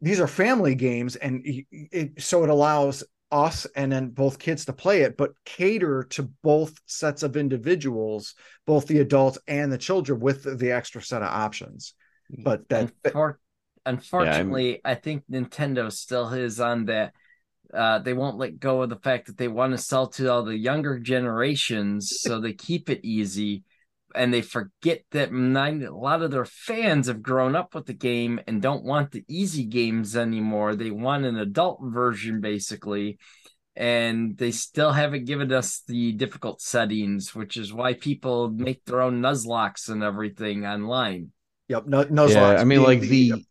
these 0.00 0.20
are 0.20 0.26
family 0.26 0.74
games, 0.74 1.16
and 1.16 1.40
it, 1.44 2.20
so 2.20 2.42
it 2.44 2.50
allows 2.50 3.04
us 3.30 3.66
and 3.76 3.92
then 3.92 4.08
both 4.08 4.38
kids 4.38 4.64
to 4.64 4.72
play 4.72 5.02
it, 5.02 5.16
but 5.16 5.32
cater 5.44 6.02
to 6.02 6.24
both 6.42 6.74
sets 6.86 7.22
of 7.22 7.36
individuals, 7.36 8.34
both 8.66 8.86
the 8.86 8.98
adults 9.00 9.38
and 9.46 9.72
the 9.72 9.78
children, 9.78 10.18
with 10.18 10.58
the, 10.58 10.72
extra 10.72 11.02
set 11.02 11.22
of 11.22 11.28
options. 11.28 11.94
But 12.42 12.68
that 12.70 12.90
for, 13.12 13.38
Unfortunately, 13.86 14.72
yeah, 14.72 14.78
I 14.84 14.94
think 14.96 15.24
Nintendo 15.30 15.90
still 15.90 16.28
is 16.32 16.60
on 16.60 16.86
that. 16.86 17.14
Uh, 17.72 17.98
they 17.98 18.14
won't 18.14 18.38
let 18.38 18.58
go 18.58 18.82
of 18.82 18.88
the 18.88 18.96
fact 18.96 19.26
that 19.26 19.36
they 19.36 19.48
want 19.48 19.72
to 19.72 19.78
sell 19.78 20.06
to 20.06 20.30
all 20.30 20.42
the 20.42 20.56
younger 20.56 20.98
generations, 20.98 22.12
so 22.20 22.40
they 22.40 22.52
keep 22.52 22.88
it 22.88 23.00
easy, 23.02 23.62
and 24.14 24.32
they 24.32 24.42
forget 24.42 25.02
that 25.10 25.32
nine, 25.32 25.82
a 25.82 25.96
lot 25.96 26.22
of 26.22 26.30
their 26.30 26.44
fans 26.44 27.08
have 27.08 27.22
grown 27.22 27.54
up 27.54 27.74
with 27.74 27.86
the 27.86 27.92
game 27.92 28.40
and 28.46 28.62
don't 28.62 28.84
want 28.84 29.10
the 29.10 29.24
easy 29.28 29.64
games 29.64 30.16
anymore. 30.16 30.74
They 30.74 30.90
want 30.90 31.26
an 31.26 31.36
adult 31.36 31.80
version, 31.82 32.40
basically, 32.40 33.18
and 33.76 34.36
they 34.36 34.50
still 34.50 34.92
haven't 34.92 35.26
given 35.26 35.52
us 35.52 35.82
the 35.86 36.12
difficult 36.12 36.60
settings, 36.60 37.34
which 37.34 37.56
is 37.56 37.72
why 37.72 37.94
people 37.94 38.50
make 38.50 38.84
their 38.84 39.02
own 39.02 39.20
Nuzlockes 39.20 39.88
and 39.88 40.02
everything 40.02 40.66
online. 40.66 41.32
Yep, 41.68 41.84
Nuzlocke. 41.84 42.30
Yeah, 42.30 42.56
I 42.60 42.64
mean, 42.64 42.82
like 42.82 43.00
the, 43.00 43.30
the 43.32 43.44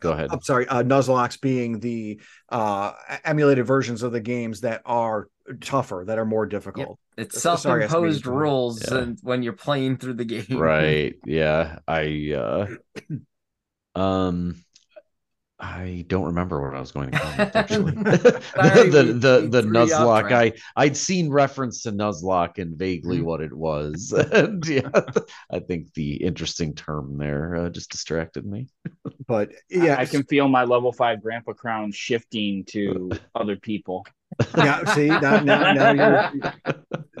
go 0.00 0.12
ahead. 0.12 0.28
I'm 0.30 0.42
sorry, 0.42 0.66
uh, 0.68 0.82
Nuzlocke 0.82 1.40
being 1.40 1.80
the 1.80 2.20
uh, 2.48 2.92
emulated 3.24 3.66
versions 3.66 4.02
of 4.02 4.12
the 4.12 4.20
games 4.20 4.62
that 4.62 4.82
are 4.84 5.28
tougher, 5.60 6.04
that 6.06 6.18
are 6.18 6.24
more 6.24 6.46
difficult. 6.46 6.98
Yep. 7.16 7.26
It's 7.26 7.42
self-imposed 7.42 8.24
sorry, 8.24 8.36
rules, 8.36 8.90
yeah. 8.90 8.98
and 8.98 9.18
when 9.22 9.42
you're 9.42 9.54
playing 9.54 9.96
through 9.96 10.14
the 10.14 10.24
game, 10.24 10.58
right? 10.58 11.14
Yeah, 11.26 11.78
I 11.88 12.34
uh, 12.36 12.66
um, 14.00 14.62
I 15.58 16.04
don't 16.08 16.24
remember 16.24 16.62
what 16.62 16.76
I 16.76 16.80
was 16.80 16.92
going 16.92 17.10
to 17.10 17.18
comment 17.18 17.50
actually. 17.56 17.92
the 17.92 18.88
the 18.92 19.02
the, 19.12 19.48
the 19.48 19.62
Nuzlocke. 19.62 20.32
I 20.32 20.52
I'd 20.76 20.96
seen 20.96 21.30
reference 21.30 21.82
to 21.82 21.92
Nuzlocke 21.92 22.58
and 22.58 22.76
vaguely 22.76 23.18
mm-hmm. 23.18 23.26
what 23.26 23.40
it 23.40 23.52
was. 23.52 24.12
and 24.32 24.66
yeah, 24.66 24.90
I 25.50 25.60
think 25.60 25.94
the 25.94 26.16
interesting 26.16 26.74
term 26.74 27.16
there 27.16 27.56
uh, 27.56 27.70
just 27.70 27.90
distracted 27.90 28.44
me. 28.44 28.68
but 29.26 29.50
yeah, 29.70 29.96
I, 29.96 30.02
I 30.02 30.06
can 30.06 30.24
feel 30.24 30.48
my 30.48 30.64
level 30.64 30.92
five 30.92 31.22
grandpa 31.22 31.52
crown 31.52 31.90
shifting 31.90 32.64
to 32.66 33.10
other 33.34 33.56
people. 33.56 34.06
Yeah, 34.58 34.84
see 34.92 35.08
now, 35.08 35.40
now, 35.40 35.72
now 35.72 35.92
you're 35.92 36.52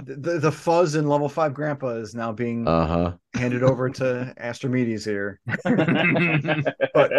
the, 0.06 0.38
the 0.38 0.52
fuzz 0.52 0.94
in 0.94 1.08
level 1.08 1.28
five 1.28 1.54
grandpa 1.54 1.88
is 1.96 2.14
now 2.14 2.32
being 2.32 2.66
uh-huh. 2.66 3.12
handed 3.34 3.62
over 3.62 3.88
to 3.90 4.34
Astrimedes 4.36 5.04
here. 5.04 5.40
but 5.64 7.12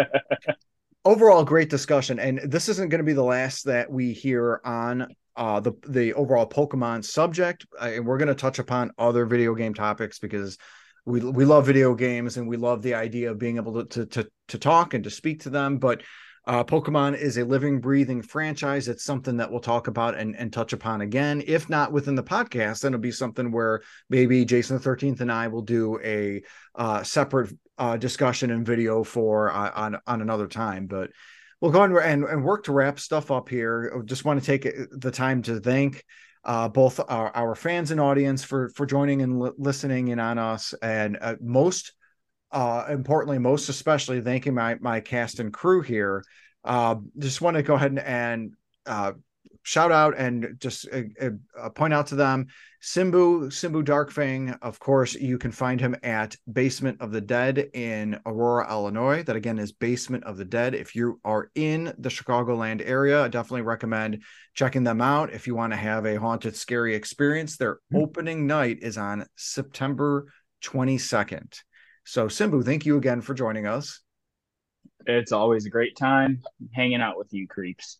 overall 1.08 1.42
great 1.42 1.70
discussion 1.70 2.18
and 2.18 2.38
this 2.44 2.68
isn't 2.68 2.90
going 2.90 2.98
to 2.98 3.04
be 3.04 3.14
the 3.14 3.22
last 3.22 3.64
that 3.64 3.90
we 3.90 4.12
hear 4.12 4.60
on 4.62 5.06
uh, 5.36 5.58
the 5.58 5.72
the 5.88 6.12
overall 6.12 6.46
pokemon 6.46 7.02
subject 7.02 7.66
uh, 7.80 7.86
and 7.86 8.06
we're 8.06 8.18
going 8.18 8.28
to 8.28 8.34
touch 8.34 8.58
upon 8.58 8.90
other 8.98 9.24
video 9.24 9.54
game 9.54 9.72
topics 9.72 10.18
because 10.18 10.58
we 11.06 11.20
we 11.20 11.46
love 11.46 11.64
video 11.64 11.94
games 11.94 12.36
and 12.36 12.46
we 12.46 12.58
love 12.58 12.82
the 12.82 12.92
idea 12.92 13.30
of 13.30 13.38
being 13.38 13.56
able 13.56 13.72
to 13.72 13.86
to 13.86 14.04
to, 14.04 14.30
to 14.48 14.58
talk 14.58 14.92
and 14.92 15.04
to 15.04 15.08
speak 15.10 15.40
to 15.40 15.48
them 15.48 15.78
but 15.78 16.02
uh, 16.46 16.64
Pokemon 16.64 17.14
is 17.14 17.36
a 17.36 17.44
living, 17.44 17.78
breathing 17.78 18.22
franchise. 18.22 18.88
It's 18.88 19.04
something 19.04 19.36
that 19.36 19.50
we'll 19.50 19.60
talk 19.60 19.86
about 19.86 20.16
and, 20.16 20.34
and 20.34 20.50
touch 20.50 20.72
upon 20.72 21.02
again. 21.02 21.42
If 21.46 21.68
not 21.68 21.92
within 21.92 22.14
the 22.14 22.22
podcast, 22.22 22.80
then 22.80 22.94
it'll 22.94 23.02
be 23.02 23.12
something 23.12 23.52
where 23.52 23.82
maybe 24.08 24.46
Jason 24.46 24.78
the 24.78 24.82
13th 24.82 25.20
and 25.20 25.30
I 25.30 25.48
will 25.48 25.60
do 25.60 26.00
a 26.02 26.40
uh, 26.74 27.02
separate 27.02 27.52
uh, 27.78 27.96
discussion 27.96 28.50
and 28.50 28.66
video 28.66 29.04
for 29.04 29.50
uh, 29.50 29.70
on, 29.74 29.98
on 30.06 30.20
another 30.20 30.46
time. 30.46 30.86
But 30.86 31.10
we'll 31.60 31.70
go 31.70 31.82
and, 31.82 32.24
and, 32.24 32.44
work 32.44 32.64
to 32.64 32.72
wrap 32.72 32.98
stuff 32.98 33.30
up 33.30 33.48
here. 33.48 34.02
Just 34.04 34.24
want 34.24 34.40
to 34.40 34.46
take 34.46 34.68
the 34.90 35.10
time 35.10 35.42
to 35.42 35.60
thank 35.60 36.04
uh, 36.44 36.68
both 36.68 37.00
our, 37.08 37.30
our, 37.34 37.54
fans 37.54 37.90
and 37.90 38.00
audience 38.00 38.44
for 38.44 38.70
for 38.70 38.86
joining 38.86 39.22
and 39.22 39.40
li- 39.40 39.50
listening 39.58 40.08
in 40.08 40.18
on 40.18 40.38
us, 40.38 40.72
and 40.82 41.18
uh, 41.20 41.34
most 41.40 41.92
uh, 42.52 42.86
importantly, 42.88 43.38
most 43.38 43.68
especially 43.68 44.20
thanking 44.20 44.54
my 44.54 44.76
my 44.80 45.00
cast 45.00 45.40
and 45.40 45.52
crew 45.52 45.82
here. 45.82 46.24
Uh, 46.64 46.96
just 47.18 47.40
want 47.40 47.56
to 47.56 47.62
go 47.62 47.74
ahead 47.74 47.90
and, 47.90 48.00
and 48.00 48.52
uh, 48.86 49.12
shout 49.62 49.92
out 49.92 50.16
and 50.16 50.56
just 50.58 50.88
uh, 50.92 51.30
uh, 51.58 51.68
point 51.70 51.92
out 51.92 52.06
to 52.08 52.14
them 52.14 52.46
Simbu 52.80 53.46
Simbu 53.46 53.84
Darkfang. 53.84 54.56
Of 54.62 54.78
course, 54.78 55.14
you 55.14 55.36
can 55.36 55.50
find 55.50 55.80
him 55.80 55.96
at 56.04 56.36
Basement 56.50 57.00
of 57.00 57.10
the 57.10 57.20
Dead 57.20 57.70
in 57.74 58.20
Aurora, 58.24 58.70
Illinois. 58.70 59.24
That 59.24 59.34
again 59.34 59.58
is 59.58 59.72
Basement 59.72 60.24
of 60.24 60.36
the 60.36 60.44
Dead. 60.44 60.74
If 60.76 60.94
you 60.94 61.20
are 61.24 61.50
in 61.56 61.92
the 61.98 62.08
Chicagoland 62.08 62.82
area, 62.84 63.24
I 63.24 63.28
definitely 63.28 63.62
recommend 63.62 64.22
checking 64.54 64.84
them 64.84 65.00
out. 65.00 65.32
If 65.32 65.48
you 65.48 65.56
want 65.56 65.72
to 65.72 65.76
have 65.76 66.06
a 66.06 66.20
haunted, 66.20 66.54
scary 66.54 66.94
experience, 66.94 67.56
their 67.56 67.76
mm-hmm. 67.76 67.96
opening 67.96 68.46
night 68.46 68.78
is 68.80 68.96
on 68.96 69.26
September 69.34 70.32
22nd. 70.62 71.60
So, 72.04 72.26
Simbu, 72.28 72.64
thank 72.64 72.86
you 72.86 72.96
again 72.96 73.20
for 73.20 73.34
joining 73.34 73.66
us. 73.66 74.00
It's 75.04 75.32
always 75.32 75.66
a 75.66 75.70
great 75.70 75.96
time 75.96 76.42
hanging 76.74 77.00
out 77.00 77.18
with 77.18 77.32
you, 77.32 77.48
creeps. 77.48 77.98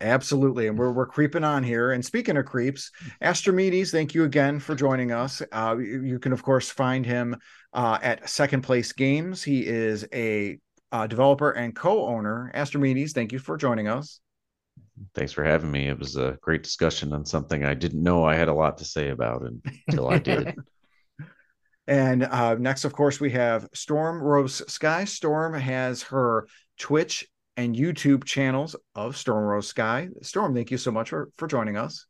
Absolutely. 0.00 0.66
And 0.66 0.78
we're, 0.78 0.92
we're 0.92 1.06
creeping 1.06 1.44
on 1.44 1.62
here. 1.62 1.92
And 1.92 2.04
speaking 2.04 2.36
of 2.36 2.44
creeps, 2.44 2.90
Astrimedes, 3.20 3.90
thank 3.90 4.14
you 4.14 4.24
again 4.24 4.58
for 4.58 4.74
joining 4.74 5.12
us. 5.12 5.42
Uh, 5.52 5.76
you, 5.78 6.02
you, 6.02 6.18
can, 6.18 6.32
of 6.32 6.42
course, 6.42 6.68
find 6.68 7.06
him 7.06 7.36
uh, 7.72 7.98
at 8.02 8.28
Second 8.28 8.62
Place 8.62 8.92
Games. 8.92 9.42
He 9.42 9.66
is 9.66 10.06
a 10.12 10.58
uh, 10.92 11.06
developer 11.06 11.52
and 11.52 11.74
co 11.74 12.06
owner. 12.06 12.50
Astrimedes, 12.54 13.12
thank 13.12 13.32
you 13.32 13.38
for 13.38 13.56
joining 13.56 13.88
us. 13.88 14.20
Thanks 15.14 15.32
for 15.32 15.44
having 15.44 15.70
me. 15.70 15.88
It 15.88 15.98
was 15.98 16.16
a 16.16 16.38
great 16.40 16.62
discussion 16.62 17.12
on 17.12 17.24
something 17.24 17.64
I 17.64 17.74
didn't 17.74 18.02
know 18.02 18.24
I 18.24 18.34
had 18.34 18.48
a 18.48 18.54
lot 18.54 18.78
to 18.78 18.84
say 18.84 19.08
about 19.08 19.44
until 19.88 20.08
I 20.08 20.18
did. 20.18 20.54
And 21.86 22.24
uh, 22.24 22.54
next, 22.54 22.84
of 22.84 22.94
course, 22.94 23.20
we 23.20 23.30
have 23.32 23.68
Storm 23.74 24.22
Rose 24.22 24.62
Sky. 24.72 25.04
Storm 25.04 25.52
has 25.52 26.02
her 26.04 26.46
Twitch 26.78 27.26
and 27.56 27.74
YouTube 27.74 28.24
channels 28.24 28.76
of 28.94 29.16
Storm 29.16 29.44
Rose 29.44 29.68
Sky. 29.68 30.08
Storm, 30.22 30.54
thank 30.54 30.70
you 30.70 30.78
so 30.78 30.90
much 30.90 31.10
for, 31.10 31.30
for 31.36 31.46
joining 31.46 31.76
us. 31.76 32.06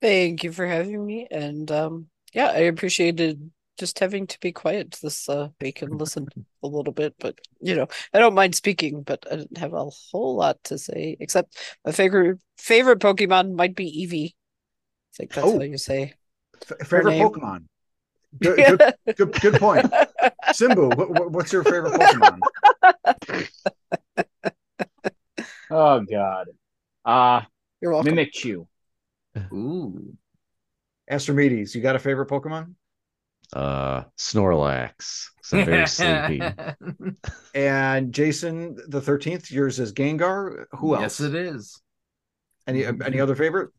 Thank 0.00 0.44
you 0.44 0.52
for 0.52 0.66
having 0.66 1.04
me. 1.04 1.26
And 1.30 1.70
um, 1.70 2.06
yeah, 2.32 2.46
I 2.46 2.60
appreciated 2.60 3.50
just 3.78 3.98
having 3.98 4.26
to 4.26 4.38
be 4.40 4.52
quiet 4.52 4.98
this 5.02 5.28
uh, 5.28 5.48
week 5.60 5.82
and 5.82 5.98
listen 5.98 6.28
a 6.62 6.66
little 6.66 6.92
bit. 6.92 7.14
But 7.18 7.38
you 7.60 7.74
know, 7.74 7.88
I 8.12 8.18
don't 8.18 8.34
mind 8.34 8.54
speaking, 8.54 9.02
but 9.02 9.26
I 9.30 9.36
didn't 9.36 9.58
have 9.58 9.72
a 9.72 9.84
whole 10.12 10.36
lot 10.36 10.62
to 10.64 10.78
say. 10.78 11.16
Except 11.20 11.56
my 11.84 11.92
favorite 11.92 12.38
favorite 12.58 13.00
Pokemon 13.00 13.54
might 13.54 13.74
be 13.74 14.06
Eevee. 14.06 14.32
I 14.32 15.12
think 15.16 15.32
that's 15.32 15.46
oh, 15.46 15.58
how 15.58 15.64
you 15.64 15.78
say. 15.78 16.14
F- 16.62 16.86
favorite 16.86 17.14
Pokemon. 17.14 17.64
Good, 18.40 18.56
good, 18.56 19.16
good, 19.16 19.40
good, 19.40 19.54
point. 19.54 19.86
Simbu, 20.50 20.94
what, 20.96 21.32
what's 21.32 21.52
your 21.52 21.64
favorite 21.64 21.94
Pokemon? 21.94 22.38
oh 25.70 26.00
God. 26.00 26.48
Uh 27.04 27.42
You're 27.80 27.92
welcome. 27.92 28.16
Mimikyu. 28.16 28.66
Ooh. 29.52 30.14
Astrimedes, 31.08 31.74
you 31.74 31.80
got 31.80 31.96
a 31.96 31.98
favorite 31.98 32.28
Pokemon? 32.28 32.74
Uh 33.52 34.04
Snorlax. 34.18 35.26
So 35.42 35.64
very 35.64 35.86
sleepy. 35.86 36.40
and 37.54 38.12
Jason 38.12 38.76
the 38.86 39.00
13th, 39.00 39.50
yours 39.50 39.80
is 39.80 39.92
Gengar. 39.92 40.66
Who 40.72 40.94
else? 40.94 41.02
Yes, 41.02 41.20
it 41.20 41.34
is. 41.34 41.80
Any 42.66 42.84
any 42.84 43.20
other 43.20 43.34
favorite? 43.34 43.70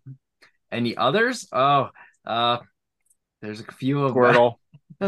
Any 0.71 0.97
others? 0.97 1.47
Oh, 1.51 1.89
uh 2.25 2.57
there's 3.41 3.61
a 3.61 3.71
few 3.71 4.03
of 4.03 4.13
Squirtle. 4.13 4.55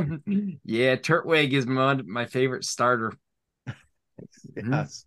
yeah, 0.63 0.95
Turtwig 0.95 1.51
is 1.51 1.67
my, 1.67 1.95
my 2.01 2.25
favorite 2.25 2.65
starter. 2.65 3.13
Mm-hmm. 3.67 4.73
yes. 4.73 5.05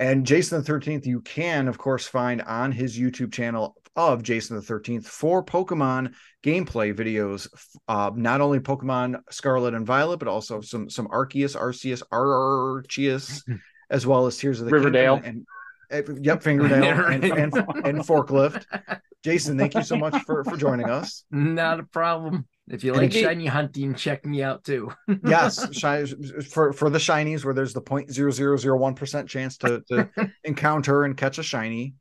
And 0.00 0.24
Jason 0.24 0.62
the 0.62 0.72
13th, 0.72 1.04
you 1.04 1.20
can, 1.20 1.68
of 1.68 1.76
course, 1.76 2.06
find 2.06 2.40
on 2.42 2.72
his 2.72 2.98
YouTube 2.98 3.32
channel 3.32 3.76
of 3.94 4.22
Jason 4.22 4.56
the 4.56 4.62
13th 4.62 5.04
for 5.04 5.44
Pokemon 5.44 6.14
gameplay 6.42 6.94
videos. 6.94 7.48
Uh, 7.86 8.10
not 8.14 8.40
only 8.40 8.60
Pokemon 8.60 9.20
Scarlet 9.30 9.74
and 9.74 9.84
Violet, 9.86 10.18
but 10.18 10.26
also 10.26 10.62
some 10.62 10.88
some 10.88 11.06
Arceus, 11.08 11.54
Arceus, 11.54 12.02
Arceus, 12.10 13.42
as 13.90 14.06
well 14.06 14.26
as 14.26 14.38
Tears 14.38 14.60
of 14.60 14.66
the 14.66 14.72
Riverdale. 14.72 15.20
Kingdom 15.20 15.46
and, 15.90 16.08
and, 16.08 16.24
yep, 16.24 16.42
Fingernail 16.42 16.82
and, 17.06 17.24
and, 17.24 17.54
and, 17.54 17.98
Forklift. 17.98 18.64
Jason, 19.22 19.58
thank 19.58 19.74
you 19.74 19.82
so 19.82 19.96
much 19.96 20.16
for 20.22 20.44
for 20.44 20.56
joining 20.56 20.88
us. 20.88 21.24
Not 21.30 21.78
a 21.78 21.82
problem. 21.82 22.46
If 22.68 22.84
you 22.84 22.92
like 22.92 23.12
shiny 23.12 23.46
hunting, 23.46 23.94
check 23.94 24.24
me 24.24 24.42
out 24.42 24.62
too. 24.62 24.92
yes 25.24 25.66
shi- 25.74 26.42
for 26.42 26.72
for 26.72 26.88
the 26.88 26.98
shinies 26.98 27.44
where 27.44 27.54
there's 27.54 27.72
the 27.72 27.82
0.0001 27.82 28.96
percent 28.96 29.28
chance 29.28 29.56
to, 29.58 29.82
to 29.88 30.08
encounter 30.44 31.04
and 31.04 31.16
catch 31.16 31.38
a 31.38 31.42
shiny. 31.42 31.94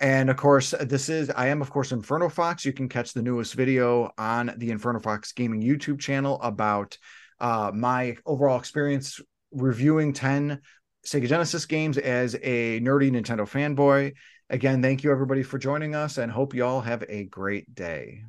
And 0.00 0.30
of 0.30 0.36
course 0.36 0.74
this 0.80 1.08
is 1.08 1.30
i 1.30 1.48
am 1.48 1.62
of 1.62 1.70
course 1.70 1.92
inferno 1.92 2.28
fox. 2.28 2.64
You 2.64 2.72
can 2.72 2.88
catch 2.88 3.12
the 3.12 3.22
newest 3.22 3.54
video 3.54 4.12
on 4.16 4.54
the 4.56 4.70
inferno 4.70 5.00
fox 5.00 5.32
gaming 5.32 5.62
youtube 5.62 6.00
channel 6.00 6.40
about 6.42 6.96
uh 7.40 7.72
my 7.74 8.16
overall 8.24 8.58
experience 8.58 9.20
reviewing 9.52 10.12
10 10.12 10.60
sega 11.06 11.28
genesis 11.28 11.66
games 11.66 11.98
as 11.98 12.34
a 12.42 12.80
nerdy 12.80 13.10
nintendo 13.10 13.48
fanboy. 13.48 14.12
Again 14.50 14.82
thank 14.82 15.02
you 15.02 15.10
everybody 15.10 15.42
for 15.42 15.58
joining 15.58 15.94
us 15.94 16.18
and 16.18 16.30
hope 16.30 16.54
you 16.54 16.64
all 16.64 16.80
have 16.80 17.04
a 17.08 17.24
great 17.24 17.72
day 17.74 18.22